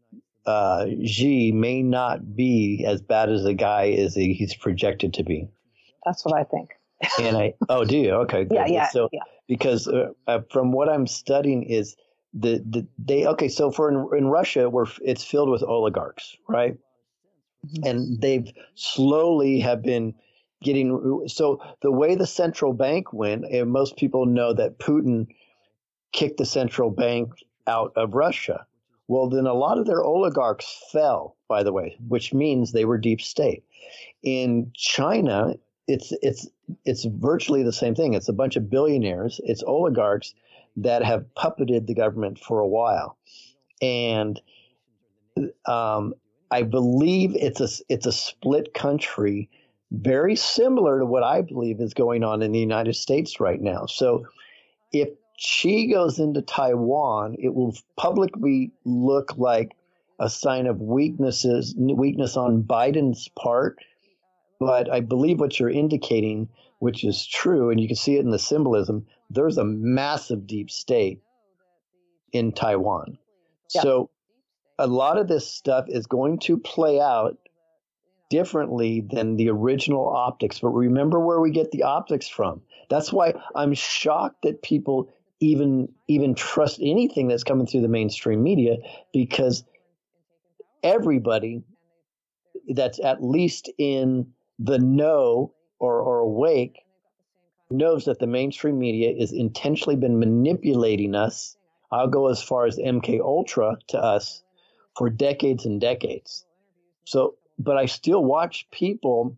[0.45, 5.49] uh, Xi may not be as bad as the guy is he's projected to be.
[6.05, 6.69] That's what I think.
[7.19, 8.55] and I oh do you okay good.
[8.55, 9.23] yeah yeah so yeah.
[9.47, 11.97] because uh, uh, from what I'm studying is
[12.33, 16.77] the, the they okay so for in, in Russia where it's filled with oligarchs right
[17.65, 17.85] mm-hmm.
[17.85, 20.13] and they've slowly have been
[20.63, 25.27] getting so the way the central bank went, and most people know that Putin
[26.11, 27.31] kicked the central bank
[27.67, 28.65] out of Russia.
[29.07, 32.97] Well, then a lot of their oligarchs fell, by the way, which means they were
[32.97, 33.63] deep state.
[34.23, 35.55] In China,
[35.87, 36.47] it's it's
[36.85, 38.13] it's virtually the same thing.
[38.13, 40.33] It's a bunch of billionaires, it's oligarchs
[40.77, 43.17] that have puppeted the government for a while,
[43.81, 44.41] and
[45.65, 46.13] um,
[46.49, 49.49] I believe it's a it's a split country
[49.93, 53.85] very similar to what I believe is going on in the United States right now.
[53.85, 54.25] So
[54.91, 59.71] if Xi goes into Taiwan, it will publicly look like
[60.19, 63.77] a sign of weaknesses, weakness on Biden's part
[64.63, 66.47] But I believe what you're indicating,
[66.79, 70.69] which is true, and you can see it in the symbolism, there's a massive deep
[70.71, 71.21] state
[72.31, 73.17] in Taiwan.
[73.73, 73.81] Yeah.
[73.81, 74.09] So
[74.79, 77.37] a lot of this stuff is going to play out
[78.33, 80.57] differently than the original optics.
[80.59, 82.63] But remember where we get the optics from.
[82.89, 88.41] That's why I'm shocked that people even even trust anything that's coming through the mainstream
[88.41, 88.77] media
[89.13, 89.63] because
[90.81, 91.61] everybody
[92.69, 96.79] that's at least in the know or, or awake
[97.69, 101.55] knows that the mainstream media is intentionally been manipulating us.
[101.91, 104.41] I'll go as far as MK Ultra to us
[104.97, 106.45] for decades and decades.
[107.05, 109.37] So, but I still watch people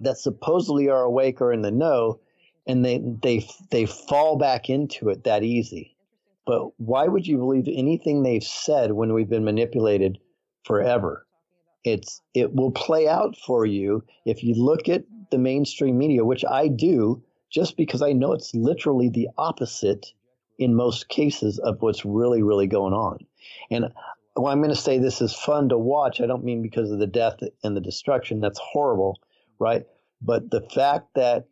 [0.00, 2.20] that supposedly are awake or in the know,
[2.66, 5.96] and they they they fall back into it that easy.
[6.46, 10.18] But why would you believe anything they've said when we've been manipulated
[10.64, 11.26] forever?
[11.84, 16.44] It's it will play out for you if you look at the mainstream media, which
[16.44, 20.12] I do, just because I know it's literally the opposite
[20.58, 23.18] in most cases of what's really really going on.
[23.70, 23.86] And
[24.36, 26.20] well, I'm going to say this is fun to watch.
[26.20, 28.40] I don't mean because of the death and the destruction.
[28.40, 29.20] That's horrible,
[29.58, 29.84] right?
[30.20, 31.46] But the fact that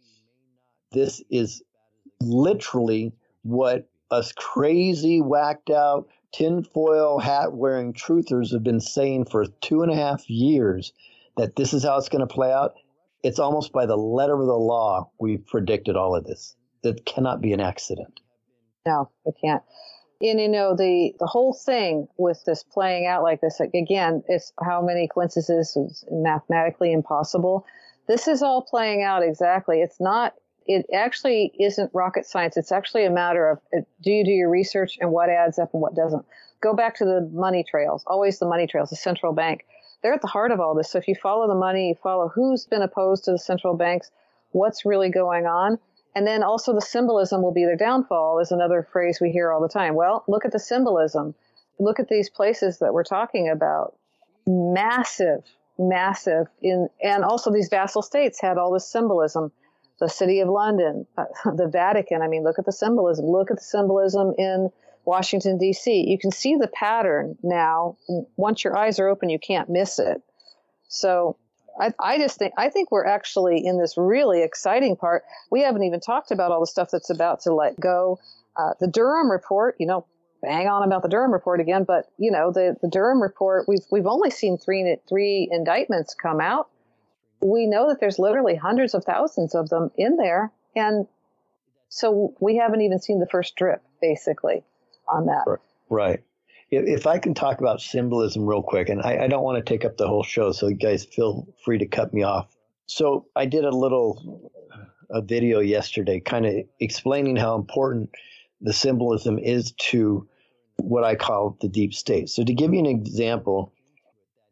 [0.93, 1.63] this is
[2.21, 3.13] literally
[3.43, 9.93] what us crazy, whacked out, tinfoil hat wearing truthers have been saying for two and
[9.93, 10.93] a half years
[11.37, 12.75] that this is how it's going to play out.
[13.23, 16.57] It's almost by the letter of the law we've predicted all of this.
[16.83, 18.21] It cannot be an accident.
[18.87, 19.63] No, it can't.
[20.23, 24.53] And you know the the whole thing with this playing out like this again, it's
[24.63, 27.65] how many coincidences is mathematically impossible.
[28.07, 29.81] This is all playing out exactly.
[29.81, 30.35] It's not.
[30.67, 32.57] It actually isn't rocket science.
[32.57, 35.73] It's actually a matter of uh, do you do your research and what adds up
[35.73, 36.25] and what doesn't.
[36.61, 38.05] Go back to the money trails.
[38.07, 38.91] Always the money trails.
[38.91, 39.65] The central bank.
[40.03, 40.91] They're at the heart of all this.
[40.91, 44.11] So if you follow the money, you follow who's been opposed to the central banks,
[44.53, 45.79] what's really going on
[46.15, 49.61] and then also the symbolism will be their downfall is another phrase we hear all
[49.61, 49.95] the time.
[49.95, 51.35] Well, look at the symbolism.
[51.79, 53.97] Look at these places that we're talking about.
[54.47, 55.45] Massive,
[55.79, 59.53] massive in, and also these vassal states had all this symbolism.
[60.01, 62.23] The city of London, uh, the Vatican.
[62.23, 63.27] I mean, look at the symbolism.
[63.27, 64.71] Look at the symbolism in
[65.05, 66.07] Washington D.C.
[66.09, 67.97] You can see the pattern now.
[68.37, 70.23] Once your eyes are open, you can't miss it.
[70.89, 71.37] So
[71.81, 75.25] I, I just think I think we're actually in this really exciting part.
[75.51, 78.19] We haven't even talked about all the stuff that's about to let go.
[78.57, 80.07] Uh, the Durham report, you know,
[80.43, 83.85] bang on about the Durham report again, but you know, the, the Durham report, we've
[83.91, 86.69] we've only seen three three indictments come out.
[87.41, 91.07] We know that there's literally hundreds of thousands of them in there, and
[91.89, 94.63] so we haven't even seen the first drip, basically,
[95.09, 95.45] on that.
[95.89, 96.23] Right
[96.71, 99.85] if I can talk about symbolism real quick, and I, I don't want to take
[99.85, 102.49] up the whole show, so you guys feel free to cut me off.
[102.87, 104.51] So I did a little
[105.11, 108.11] a video yesterday, kind of explaining how important
[108.61, 110.29] the symbolism is to
[110.77, 112.29] what I call the deep state.
[112.29, 113.73] So to give you an example,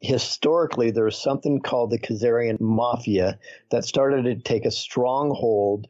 [0.00, 3.38] historically there was something called the Khazarian Mafia
[3.70, 5.88] that started to take a stronghold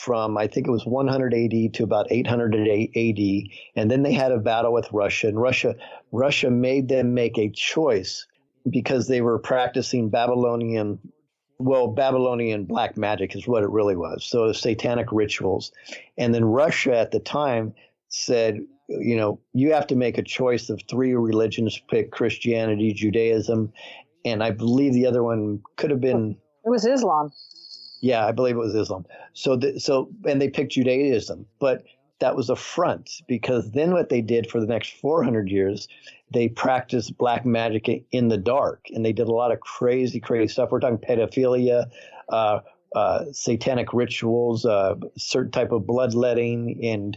[0.00, 3.18] from I think it was 100 AD to about 800 AD,
[3.76, 5.74] and then they had a battle with Russia, and Russia
[6.10, 8.26] Russia made them make a choice
[8.68, 10.98] because they were practicing Babylonian,
[11.58, 14.24] well, Babylonian black magic is what it really was.
[14.24, 15.72] So satanic rituals,
[16.16, 17.74] and then Russia at the time
[18.08, 23.72] said, you know, you have to make a choice of three religions: pick Christianity, Judaism,
[24.24, 26.36] and I believe the other one could have been.
[26.64, 27.32] It was Islam.
[28.02, 29.06] Yeah, I believe it was Islam.
[29.32, 31.84] So, the, so, and they picked Judaism, but
[32.18, 35.86] that was a front because then what they did for the next 400 years,
[36.34, 40.52] they practiced black magic in the dark, and they did a lot of crazy, crazy
[40.52, 40.70] stuff.
[40.72, 41.86] We're talking pedophilia,
[42.28, 42.60] uh,
[42.94, 47.16] uh, satanic rituals, uh, certain type of bloodletting, and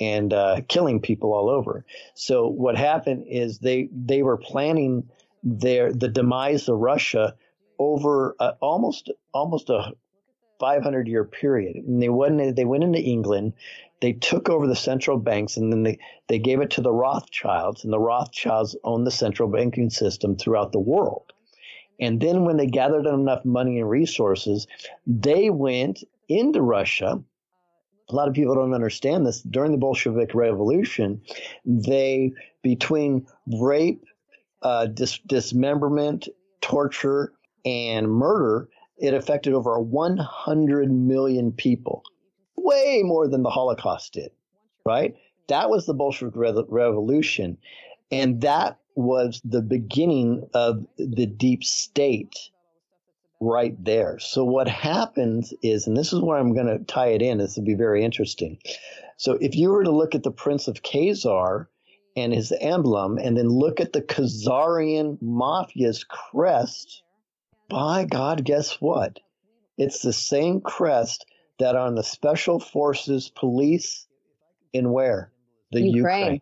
[0.00, 1.84] and uh, killing people all over.
[2.14, 5.08] So what happened is they they were planning
[5.42, 7.34] their the demise of Russia
[7.78, 9.92] over uh, almost almost a
[10.62, 11.74] 500 year period.
[11.74, 13.54] And they went, they went into England,
[14.00, 15.98] they took over the central banks, and then they,
[16.28, 20.70] they gave it to the Rothschilds, and the Rothschilds owned the central banking system throughout
[20.70, 21.32] the world.
[21.98, 24.68] And then when they gathered enough money and resources,
[25.04, 27.20] they went into Russia.
[28.08, 29.42] A lot of people don't understand this.
[29.42, 31.22] During the Bolshevik Revolution,
[31.64, 33.26] they, between
[33.60, 34.04] rape,
[34.62, 36.28] uh, dis- dismemberment,
[36.60, 37.32] torture,
[37.64, 38.68] and murder,
[39.02, 42.04] it affected over 100 million people,
[42.56, 44.30] way more than the Holocaust did,
[44.86, 45.16] right?
[45.48, 47.58] That was the Bolshevik Re- Revolution.
[48.12, 52.36] And that was the beginning of the deep state
[53.40, 54.20] right there.
[54.20, 57.38] So what happens is, and this is where I'm going to tie it in.
[57.38, 58.58] This will be very interesting.
[59.16, 61.66] So if you were to look at the Prince of Khazar
[62.16, 67.02] and his emblem, and then look at the Khazarian mafia's crest,
[67.72, 69.18] by God, guess what?
[69.78, 71.24] It's the same crest
[71.58, 74.06] that on the Special Forces police
[74.72, 75.32] in where?
[75.70, 76.40] The Ukraine.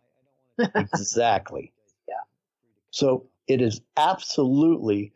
[0.58, 0.72] Ukraine.
[0.74, 1.72] exactly.
[2.08, 2.14] Yeah.
[2.90, 5.12] So it is absolutely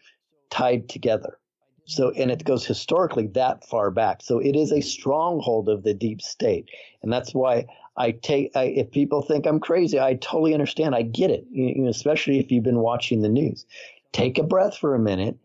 [0.50, 1.38] tied together.
[1.86, 4.22] So, and it goes historically that far back.
[4.22, 6.68] So it is a stronghold of the deep state.
[7.02, 7.66] And that's why
[7.96, 10.94] I take, I, if people think I'm crazy, I totally understand.
[10.94, 13.66] I get it, you know, especially if you've been watching the news.
[14.12, 15.36] Take a breath for a minute.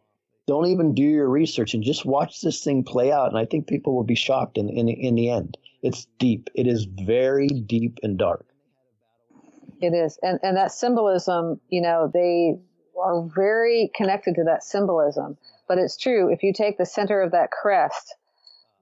[0.50, 3.30] Don't even do your research and just watch this thing play out.
[3.30, 5.58] And I think people will be shocked in, in, in the end.
[5.84, 6.50] It's deep.
[6.56, 8.46] It is very deep and dark.
[9.82, 10.18] It is.
[10.22, 12.56] And, and that symbolism, you know, they
[13.00, 15.38] are very connected to that symbolism
[15.70, 16.34] but it's true.
[16.34, 18.16] If you take the center of that crest,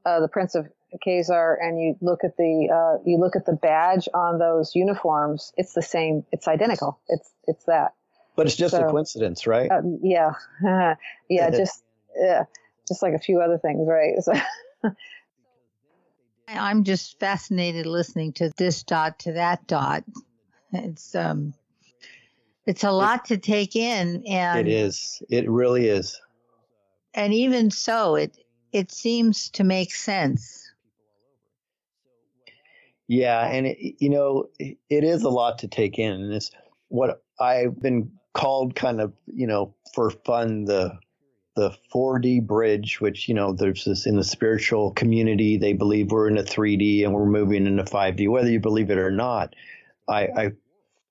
[0.06, 0.68] uh, the Prince of
[1.06, 5.52] Khazar, and you look at the uh, you look at the badge on those uniforms,
[5.58, 6.26] it's the same.
[6.32, 7.00] It's identical.
[7.10, 7.94] It's it's that.
[8.38, 9.70] But it's just so, a coincidence, right?
[9.70, 10.32] Uh, yeah,
[11.30, 11.84] yeah, just
[12.16, 12.44] yeah,
[12.88, 14.14] just like a few other things, right?
[14.24, 14.94] So.
[16.50, 20.06] I'm just fascinated listening to this dot to that dot.
[20.72, 21.54] It's um,
[22.66, 25.22] it's a lot to take in, and it is.
[25.30, 26.18] It really is
[27.18, 28.38] and even so, it
[28.72, 30.72] it seems to make sense.
[33.08, 36.52] Yeah, and it, you know, it is a lot to take in, and it's
[36.90, 40.98] what I've been called, kind of, you know, for fun the
[41.56, 46.28] the 4D bridge, which you know, there's this in the spiritual community, they believe we're
[46.28, 49.56] in a 3D and we're moving into 5D, whether you believe it or not.
[50.08, 50.52] I, I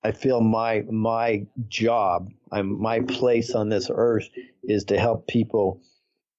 [0.05, 4.29] I feel my my job, I'm, my place on this earth
[4.63, 5.81] is to help people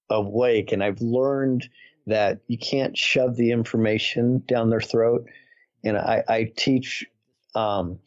[0.09, 1.69] awake and I've learned
[2.07, 5.27] that you can't shove the information down their throat.
[5.85, 7.05] And I, I teach
[7.55, 7.99] um,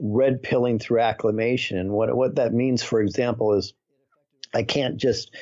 [0.00, 1.78] red pilling through acclimation.
[1.78, 3.74] And what, what that means, for example, is
[4.54, 5.34] I can't just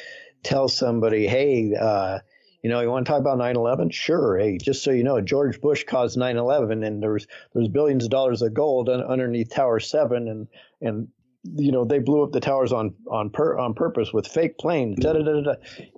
[0.42, 2.18] tell somebody, hey, uh,
[2.62, 3.92] you know, you want to talk about 9/11?
[3.92, 4.38] Sure.
[4.38, 8.40] Hey, just so you know, George Bush caused 9/11, and there's there's billions of dollars
[8.40, 10.48] of gold underneath Tower Seven, and
[10.80, 11.08] and
[11.42, 15.00] you know they blew up the towers on on per, on purpose with fake planes.
[15.00, 15.54] Da, da, da, da.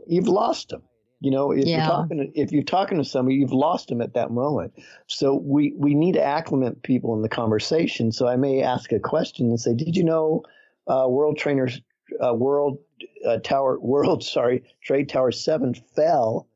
[0.06, 0.82] You've lost them.
[1.24, 1.78] You know, if yeah.
[1.78, 4.74] you're talking to, if you're talking to somebody, you've lost them at that moment.
[5.06, 8.12] So we we need to acclimate people in the conversation.
[8.12, 10.42] So I may ask a question and say, "Did you know
[10.86, 11.80] uh, World Trainers
[12.22, 12.78] uh, World
[13.26, 16.46] uh, Tower World sorry Trade Tower Seven fell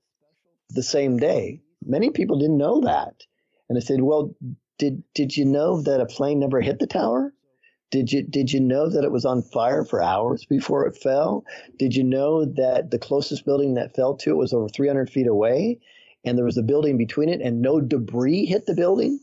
[0.69, 3.24] the same day?" Many people didn't know that,
[3.70, 4.35] and I said, "Well,
[4.77, 7.32] did did you know that a plane never hit the tower?"
[7.90, 11.44] Did you did you know that it was on fire for hours before it fell?
[11.78, 15.27] Did you know that the closest building that fell to it was over 300 feet
[15.27, 15.78] away,
[16.24, 19.20] and there was a building between it, and no debris hit the building?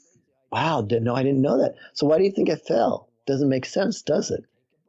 [0.52, 1.76] Wow, didn't know I didn't know that.
[1.94, 3.10] So why do you think it fell?
[3.28, 4.44] Doesn't make sense, does it?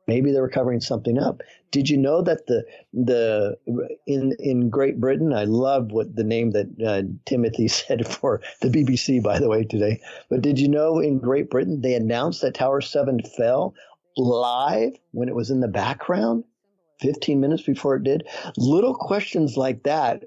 [0.06, 1.42] Maybe they were covering something up.
[1.70, 3.58] Did you know that the the
[4.06, 5.32] in in Great Britain?
[5.32, 9.64] I love what the name that uh, Timothy said for the BBC, by the way,
[9.64, 10.00] today.
[10.30, 13.74] But did you know in Great Britain they announced that Tower Seven fell
[14.16, 16.44] live when it was in the background,
[17.00, 18.26] 15 minutes before it did?
[18.56, 20.24] Little questions like that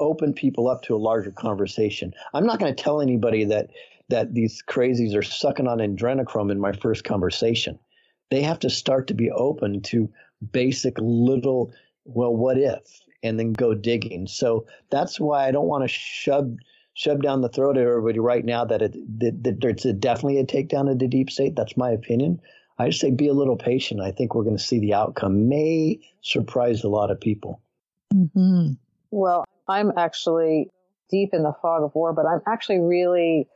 [0.00, 2.12] open people up to a larger conversation.
[2.34, 3.70] I'm not going to tell anybody that
[4.08, 7.78] that these crazies are sucking on adrenochrome in my first conversation
[8.32, 10.08] they have to start to be open to
[10.50, 11.72] basic little,
[12.04, 14.26] well, what if, and then go digging.
[14.26, 16.56] So that's why I don't want to shove
[16.94, 20.38] shove down the throat of everybody right now that it that, that there's a, definitely
[20.38, 21.56] a takedown of the deep state.
[21.56, 22.40] That's my opinion.
[22.78, 24.00] I just say be a little patient.
[24.00, 27.60] I think we're going to see the outcome may surprise a lot of people.
[28.12, 28.72] Mm-hmm.
[29.10, 30.68] Well, I'm actually
[31.10, 33.46] deep in the fog of war, but I'm actually really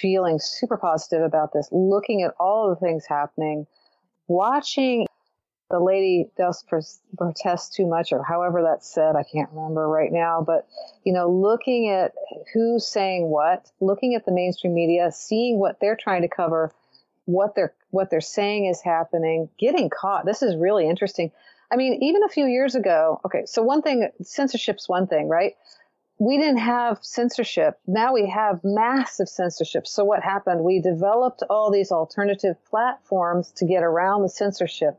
[0.00, 1.68] feeling super positive about this.
[1.72, 3.66] Looking at all of the things happening,
[4.28, 5.06] watching
[5.74, 6.64] the lady does
[7.18, 10.68] protest too much or however that's said i can't remember right now but
[11.02, 12.12] you know looking at
[12.52, 16.72] who's saying what looking at the mainstream media seeing what they're trying to cover
[17.24, 21.32] what they're what they're saying is happening getting caught this is really interesting
[21.72, 25.54] i mean even a few years ago okay so one thing censorship's one thing right
[26.18, 27.80] we didn't have censorship.
[27.88, 29.84] Now we have massive censorship.
[29.84, 30.62] So what happened?
[30.62, 34.96] We developed all these alternative platforms to get around the censorship.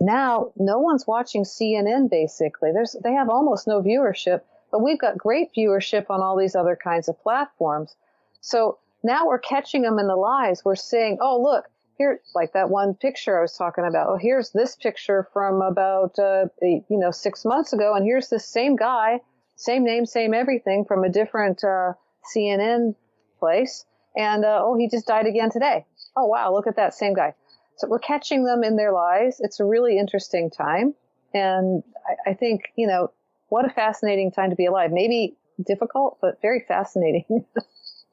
[0.00, 2.72] Now no one's watching CNN basically.
[2.72, 4.40] There's, they have almost no viewership,
[4.70, 7.94] but we've got great viewership on all these other kinds of platforms.
[8.40, 10.64] So now we're catching them in the lies.
[10.64, 11.66] We're saying, oh, look,
[11.98, 14.08] here, like that one picture I was talking about.
[14.08, 17.94] Oh, here's this picture from about, uh, you know, six months ago.
[17.94, 19.20] And here's this same guy,
[19.56, 21.92] same name, same everything from a different, uh,
[22.34, 22.94] CNN
[23.38, 23.84] place.
[24.16, 25.86] And, uh, oh, he just died again today.
[26.16, 26.52] Oh, wow.
[26.52, 27.34] Look at that same guy.
[27.82, 29.40] So we're catching them in their lies.
[29.40, 30.94] It's a really interesting time.
[31.34, 33.10] And I, I think, you know,
[33.48, 34.92] what a fascinating time to be alive.
[34.92, 35.34] Maybe
[35.66, 37.24] difficult, but very fascinating.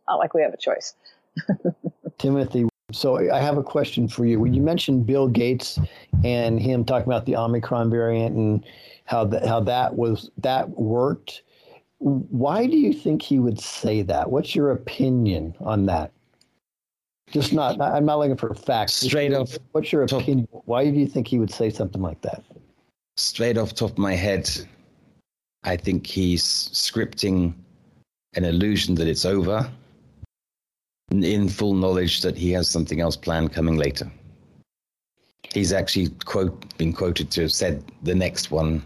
[0.07, 0.95] Not like we have a choice.
[2.17, 4.39] Timothy, so I have a question for you.
[4.39, 5.77] When you mentioned Bill Gates
[6.23, 8.65] and him talking about the Omicron variant and
[9.05, 11.43] how that how that was that worked,
[11.99, 14.31] why do you think he would say that?
[14.31, 16.11] What's your opinion on that?
[17.31, 17.79] Just not.
[17.79, 18.93] I'm not looking for facts.
[18.93, 19.57] Straight off.
[19.71, 20.47] What's your opinion?
[20.65, 22.43] Why do you think he would say something like that?
[23.17, 24.49] Straight off top of my head,
[25.63, 27.53] I think he's scripting
[28.35, 29.69] an illusion that it's over
[31.11, 34.11] in full knowledge that he has something else planned coming later.
[35.53, 38.85] He's actually quote been quoted to have said the next one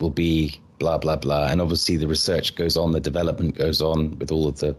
[0.00, 4.18] will be blah blah blah, and obviously the research goes on, the development goes on
[4.18, 4.74] with all of the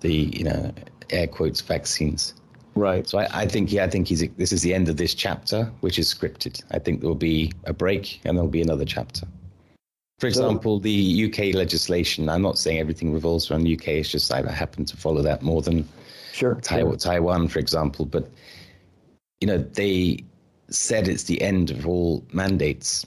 [0.00, 0.72] the you know
[1.10, 2.34] air quotes vaccines.
[2.74, 3.08] Right.
[3.08, 5.64] So I, I think yeah, I think he's this is the end of this chapter,
[5.80, 6.62] which is scripted.
[6.70, 9.26] I think there will be a break and there'll be another chapter.
[10.18, 12.28] For example, the UK legislation.
[12.28, 13.88] I'm not saying everything revolves around the UK.
[13.88, 15.88] It's just I happen to follow that more than
[16.32, 18.04] sure Taiwan, Taiwan, for example.
[18.04, 18.28] But
[19.40, 20.24] you know, they
[20.70, 23.06] said it's the end of all mandates,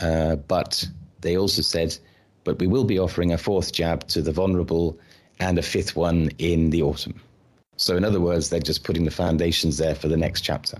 [0.00, 0.86] uh, but
[1.20, 1.96] they also said,
[2.44, 4.98] but we will be offering a fourth jab to the vulnerable
[5.40, 7.20] and a fifth one in the autumn.
[7.76, 10.78] So, in other words, they're just putting the foundations there for the next chapter.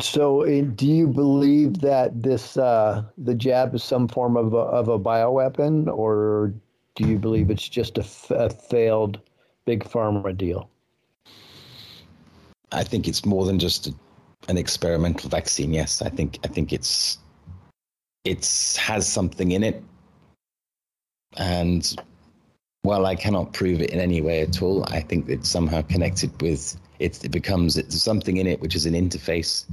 [0.00, 4.56] So, eh, do you believe that this uh, the jab is some form of a,
[4.56, 6.52] of a bioweapon, or
[6.94, 9.20] do you believe it's just a, f- a failed
[9.66, 10.68] big pharma deal?
[12.72, 13.94] I think it's more than just a,
[14.48, 15.74] an experimental vaccine.
[15.74, 17.18] Yes, I think I think it's
[18.24, 19.84] it's has something in it,
[21.36, 21.94] and
[22.82, 26.40] while I cannot prove it in any way at all, I think it's somehow connected
[26.42, 29.64] with it, it becomes it's something in it which is an interface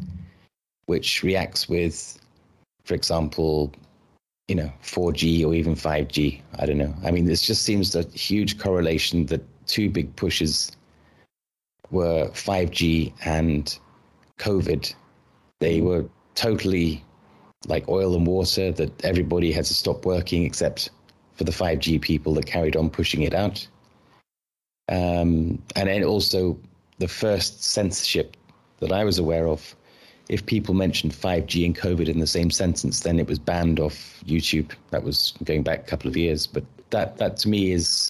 [0.86, 2.20] which reacts with,
[2.84, 3.72] for example,
[4.48, 6.42] you know, 4G or even 5G.
[6.58, 6.94] I don't know.
[7.04, 10.72] I mean, this just seems a huge correlation that two big pushes
[11.92, 13.78] were 5G and
[14.40, 14.94] COVID.
[15.60, 17.04] They were totally
[17.68, 20.90] like oil and water that everybody had to stop working except
[21.40, 23.66] for the 5G people that carried on pushing it out.
[24.90, 26.60] Um, and then also
[26.98, 28.36] the first censorship
[28.82, 29.74] that I was aware of.
[30.28, 34.22] If people mentioned 5G and COVID in the same sentence, then it was banned off
[34.26, 34.72] YouTube.
[34.90, 36.46] That was going back a couple of years.
[36.46, 38.10] But that, that to me is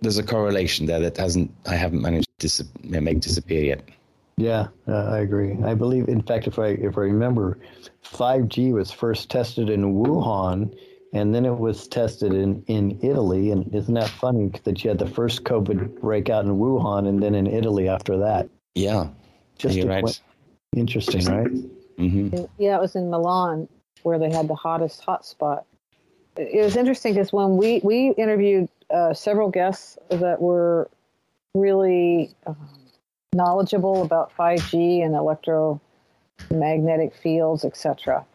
[0.00, 3.88] there's a correlation there that hasn't I haven't managed to dis- make disappear yet.
[4.36, 5.56] Yeah, uh, I agree.
[5.64, 7.58] I believe, in fact, if I if I remember,
[8.04, 10.76] 5G was first tested in Wuhan
[11.16, 13.50] and then it was tested in, in Italy.
[13.50, 17.34] And isn't that funny that you had the first COVID breakout in Wuhan and then
[17.34, 18.50] in Italy after that?
[18.74, 19.08] Yeah,
[19.58, 20.20] just you're right.
[20.76, 21.48] Interesting, right?
[21.98, 22.44] Mm-hmm.
[22.58, 23.66] Yeah, it was in Milan
[24.02, 25.64] where they had the hottest hotspot.
[26.36, 30.90] It was interesting because when we we interviewed uh, several guests that were
[31.54, 32.68] really um,
[33.34, 38.26] knowledgeable about 5G and electromagnetic fields, etc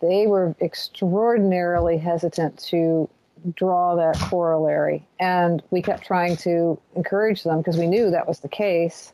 [0.00, 3.08] they were extraordinarily hesitant to
[3.54, 5.06] draw that corollary.
[5.20, 9.12] And we kept trying to encourage them because we knew that was the case.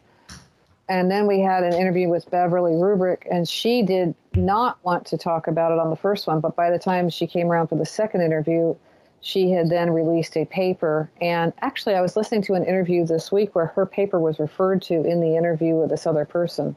[0.88, 5.18] And then we had an interview with Beverly Rubik, and she did not want to
[5.18, 6.40] talk about it on the first one.
[6.40, 8.74] But by the time she came around for the second interview,
[9.20, 11.08] she had then released a paper.
[11.20, 14.82] And actually, I was listening to an interview this week where her paper was referred
[14.82, 16.74] to in the interview with this other person.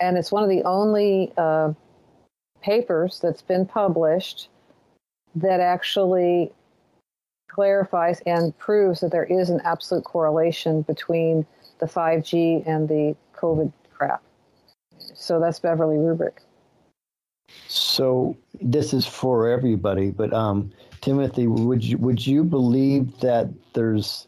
[0.00, 1.72] And it's one of the only uh,
[2.62, 4.48] papers that's been published
[5.34, 6.52] that actually
[7.48, 11.46] clarifies and proves that there is an absolute correlation between
[11.78, 14.22] the 5G and the COVID crap.
[15.14, 16.38] So that's Beverly Rubik.
[17.68, 24.26] So this is for everybody, but um, Timothy, would you would you believe that there's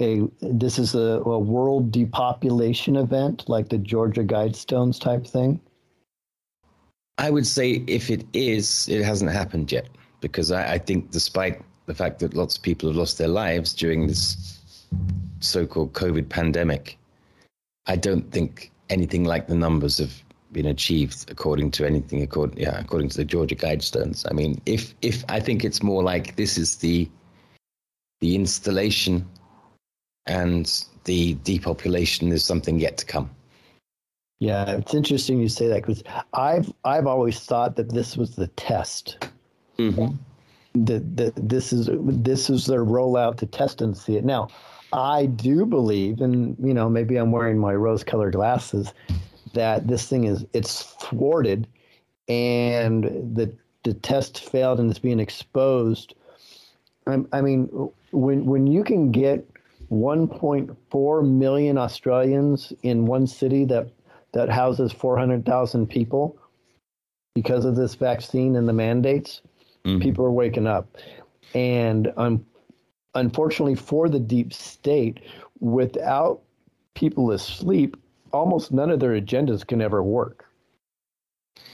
[0.00, 5.60] a this is a, a world depopulation event like the Georgia Guidestones type thing?
[7.18, 9.88] I would say if it is, it hasn't happened yet
[10.20, 13.74] because I, I, think, despite the fact that lots of people have lost their lives
[13.74, 14.60] during this
[15.40, 16.96] so-called COVID pandemic,
[17.86, 20.22] I don't think anything like the numbers have
[20.52, 24.26] been achieved according to anything according yeah according to the Georgia Guidestones.
[24.30, 27.08] I mean, if if I think it's more like this is the
[28.20, 29.26] the installation
[30.26, 33.30] and the depopulation is something yet to come.
[34.40, 38.46] Yeah, it's interesting you say that because I've I've always thought that this was the
[38.48, 39.28] test.
[39.78, 40.14] Mm-hmm.
[40.84, 44.24] That, that this is this is their rollout to test and see it.
[44.24, 44.48] Now,
[44.92, 48.92] I do believe, and you know, maybe I'm wearing my rose-colored glasses,
[49.54, 51.66] that this thing is it's thwarted,
[52.28, 53.04] and
[53.34, 53.52] the
[53.82, 56.14] the test failed and it's being exposed.
[57.08, 57.64] I, I mean,
[58.12, 59.48] when when you can get
[59.90, 63.90] 1.4 million Australians in one city that
[64.32, 66.38] that houses 400,000 people
[67.34, 69.42] because of this vaccine and the mandates.
[69.84, 70.00] Mm-hmm.
[70.00, 70.96] People are waking up.
[71.54, 72.44] And um,
[73.14, 75.20] unfortunately for the deep state,
[75.60, 76.40] without
[76.94, 77.96] people asleep,
[78.32, 80.44] almost none of their agendas can ever work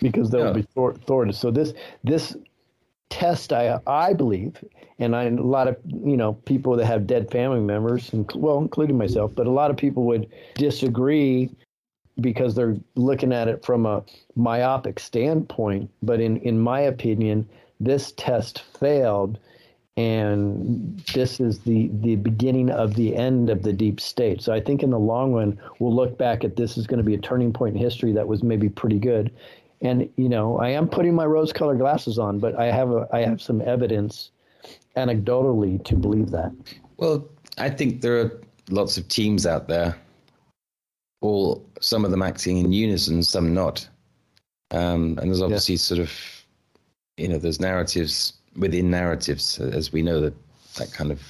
[0.01, 0.53] because they'll yeah.
[0.53, 1.35] be thwarted.
[1.35, 1.73] So this
[2.03, 2.37] this
[3.11, 4.63] test, I I believe,
[4.99, 8.59] and I, a lot of you know people that have dead family members, and well,
[8.59, 11.51] including myself, but a lot of people would disagree
[12.20, 14.03] because they're looking at it from a
[14.36, 15.91] myopic standpoint.
[16.03, 17.49] But in, in my opinion,
[17.81, 19.39] this test failed.
[19.97, 24.43] And this is the, the beginning of the end of the deep state.
[24.43, 27.05] So I think in the long run, we'll look back at this as going to
[27.05, 29.32] be a turning point in history that was maybe pretty good.
[29.81, 33.20] And you know, I am putting my rose-colored glasses on, but I have a, I
[33.20, 34.31] have some evidence,
[34.97, 36.53] anecdotally, to believe that.
[36.97, 37.28] Well,
[37.59, 39.97] I think there are lots of teams out there
[41.25, 43.89] all some of them acting in unison, some not.
[44.73, 45.81] Um, and there's obviously yeah.
[45.91, 46.13] sort of,
[47.17, 50.35] you know, there's narratives within narratives, as we know that
[50.77, 51.23] that kind of,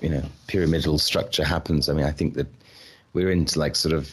[0.00, 1.88] you know, pyramidal structure happens.
[1.88, 2.48] I mean, I think that
[3.12, 4.10] we're into like sort of,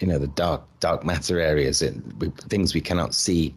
[0.00, 3.54] you know, the dark dark matter areas, it, we, things we cannot see.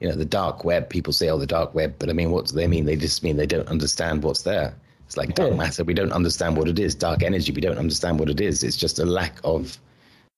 [0.00, 0.90] You know, the dark web.
[0.90, 2.84] People say, "Oh, the dark web," but I mean, what do they mean?
[2.84, 4.74] They just mean they don't understand what's there.
[5.06, 5.84] It's like dark matter.
[5.84, 6.94] We don't understand what it is.
[6.94, 7.52] Dark energy.
[7.52, 8.62] We don't understand what it is.
[8.62, 9.78] It's just a lack of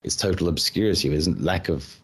[0.02, 1.08] it's total obscurity.
[1.08, 1.96] There's lack of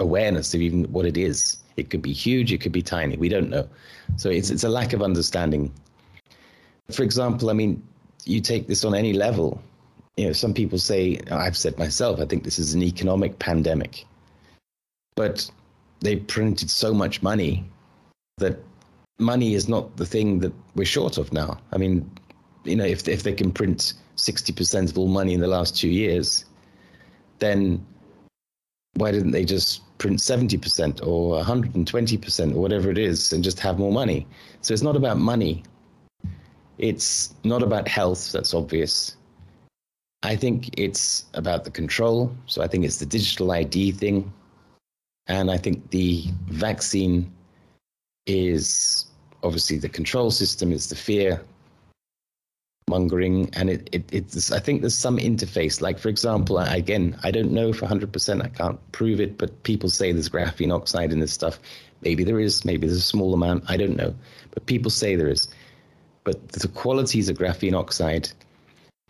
[0.00, 1.58] awareness of even what it is.
[1.76, 2.52] It could be huge.
[2.52, 3.16] It could be tiny.
[3.16, 3.68] We don't know.
[4.16, 5.72] So it's it's a lack of understanding.
[6.90, 7.82] For example, I mean,
[8.24, 9.60] you take this on any level.
[10.16, 12.20] You know, some people say I've said myself.
[12.20, 14.04] I think this is an economic pandemic,
[15.14, 15.48] but
[16.00, 17.64] they printed so much money
[18.38, 18.58] that
[19.18, 21.58] money is not the thing that we're short of now.
[21.72, 22.10] I mean,
[22.64, 25.76] you know, if if they can print sixty percent of all money in the last
[25.76, 26.44] two years,
[27.38, 27.84] then
[28.94, 33.78] why didn't they just print 70% or 120% or whatever it is and just have
[33.78, 34.26] more money?
[34.60, 35.62] So it's not about money.
[36.78, 39.16] It's not about health, that's obvious.
[40.22, 42.34] I think it's about the control.
[42.46, 44.32] So I think it's the digital ID thing.
[45.28, 47.32] And I think the vaccine
[48.28, 49.06] is
[49.42, 51.40] obviously the control system, is the fear
[52.88, 55.80] mongering and it, it it's i think there's some interface.
[55.80, 59.90] Like for example again i don't know for 100% i can't prove it but people
[59.90, 61.60] say there's graphene oxide in this stuff.
[62.02, 64.14] Maybe there is maybe there's a small amount i don't know.
[64.50, 65.48] But people say there is.
[66.24, 68.30] But the qualities of graphene oxide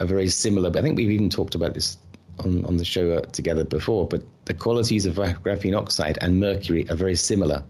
[0.01, 1.99] are very similar but i think we've even talked about this
[2.45, 6.89] on, on the show uh, together before but the qualities of graphene oxide and mercury
[6.90, 7.65] are very similar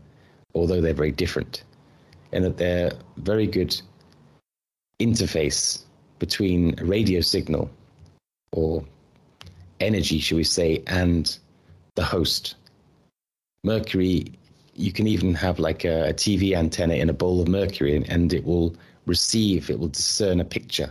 [0.59, 1.63] although they're very different
[2.33, 3.81] and that they're very good
[5.01, 5.85] interface
[6.19, 7.71] between a radio signal
[8.53, 8.85] or
[9.81, 11.39] energy, should we say, and
[11.95, 12.57] the host.
[13.65, 14.33] Mercury,
[14.75, 18.09] you can even have like a, a TV antenna in a bowl of mercury and,
[18.09, 18.75] and, it will
[19.07, 20.91] receive, it will discern a picture.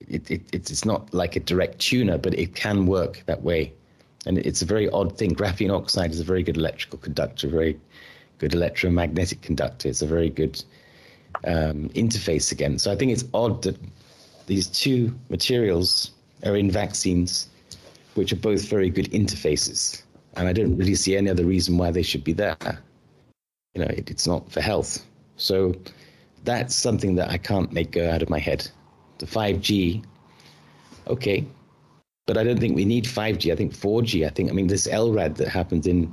[0.00, 3.72] It, it, it's not like a direct tuner, but it can work that way.
[4.26, 5.34] And it's a very odd thing.
[5.34, 7.78] Graphene oxide is a very good electrical conductor, very
[8.38, 9.88] good electromagnetic conductor.
[9.88, 10.62] It's a very good
[11.44, 12.78] um, interface again.
[12.78, 13.76] So I think it's odd that
[14.46, 16.10] these two materials
[16.44, 17.48] are in vaccines,
[18.14, 20.02] which are both very good interfaces.
[20.34, 22.56] And I don't really see any other reason why they should be there.
[23.74, 25.04] You know, it, it's not for health.
[25.36, 25.74] So
[26.44, 28.68] that's something that I can't make go out of my head.
[29.18, 30.04] The 5G,
[31.06, 31.46] okay,
[32.26, 33.52] but I don't think we need 5G.
[33.52, 34.26] I think 4G.
[34.26, 36.12] I think, I mean, this LRAD that happened in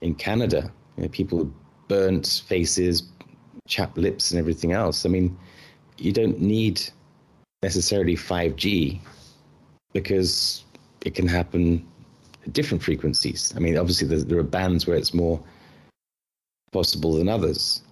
[0.00, 1.50] in Canada, you know, people
[1.88, 3.04] burnt faces,
[3.68, 5.06] chapped lips, and everything else.
[5.06, 5.36] I mean,
[5.98, 6.82] you don't need
[7.62, 9.00] necessarily 5G
[9.92, 10.64] because
[11.04, 11.86] it can happen
[12.44, 13.52] at different frequencies.
[13.56, 15.40] I mean, obviously, there, there are bands where it's more
[16.72, 17.82] possible than others.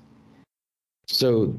[1.07, 1.55] So,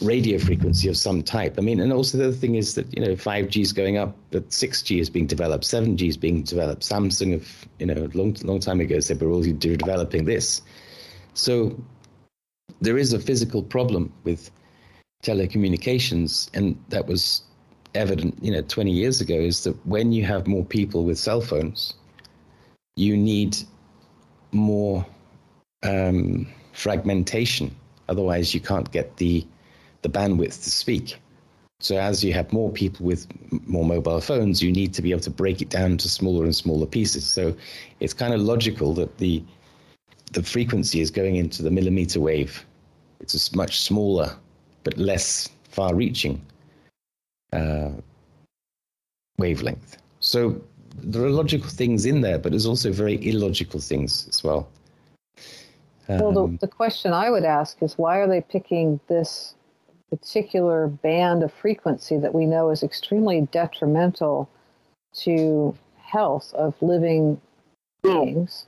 [0.00, 1.54] radio frequency of some type.
[1.58, 4.16] I mean, and also the other thing is that, you know, 5G is going up,
[4.30, 6.82] but 6G is being developed, 7G is being developed.
[6.82, 10.62] Samsung, of, you know, a long, long time ago said we're all developing this.
[11.34, 11.78] So,
[12.80, 14.50] there is a physical problem with
[15.22, 17.42] telecommunications, and that was
[17.94, 21.40] evident, you know, 20 years ago is that when you have more people with cell
[21.40, 21.94] phones,
[22.96, 23.56] you need
[24.50, 25.06] more
[25.82, 27.74] um, fragmentation.
[28.08, 29.46] Otherwise, you can't get the
[30.02, 31.18] the bandwidth to speak.
[31.80, 33.26] So as you have more people with
[33.66, 36.54] more mobile phones, you need to be able to break it down to smaller and
[36.54, 37.28] smaller pieces.
[37.28, 37.56] So
[37.98, 39.42] it's kind of logical that the
[40.32, 42.64] the frequency is going into the millimeter wave.
[43.20, 44.34] It's a much smaller
[44.84, 46.40] but less far-reaching
[47.52, 47.90] uh,
[49.38, 49.98] wavelength.
[50.20, 50.60] So
[50.96, 54.68] there are logical things in there, but there's also very illogical things as well.
[56.08, 59.54] Um, well, the, the question I would ask is why are they picking this
[60.16, 64.46] particular band of frequency that we know is extremely detrimental
[65.14, 67.40] to health of living
[68.02, 68.66] beings.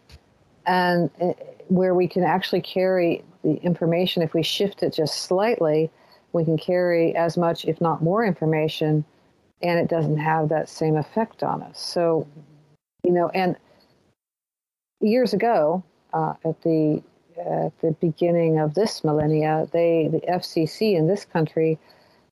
[0.65, 1.35] And eh,
[1.69, 5.91] where we can actually carry the information if we shift it just slightly
[6.33, 9.05] we can carry as much if not more information
[9.63, 11.79] and it doesn't have that same effect on us.
[11.79, 12.27] So
[13.03, 13.57] you know and
[15.01, 15.85] years ago
[16.15, 17.03] uh, at the
[17.39, 21.79] at the beginning of this millennia, they the FCC in this country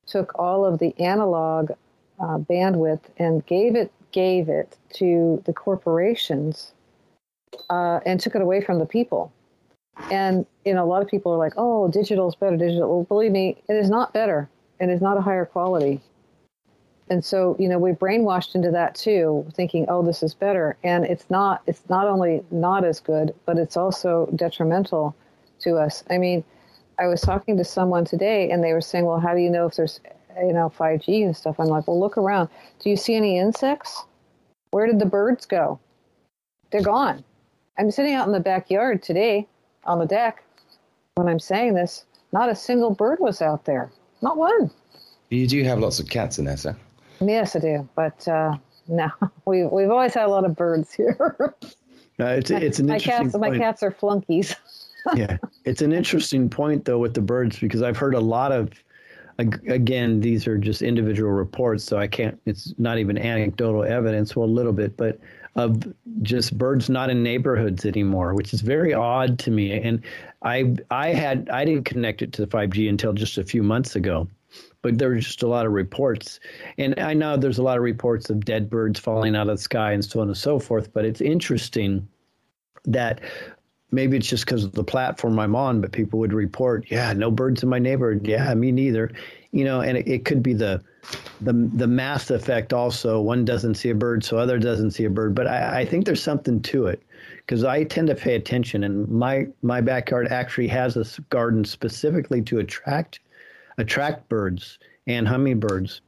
[0.06, 1.70] took all of the analog
[2.20, 6.72] uh, bandwidth and gave it gave it to the corporations
[7.70, 9.32] uh, and took it away from the people.
[10.10, 12.88] And you know, a lot of people are like, "Oh, digital is better." Digital.
[12.88, 14.48] Well, believe me, it is not better,
[14.80, 16.00] and it's not a higher quality.
[17.10, 21.04] And so, you know, we brainwashed into that too, thinking, "Oh, this is better," and
[21.04, 21.62] it's not.
[21.66, 25.14] It's not only not as good, but it's also detrimental
[25.60, 26.04] to us.
[26.08, 26.42] I mean,
[26.98, 29.66] I was talking to someone today, and they were saying, "Well, how do you know
[29.66, 30.00] if there's,
[30.40, 32.48] you know, 5G and stuff?" I'm like, "Well, look around.
[32.78, 34.04] Do you see any insects?
[34.70, 35.78] Where did the birds go?
[36.70, 37.24] They're gone."
[37.78, 39.46] I'm sitting out in the backyard today
[39.84, 40.44] on the deck
[41.16, 42.04] when I'm saying this.
[42.32, 43.90] Not a single bird was out there.
[44.22, 44.70] Not one.
[45.28, 46.76] You do have lots of cats in there, sir.
[47.28, 47.88] Yes, I do.
[47.94, 48.56] But uh,
[48.88, 49.10] no,
[49.44, 51.54] we we've always had a lot of birds here.
[52.18, 53.36] No, it's it's an my interesting cats.
[53.36, 53.52] point.
[53.52, 54.54] My cats are flunkies.
[55.14, 58.70] yeah, it's an interesting point though with the birds because I've heard a lot of.
[59.38, 62.38] Again, these are just individual reports, so I can't.
[62.44, 64.36] It's not even anecdotal evidence.
[64.36, 65.18] Well, a little bit, but
[65.56, 65.82] of
[66.20, 69.72] just birds not in neighborhoods anymore, which is very odd to me.
[69.72, 70.02] And
[70.42, 73.96] I I had I didn't connect it to the 5G until just a few months
[73.96, 74.28] ago
[74.82, 76.40] but there were just a lot of reports.
[76.76, 79.62] And I know there's a lot of reports of dead birds falling out of the
[79.62, 82.06] sky and so on and so forth, but it's interesting
[82.84, 83.20] that
[83.92, 87.30] maybe it's just because of the platform I'm on, but people would report, yeah, no
[87.30, 88.26] birds in my neighborhood.
[88.26, 89.12] Yeah, me neither.
[89.52, 90.82] You know, and it, it could be the
[91.40, 93.20] the the mass effect also.
[93.20, 95.34] One doesn't see a bird, so other doesn't see a bird.
[95.34, 97.02] But I, I think there's something to it
[97.36, 102.40] because I tend to pay attention, and my my backyard actually has a garden specifically
[102.42, 103.20] to attract
[103.78, 106.00] attract birds and hummingbirds.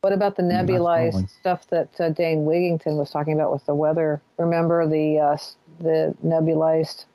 [0.00, 4.20] What about the nebulized stuff that uh, Dane Wigington was talking about with the weather?
[4.38, 5.36] Remember the uh,
[5.80, 7.06] the nebulized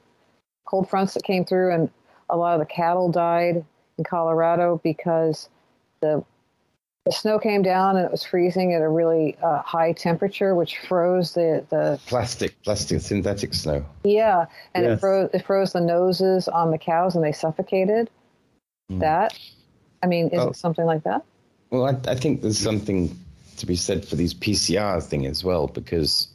[0.66, 1.90] cold fronts that came through, and
[2.32, 3.64] a lot of the cattle died
[3.98, 5.49] in Colorado because
[6.02, 6.24] the
[7.06, 10.78] the snow came down and it was freezing at a really uh, high temperature, which
[10.80, 13.86] froze the, the plastic, plastic synthetic snow.
[14.03, 14.45] Yeah,
[14.76, 14.98] and Yes.
[14.98, 18.10] it froze it froze the noses on the cows and they suffocated.
[18.91, 18.99] Mm.
[18.99, 19.38] That,
[20.03, 20.49] I mean, is Oh.
[20.49, 21.24] it something like that?
[21.72, 23.16] Well, I, I think there's something
[23.57, 26.28] to be said for these PCR thing as well, because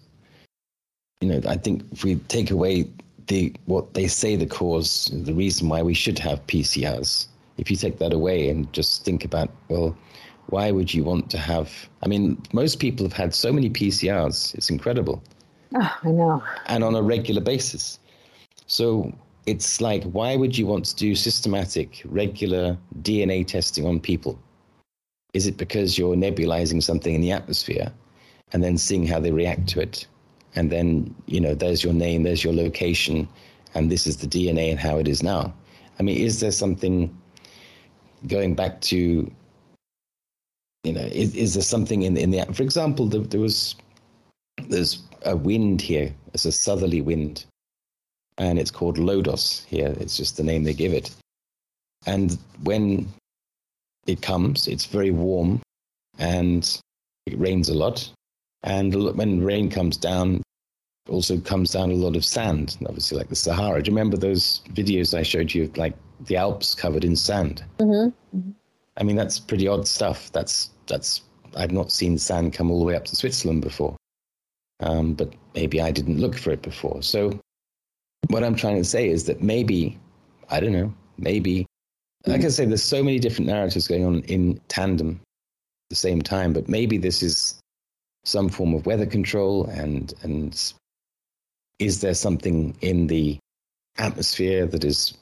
[1.21, 2.87] you know I think if we take away
[3.27, 7.27] the what they say the cause, the reason why we should have PCRs,
[7.57, 9.97] if you take that away and just think about well,
[10.49, 11.89] why would you want to have?
[12.03, 15.23] I mean, most people have had so many PCRs; it's incredible,
[15.75, 16.43] Oh, I know.
[16.67, 17.99] and on a regular basis.
[18.67, 19.13] So
[19.47, 24.39] it's like, why would you want to do systematic, regular DNA testing on people?
[25.35, 27.93] Is it because you're nebulizing something in the atmosphere
[28.53, 30.07] and then seeing how they react to it?
[30.55, 33.29] And then, you know, there's your name, there's your location,
[33.75, 35.53] and this is the DNA and how it is now.
[35.99, 37.15] I mean, is there something
[38.29, 39.31] going back to,
[40.85, 43.75] you know, is, is there something in, in the, for example, there, there was,
[44.69, 47.45] there's a wind here, it's a southerly wind,
[48.39, 49.95] and it's called Lodos here.
[50.01, 51.15] It's just the name they give it.
[52.07, 53.09] And when
[54.07, 55.63] it comes, it's very warm
[56.19, 56.81] and
[57.27, 58.11] it rains a lot.
[58.63, 60.43] And when rain comes down,
[61.09, 63.83] also comes down a lot of sand, obviously, like the Sahara.
[63.83, 67.63] Do you remember those videos I showed you of like the Alps covered in sand?
[67.79, 68.51] Mm-hmm.
[68.97, 70.31] I mean, that's pretty odd stuff.
[70.33, 71.23] That's that's
[71.57, 73.97] I've not seen sand come all the way up to Switzerland before,
[74.81, 77.03] um, but maybe I didn't look for it before.
[77.03, 77.39] So,
[78.29, 79.99] what I'm trying to say is that maybe
[80.51, 80.93] I don't know.
[81.17, 81.67] Maybe,
[82.27, 85.21] like I say, there's so many different narratives going on in tandem.
[85.21, 86.55] At the same time.
[86.55, 87.61] But maybe this is
[88.25, 90.73] some form of weather control, and and
[91.79, 93.39] is there something in the
[93.99, 95.13] atmosphere that is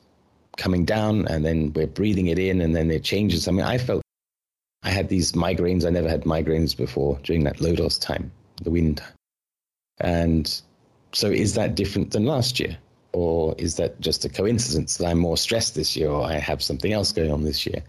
[0.57, 3.49] coming down, and then we're breathing it in, and then it changes?
[3.49, 4.03] I mean, I felt
[4.85, 5.85] I had these migraines.
[5.85, 8.31] I never had migraines before during that Lodos time,
[8.63, 9.03] the wind.
[10.01, 10.63] And
[11.13, 12.79] so, is that different than last year?
[13.13, 16.63] Or is that just a coincidence that I'm more stressed this year or I have
[16.63, 17.83] something else going on this year?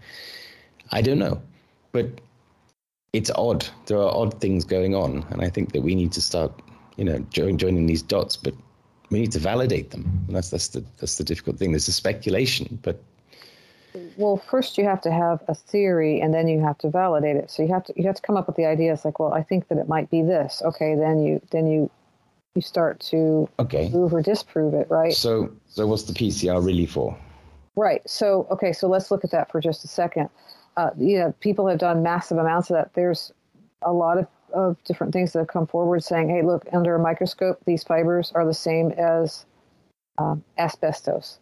[0.92, 1.40] I don't know.
[1.92, 2.20] But
[3.12, 3.66] it's odd.
[3.86, 5.24] There are odd things going on.
[5.30, 6.52] And I think that we need to start,
[6.96, 8.54] you know, join, joining these dots, but
[9.10, 10.24] we need to validate them.
[10.26, 11.72] And that's, that's, the, that's the difficult thing.
[11.72, 13.00] There's a speculation, but
[14.16, 17.50] well first you have to have a theory and then you have to validate it
[17.50, 19.42] so you have to you have to come up with the ideas like well i
[19.42, 21.90] think that it might be this okay then you then you
[22.54, 23.90] you start to okay.
[23.90, 25.12] prove or disprove it, right?
[25.12, 27.16] So, so what's the PCR really for?
[27.76, 28.02] Right.
[28.08, 28.72] So, okay.
[28.72, 30.28] So let's look at that for just a second.
[30.76, 32.94] Uh, you know, people have done massive amounts of that.
[32.94, 33.32] There's
[33.82, 36.98] a lot of, of different things that have come forward saying, "Hey, look, under a
[36.98, 39.44] microscope, these fibers are the same as
[40.18, 41.38] um, asbestos.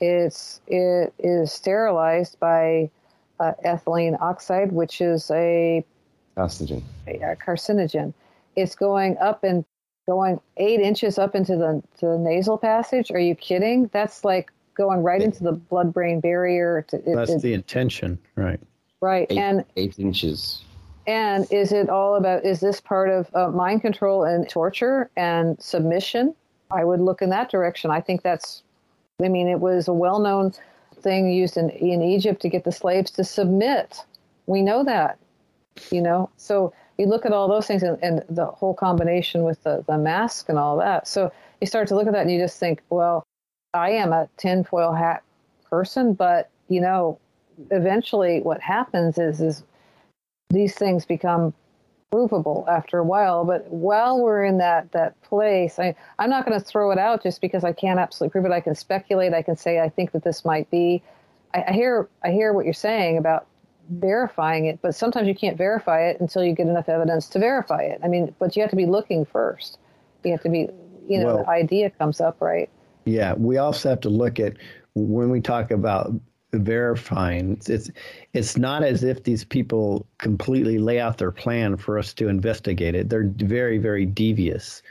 [0.00, 2.90] It's it is sterilized by
[3.40, 5.84] uh, ethylene oxide, which is a
[6.36, 6.82] carcinogen.
[7.06, 8.14] A, a carcinogen.
[8.54, 9.64] It's going up and
[10.06, 13.10] going eight inches up into the, to the nasal passage.
[13.10, 13.88] Are you kidding?
[13.92, 16.84] That's like going right into the blood brain barrier.
[16.88, 18.60] To, it, That's it, the intention, right?
[19.00, 19.26] Right.
[19.30, 20.64] Eight, and eight inches.
[21.06, 25.60] And is it all about, is this part of uh, mind control and torture and
[25.60, 26.34] submission?
[26.70, 27.90] I would look in that direction.
[27.90, 28.62] I think that's,
[29.22, 30.52] I mean, it was a well known
[31.00, 33.98] thing used in, in Egypt to get the slaves to submit.
[34.46, 35.18] We know that,
[35.90, 36.30] you know?
[36.36, 36.72] So
[37.02, 40.48] you look at all those things and, and the whole combination with the, the mask
[40.48, 41.08] and all that.
[41.08, 43.24] So you start to look at that and you just think, well,
[43.74, 45.24] I am a tinfoil hat
[45.68, 47.18] person, but you know,
[47.70, 49.64] eventually what happens is is
[50.50, 51.52] these things become
[52.12, 53.44] provable after a while.
[53.44, 57.24] But while we're in that that place, I, I'm not going to throw it out
[57.24, 58.52] just because I can't absolutely prove it.
[58.52, 59.34] I can speculate.
[59.34, 61.02] I can say I think that this might be.
[61.52, 63.46] I, I hear I hear what you're saying about
[63.90, 67.82] verifying it, but sometimes you can't verify it until you get enough evidence to verify
[67.82, 68.00] it.
[68.02, 69.78] I mean, but you have to be looking first.
[70.24, 70.68] You have to be,
[71.08, 72.70] you know, well, the idea comes up, right?
[73.04, 74.54] Yeah, we also have to look at
[74.94, 76.12] when we talk about
[76.52, 77.60] verifying.
[77.66, 77.90] It's
[78.34, 82.94] it's not as if these people completely lay out their plan for us to investigate
[82.94, 83.08] it.
[83.08, 84.82] They're very very devious,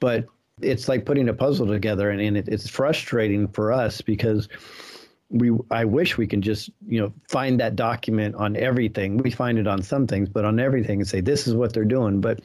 [0.00, 0.26] but
[0.60, 4.48] it's like putting a puzzle together, and, and it, it's frustrating for us because
[5.34, 9.18] we I wish we can just you know find that document on everything.
[9.18, 11.84] We find it on some things, but on everything and say this is what they're
[11.84, 12.20] doing.
[12.20, 12.40] But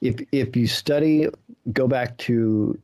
[0.00, 1.28] if if you study,
[1.72, 2.78] go back to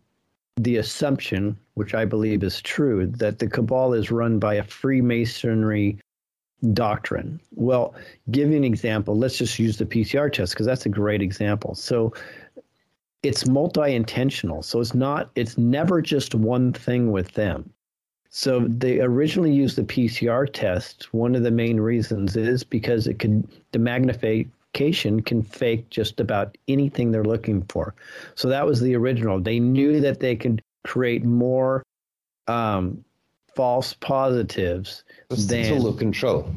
[0.57, 5.99] the assumption, which I believe is true, that the cabal is run by a Freemasonry
[6.73, 7.41] doctrine.
[7.57, 7.97] Well,
[8.31, 9.19] give you an example.
[9.19, 11.75] Let's just use the PCR test because that's a great example.
[11.75, 12.15] So
[13.25, 14.63] it's multi-intentional.
[14.63, 17.74] So it's not it's never just one thing with them.
[18.37, 21.15] So they originally used the PCR test.
[21.15, 26.59] One of the main reasons is because it can the magnification can fake just about
[26.67, 27.95] anything they're looking for.
[28.35, 29.41] So that was the original.
[29.41, 31.85] They knew that they could create more
[32.49, 33.05] um,
[33.55, 36.53] false positives than control.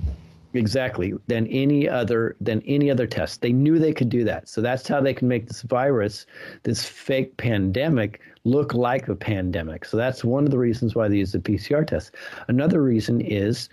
[0.56, 1.14] Exactly.
[1.28, 3.41] Than any other than any other test.
[3.41, 4.49] They knew they could do that.
[4.49, 6.26] So that's how they can make this virus,
[6.64, 9.86] this fake pandemic, look like a pandemic.
[9.86, 12.15] So that's one of the reasons why they use the PCR test.
[12.48, 13.69] Another reason is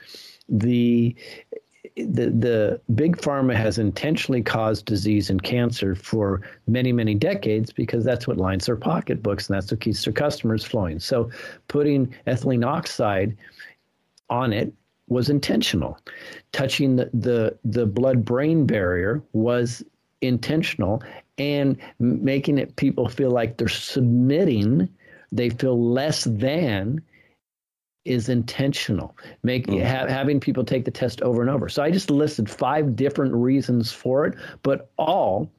[0.48, 1.14] the
[1.96, 8.04] the the big pharma has intentionally caused disease and cancer for many many decades because
[8.04, 10.98] that's what lines their pocketbooks and that's what keeps their customers flowing.
[10.98, 11.30] So
[11.68, 13.36] putting ethylene oxide
[14.28, 14.72] on it
[15.08, 15.98] was intentional.
[16.52, 19.84] Touching the the, the blood brain barrier was
[20.20, 21.02] intentional
[21.38, 24.88] and making it people feel like they're submitting,
[25.32, 27.02] they feel less than
[28.04, 29.16] is intentional.
[29.42, 29.82] Make mm.
[29.82, 31.68] ha, having people take the test over and over.
[31.68, 35.50] So I just listed five different reasons for it, but all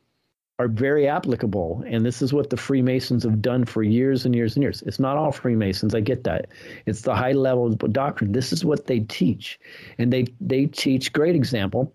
[0.57, 1.83] are very applicable.
[1.85, 4.81] And this is what the Freemasons have done for years and years and years.
[4.83, 6.47] It's not all Freemasons, I get that.
[6.85, 8.31] It's the high level doctrine.
[8.31, 9.59] This is what they teach.
[9.97, 11.93] And they they teach great example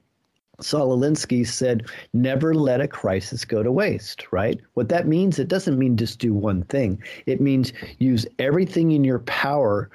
[0.61, 4.61] Saul Alinsky said, never let a crisis go to waste, right?
[4.75, 7.03] What that means, it doesn't mean just do one thing.
[7.27, 9.91] It means use everything in your power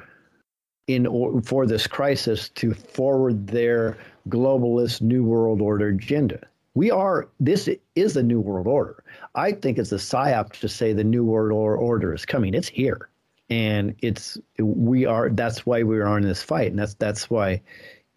[0.88, 3.98] in or, for this crisis to forward their
[4.30, 6.40] globalist new world order agenda.
[6.74, 9.04] We are, this is the new world order.
[9.34, 12.54] I think it's a psyop to say the new world order is coming.
[12.54, 13.10] It's here.
[13.50, 16.72] And it's, we are, that's why we are in this fight.
[16.72, 17.62] And that's, that's why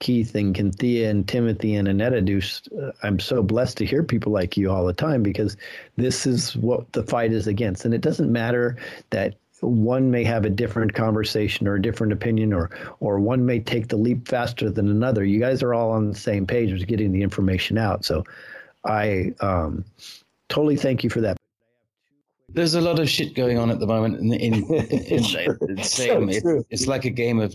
[0.01, 2.41] Keith and Cynthia and Timothy and Annetta do.
[2.81, 5.57] Uh, I'm so blessed to hear people like you all the time because
[5.97, 7.85] this is what the fight is against.
[7.85, 8.77] And it doesn't matter
[9.11, 12.71] that one may have a different conversation or a different opinion or
[13.01, 15.25] or one may take the leap faster than another.
[15.25, 18.05] You guys are all on the same page with getting the information out.
[18.05, 18.25] So
[18.85, 19.85] I um,
[20.49, 21.37] totally thank you for that.
[22.51, 25.25] There's a lot of shit going on at the moment in, in, in, in
[25.79, 27.55] it's, so it, it's like a game of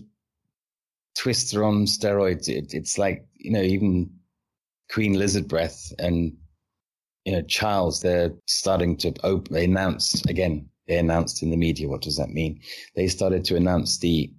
[1.15, 2.47] Twister on steroids.
[2.49, 4.09] It, it's like you know even
[4.91, 6.35] Queen Lizard Breath and
[7.25, 8.01] you know Charles.
[8.01, 10.69] They're starting to open, announce again.
[10.87, 11.87] They announced in the media.
[11.87, 12.59] What does that mean?
[12.95, 14.31] They started to announce the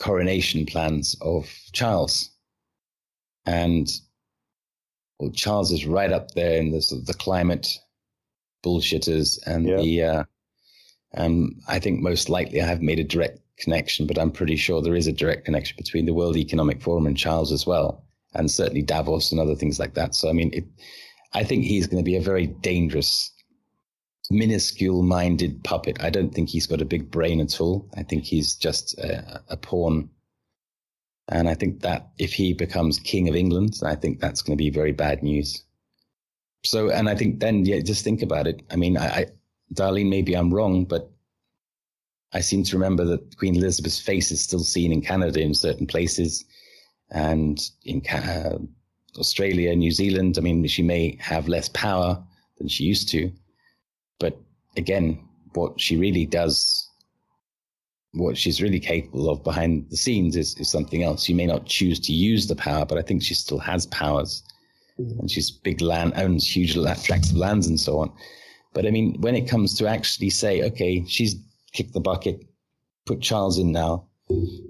[0.00, 2.30] coronation plans of Charles,
[3.46, 3.90] and
[5.18, 7.68] well, Charles is right up there in the sort of the climate
[8.64, 9.76] bullshitters and yeah.
[9.76, 10.02] the.
[10.02, 10.24] Uh,
[11.14, 14.80] um, I think most likely I have made a direct connection, but I'm pretty sure
[14.80, 18.04] there is a direct connection between the World Economic Forum and Charles as well,
[18.34, 20.14] and certainly Davos and other things like that.
[20.14, 20.64] So I mean, it,
[21.34, 23.30] I think he's going to be a very dangerous,
[24.30, 25.98] minuscule-minded puppet.
[26.00, 27.88] I don't think he's got a big brain at all.
[27.96, 30.08] I think he's just a, a pawn.
[31.30, 34.62] And I think that if he becomes king of England, I think that's going to
[34.62, 35.62] be very bad news.
[36.64, 38.62] So, and I think then, yeah, just think about it.
[38.70, 39.26] I mean, I, I
[39.74, 41.10] Darlene, maybe I'm wrong, but
[42.32, 45.86] I seem to remember that Queen Elizabeth's face is still seen in Canada in certain
[45.86, 46.44] places
[47.10, 48.58] and in uh,
[49.16, 50.36] Australia, New Zealand.
[50.36, 52.22] I mean, she may have less power
[52.58, 53.32] than she used to,
[54.18, 54.38] but
[54.76, 55.18] again,
[55.54, 56.86] what she really does,
[58.12, 61.24] what she's really capable of behind the scenes is, is something else.
[61.24, 64.42] She may not choose to use the power, but I think she still has powers.
[65.00, 65.20] Mm-hmm.
[65.20, 68.12] And she's big land, owns huge tracts of lands and so on.
[68.74, 71.36] But I mean, when it comes to actually say, okay, she's
[71.72, 72.44] kick the bucket,
[73.06, 74.06] put Charles in now,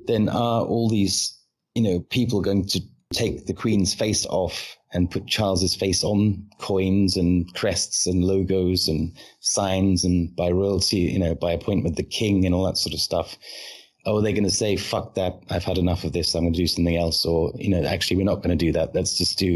[0.06, 1.38] then are all these,
[1.74, 2.80] you know, people going to
[3.12, 8.88] take the Queen's face off and put Charles's face on coins and crests and logos
[8.88, 12.94] and signs and by royalty, you know, by appointment the king and all that sort
[12.94, 13.36] of stuff.
[14.06, 15.42] Oh, they're going to say, fuck that.
[15.50, 16.34] I've had enough of this.
[16.34, 17.26] I'm going to do something else.
[17.26, 18.94] Or, you know, actually, we're not going to do that.
[18.94, 19.46] Let's just do,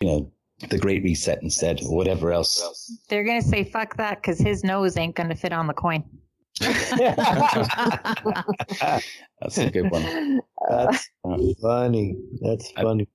[0.00, 0.30] you know,
[0.68, 2.92] the Great Reset instead or whatever else.
[3.08, 5.72] They're going to say, fuck that because his nose ain't going to fit on the
[5.72, 6.04] coin.
[9.40, 10.40] That's a good one.
[10.68, 12.16] That's funny.
[12.40, 13.08] That's funny.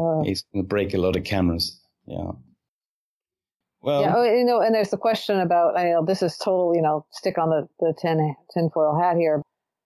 [0.00, 1.80] Uh, he's going to break a lot of cameras.
[2.06, 2.32] Yeah.
[3.82, 6.74] Well, yeah, oh, you know, and there's the question about, I know this is total,
[6.74, 9.42] you know, stick on the, the tin, tinfoil hat here.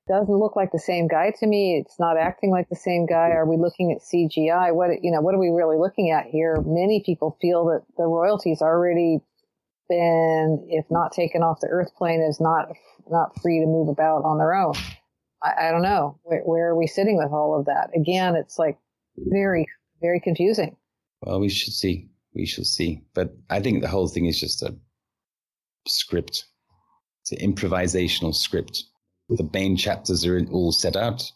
[0.09, 1.81] Doesn't look like the same guy to me.
[1.81, 3.31] It's not acting like the same guy.
[3.31, 4.75] Are we looking at CGI?
[4.75, 6.61] What, you know, what are we really looking at here?
[6.67, 9.21] Many people feel that the royalties already
[9.89, 12.69] been, if not taken off the Earth plane, is not
[13.11, 14.75] not free to move about on their own.
[15.43, 17.91] I, I don't know where, where are we sitting with all of that.
[17.95, 18.79] Again, it's like
[19.17, 19.67] very
[20.01, 20.77] very confusing.
[21.23, 22.09] Well, we should see.
[22.35, 23.03] We shall see.
[23.15, 24.77] But I think the whole thing is just a
[25.87, 26.45] script.
[27.23, 28.85] It's an improvisational script.
[29.31, 31.31] The main chapters are all set out,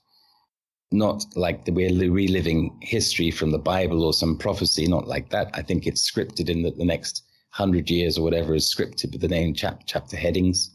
[0.93, 5.51] not like the, we're reliving history from the Bible or some prophecy, not like that.
[5.55, 7.23] I think it's scripted in the, the next
[7.59, 10.71] hundred years or whatever is scripted with the name chap, chapter headings,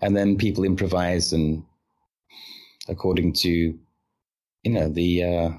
[0.00, 1.62] and then people improvise and
[2.88, 3.48] according to
[4.64, 5.50] you know the uh,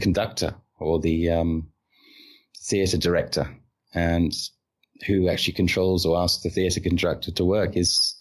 [0.00, 1.68] conductor or the um,
[2.58, 3.48] theater director
[3.94, 4.32] and
[5.06, 8.16] who actually controls or asks the theater conductor to work is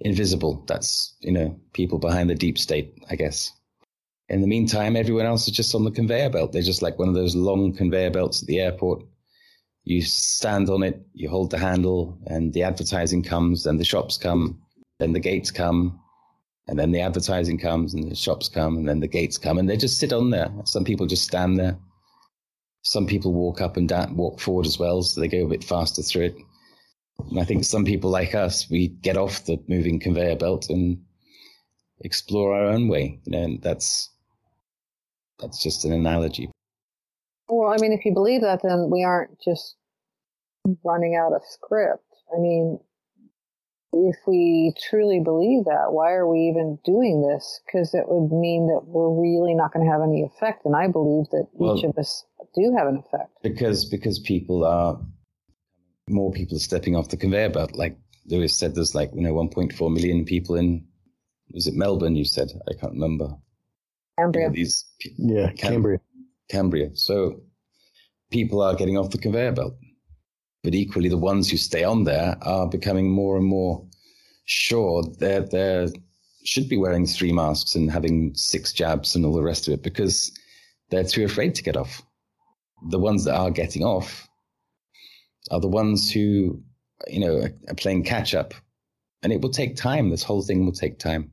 [0.00, 0.62] invisible.
[0.68, 3.50] That's you know people behind the deep state, I guess.
[4.28, 6.52] In the meantime, everyone else is just on the conveyor belt.
[6.52, 9.04] They're just like one of those long conveyor belts at the airport
[9.84, 14.16] you stand on it, you hold the handle, and the advertising comes, and the shops
[14.16, 14.60] come,
[14.98, 16.00] then the gates come,
[16.66, 19.68] and then the advertising comes, and the shops come, and then the gates come, and
[19.68, 20.50] they just sit on there.
[20.64, 21.76] Some people just stand there.
[22.82, 25.64] Some people walk up and down, walk forward as well, so they go a bit
[25.64, 26.36] faster through it.
[27.30, 31.02] And I think some people like us, we get off the moving conveyor belt and
[32.00, 33.20] explore our own way.
[33.24, 34.10] You know, and that's
[35.38, 36.50] that's just an analogy.
[37.64, 39.76] Well, I mean, if you believe that, then we aren't just
[40.84, 42.04] running out of script.
[42.36, 42.78] I mean,
[43.94, 47.60] if we truly believe that, why are we even doing this?
[47.64, 50.66] Because it would mean that we're really not going to have any effect.
[50.66, 53.30] And I believe that well, each of us do have an effect.
[53.42, 55.00] Because because people are
[56.10, 57.72] more people are stepping off the conveyor belt.
[57.72, 57.96] Like
[58.26, 60.86] Lewis said, there's like you know 1.4 million people in
[61.52, 62.14] was it Melbourne?
[62.14, 63.30] You said I can't remember.
[64.18, 64.44] Canberra.
[64.44, 64.84] You know, these
[65.16, 65.98] yeah, Canberra.
[66.50, 66.94] Canberra.
[66.94, 67.40] So
[68.34, 69.74] people are getting off the conveyor belt.
[70.64, 73.86] But equally, the ones who stay on there are becoming more and more
[74.44, 75.86] sure that they're
[76.44, 79.82] should be wearing three masks and having six jabs and all the rest of it
[79.82, 80.30] because
[80.90, 82.02] they're too afraid to get off.
[82.90, 84.28] The ones that are getting off
[85.50, 86.60] are the ones who,
[87.06, 88.52] you know, are playing catch up.
[89.22, 90.10] And it will take time.
[90.10, 91.32] This whole thing will take time.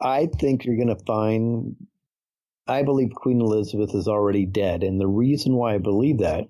[0.00, 1.76] I think you're going to find,
[2.66, 4.82] I believe Queen Elizabeth is already dead.
[4.82, 6.48] And the reason why I believe that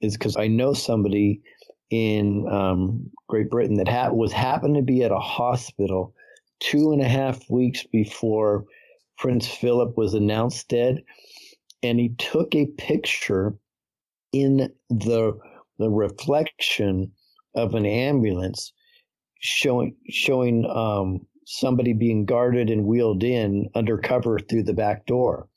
[0.00, 1.42] is because I know somebody
[1.90, 6.14] in um, Great Britain that ha- was happened to be at a hospital
[6.60, 8.64] two and a half weeks before
[9.18, 11.02] Prince Philip was announced dead,
[11.82, 13.54] and he took a picture
[14.32, 15.38] in the
[15.78, 17.12] the reflection
[17.54, 18.72] of an ambulance
[19.40, 25.48] showing showing um, somebody being guarded and wheeled in undercover through the back door.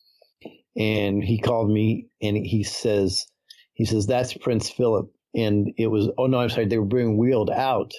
[0.78, 3.26] And he called me and he says,
[3.74, 5.12] he says, that's Prince Philip.
[5.36, 7.94] And it was, oh no, I'm sorry, they were being wheeled out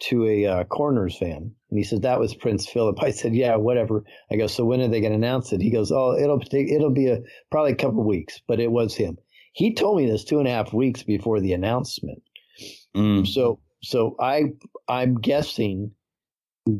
[0.00, 1.52] to a uh, coroner's van.
[1.70, 2.98] And he said, that was Prince Philip.
[3.02, 4.04] I said, yeah, whatever.
[4.30, 5.60] I go, so when are they going to announce it?
[5.60, 7.18] He goes, oh, it'll take, it'll be a,
[7.50, 9.18] probably a couple of weeks, but it was him.
[9.52, 12.22] He told me this two and a half weeks before the announcement.
[12.96, 13.26] Mm.
[13.26, 14.44] So, so I,
[14.88, 15.92] I'm guessing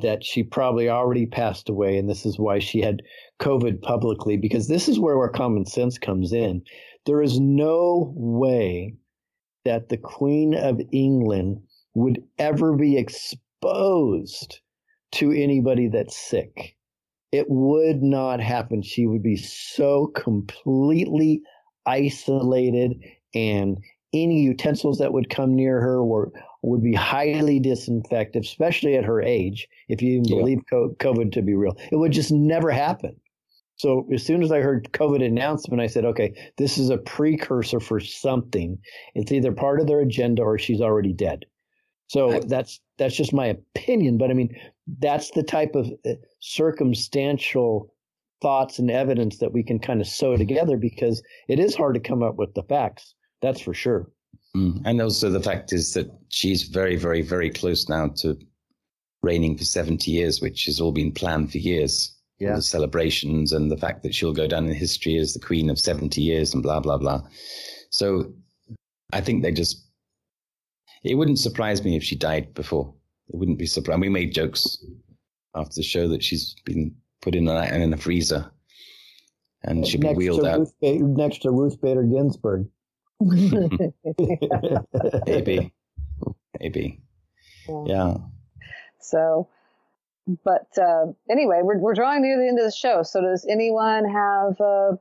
[0.01, 3.03] that she probably already passed away, and this is why she had
[3.41, 6.63] COVID publicly, because this is where our common sense comes in.
[7.07, 8.95] There is no way
[9.65, 11.63] that the Queen of England
[11.95, 14.61] would ever be exposed
[15.13, 16.77] to anybody that's sick.
[17.33, 18.83] It would not happen.
[18.83, 21.41] She would be so completely
[21.87, 22.95] isolated,
[23.35, 23.79] and
[24.13, 26.31] any utensils that would come near her were
[26.63, 30.37] would be highly disinfected, especially at her age, if you yeah.
[30.37, 31.77] believe COVID to be real.
[31.93, 33.17] It would just never happen.
[33.77, 37.79] So as soon as I heard COVID announcement, I said, okay, this is a precursor
[37.79, 38.77] for something.
[39.15, 41.45] It's either part of their agenda or she's already dead.
[42.09, 44.57] So that's that's just my opinion, but I mean
[44.99, 47.93] that's the type of uh, circumstantial
[48.41, 52.01] thoughts and evidence that we can kind of sew together because it is hard to
[52.01, 53.15] come up with the facts.
[53.43, 54.11] That's for sure.
[54.57, 54.83] Mm.
[54.85, 58.39] And also the fact is that she's very, very, very close now to
[59.23, 62.15] reigning for 70 years, which has all been planned for years.
[62.39, 62.55] Yeah.
[62.55, 65.79] The celebrations and the fact that she'll go down in history as the queen of
[65.79, 67.23] 70 years and blah, blah, blah.
[67.91, 68.33] So
[69.13, 69.85] I think they just,
[71.03, 72.95] it wouldn't surprise me if she died before.
[73.29, 74.01] It wouldn't be surprised.
[74.01, 74.79] We made jokes
[75.57, 78.49] after the show that she's been put in a, in a freezer
[79.65, 80.61] and she'd be wheeled out.
[80.61, 82.69] Ruth, next to Ruth Bader Ginsburg.
[85.27, 85.73] Maybe,
[86.61, 87.01] maybe,
[87.69, 87.85] yeah.
[87.87, 88.17] yeah.
[89.01, 89.49] So,
[90.45, 93.03] but uh, anyway, we're we're drawing near the end of the show.
[93.03, 94.97] So, does anyone have uh,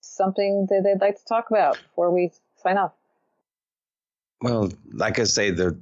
[0.00, 2.30] something that they'd like to talk about before we
[2.62, 2.92] sign off?
[4.42, 5.76] Well, like I say, there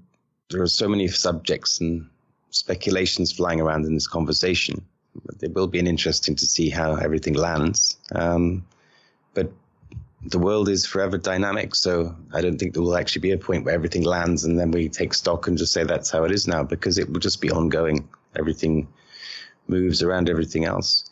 [0.51, 2.09] there are so many subjects and
[2.51, 4.85] speculations flying around in this conversation.
[5.41, 7.97] It will be an interesting to see how everything lands.
[8.15, 8.65] Um,
[10.25, 11.75] the world is forever dynamic.
[11.75, 14.71] So I don't think there will actually be a point where everything lands and then
[14.71, 17.41] we take stock and just say that's how it is now because it will just
[17.41, 18.09] be ongoing.
[18.37, 18.89] Everything
[19.67, 21.11] moves around everything else.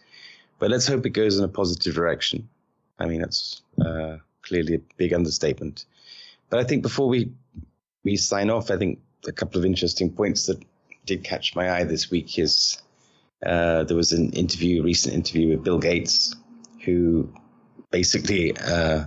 [0.59, 2.49] But let's hope it goes in a positive direction.
[2.99, 5.87] I mean, that's uh, clearly a big understatement.
[6.51, 7.32] But I think before we
[8.05, 10.62] we sign off, I think a couple of interesting points that
[11.07, 12.81] did catch my eye this week is
[13.45, 16.35] uh, there was an interview, recent interview with Bill Gates,
[16.85, 17.32] who
[17.91, 19.05] basically uh,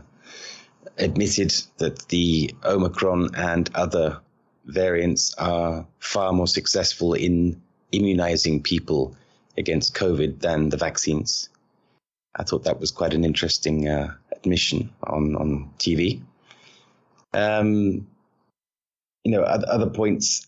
[0.98, 4.20] admitted that the Omicron and other
[4.66, 7.62] variants are far more successful in
[7.92, 9.16] immunizing people
[9.58, 11.50] against COVID than the vaccines.
[12.36, 16.22] I thought that was quite an interesting uh, admission on on TV.
[17.34, 18.08] Um,
[19.24, 20.48] you know, other, other points.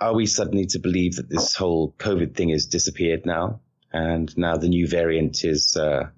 [0.00, 3.60] Are we suddenly to believe that this whole COVID thing has disappeared now,
[3.92, 6.08] and now the new variant is uh,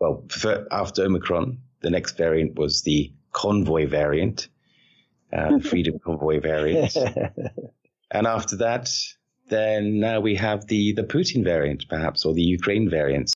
[0.00, 0.24] well,
[0.72, 4.48] after Omicron, the next variant was the convoy variant,
[5.32, 6.96] uh, the Freedom Convoy variant.
[8.10, 8.90] and after that,
[9.48, 13.32] then now we have the, the Putin variant, perhaps, or the Ukraine variant.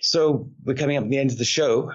[0.00, 1.92] So we're coming up to the end of the show.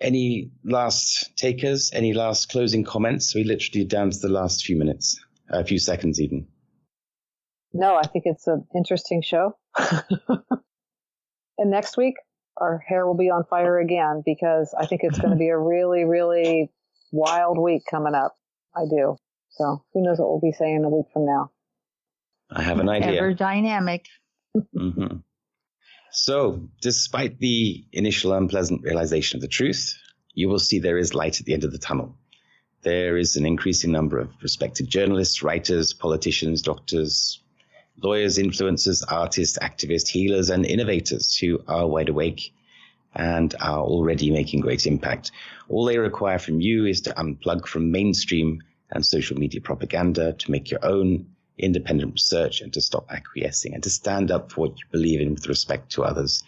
[0.00, 1.92] Any last takers?
[1.92, 3.34] Any last closing comments?
[3.36, 6.48] We literally down to the last few minutes, a few seconds even.
[7.72, 9.56] No, I think it's an interesting show.
[9.78, 12.16] and next week,
[12.56, 15.58] our hair will be on fire again because I think it's going to be a
[15.58, 16.70] really, really
[17.10, 18.36] wild week coming up.
[18.74, 19.16] I do.
[19.50, 21.50] So who knows what we'll be saying a week from now.
[22.50, 23.18] I have an idea.
[23.18, 24.06] Ever dynamic.
[24.56, 25.18] mm-hmm.
[26.14, 29.94] So, despite the initial unpleasant realization of the truth,
[30.34, 32.18] you will see there is light at the end of the tunnel.
[32.82, 37.41] There is an increasing number of respected journalists, writers, politicians, doctors,
[38.00, 42.52] lawyers, influencers, artists, activists, healers, and innovators who are wide awake
[43.14, 45.30] and are already making great impact.
[45.68, 50.50] All they require from you is to unplug from mainstream and social media propaganda, to
[50.50, 51.26] make your own
[51.58, 55.34] independent research, and to stop acquiescing, and to stand up for what you believe in
[55.34, 56.42] with respect to others.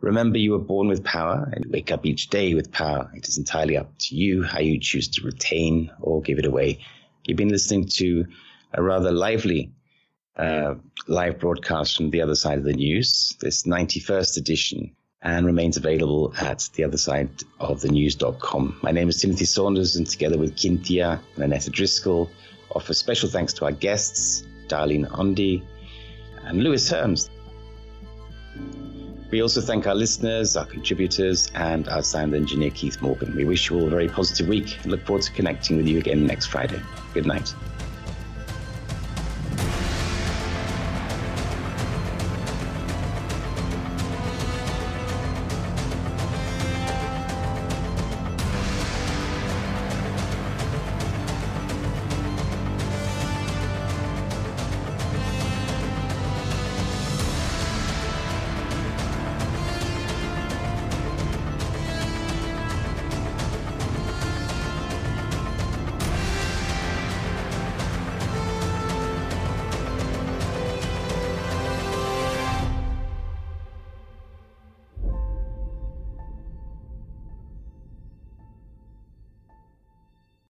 [0.00, 3.10] Remember, you were born with power and wake up each day with power.
[3.14, 6.78] It is entirely up to you how you choose to retain or give it away.
[7.24, 8.26] You've been listening to
[8.74, 9.72] a rather lively
[10.36, 10.74] uh,
[11.06, 16.34] live broadcast from the other side of the news, this 91st edition, and remains available
[16.40, 18.78] at the other side of the news.com.
[18.82, 22.30] My name is Timothy Saunders, and together with Cynthia and Annetta Driscoll,
[22.74, 25.62] offer special thanks to our guests, Darlene Ondi
[26.44, 27.30] and Lewis Herms.
[29.30, 33.34] We also thank our listeners, our contributors, and our sound engineer, Keith Morgan.
[33.34, 35.98] We wish you all a very positive week and look forward to connecting with you
[35.98, 36.80] again next Friday.
[37.12, 37.52] Good night.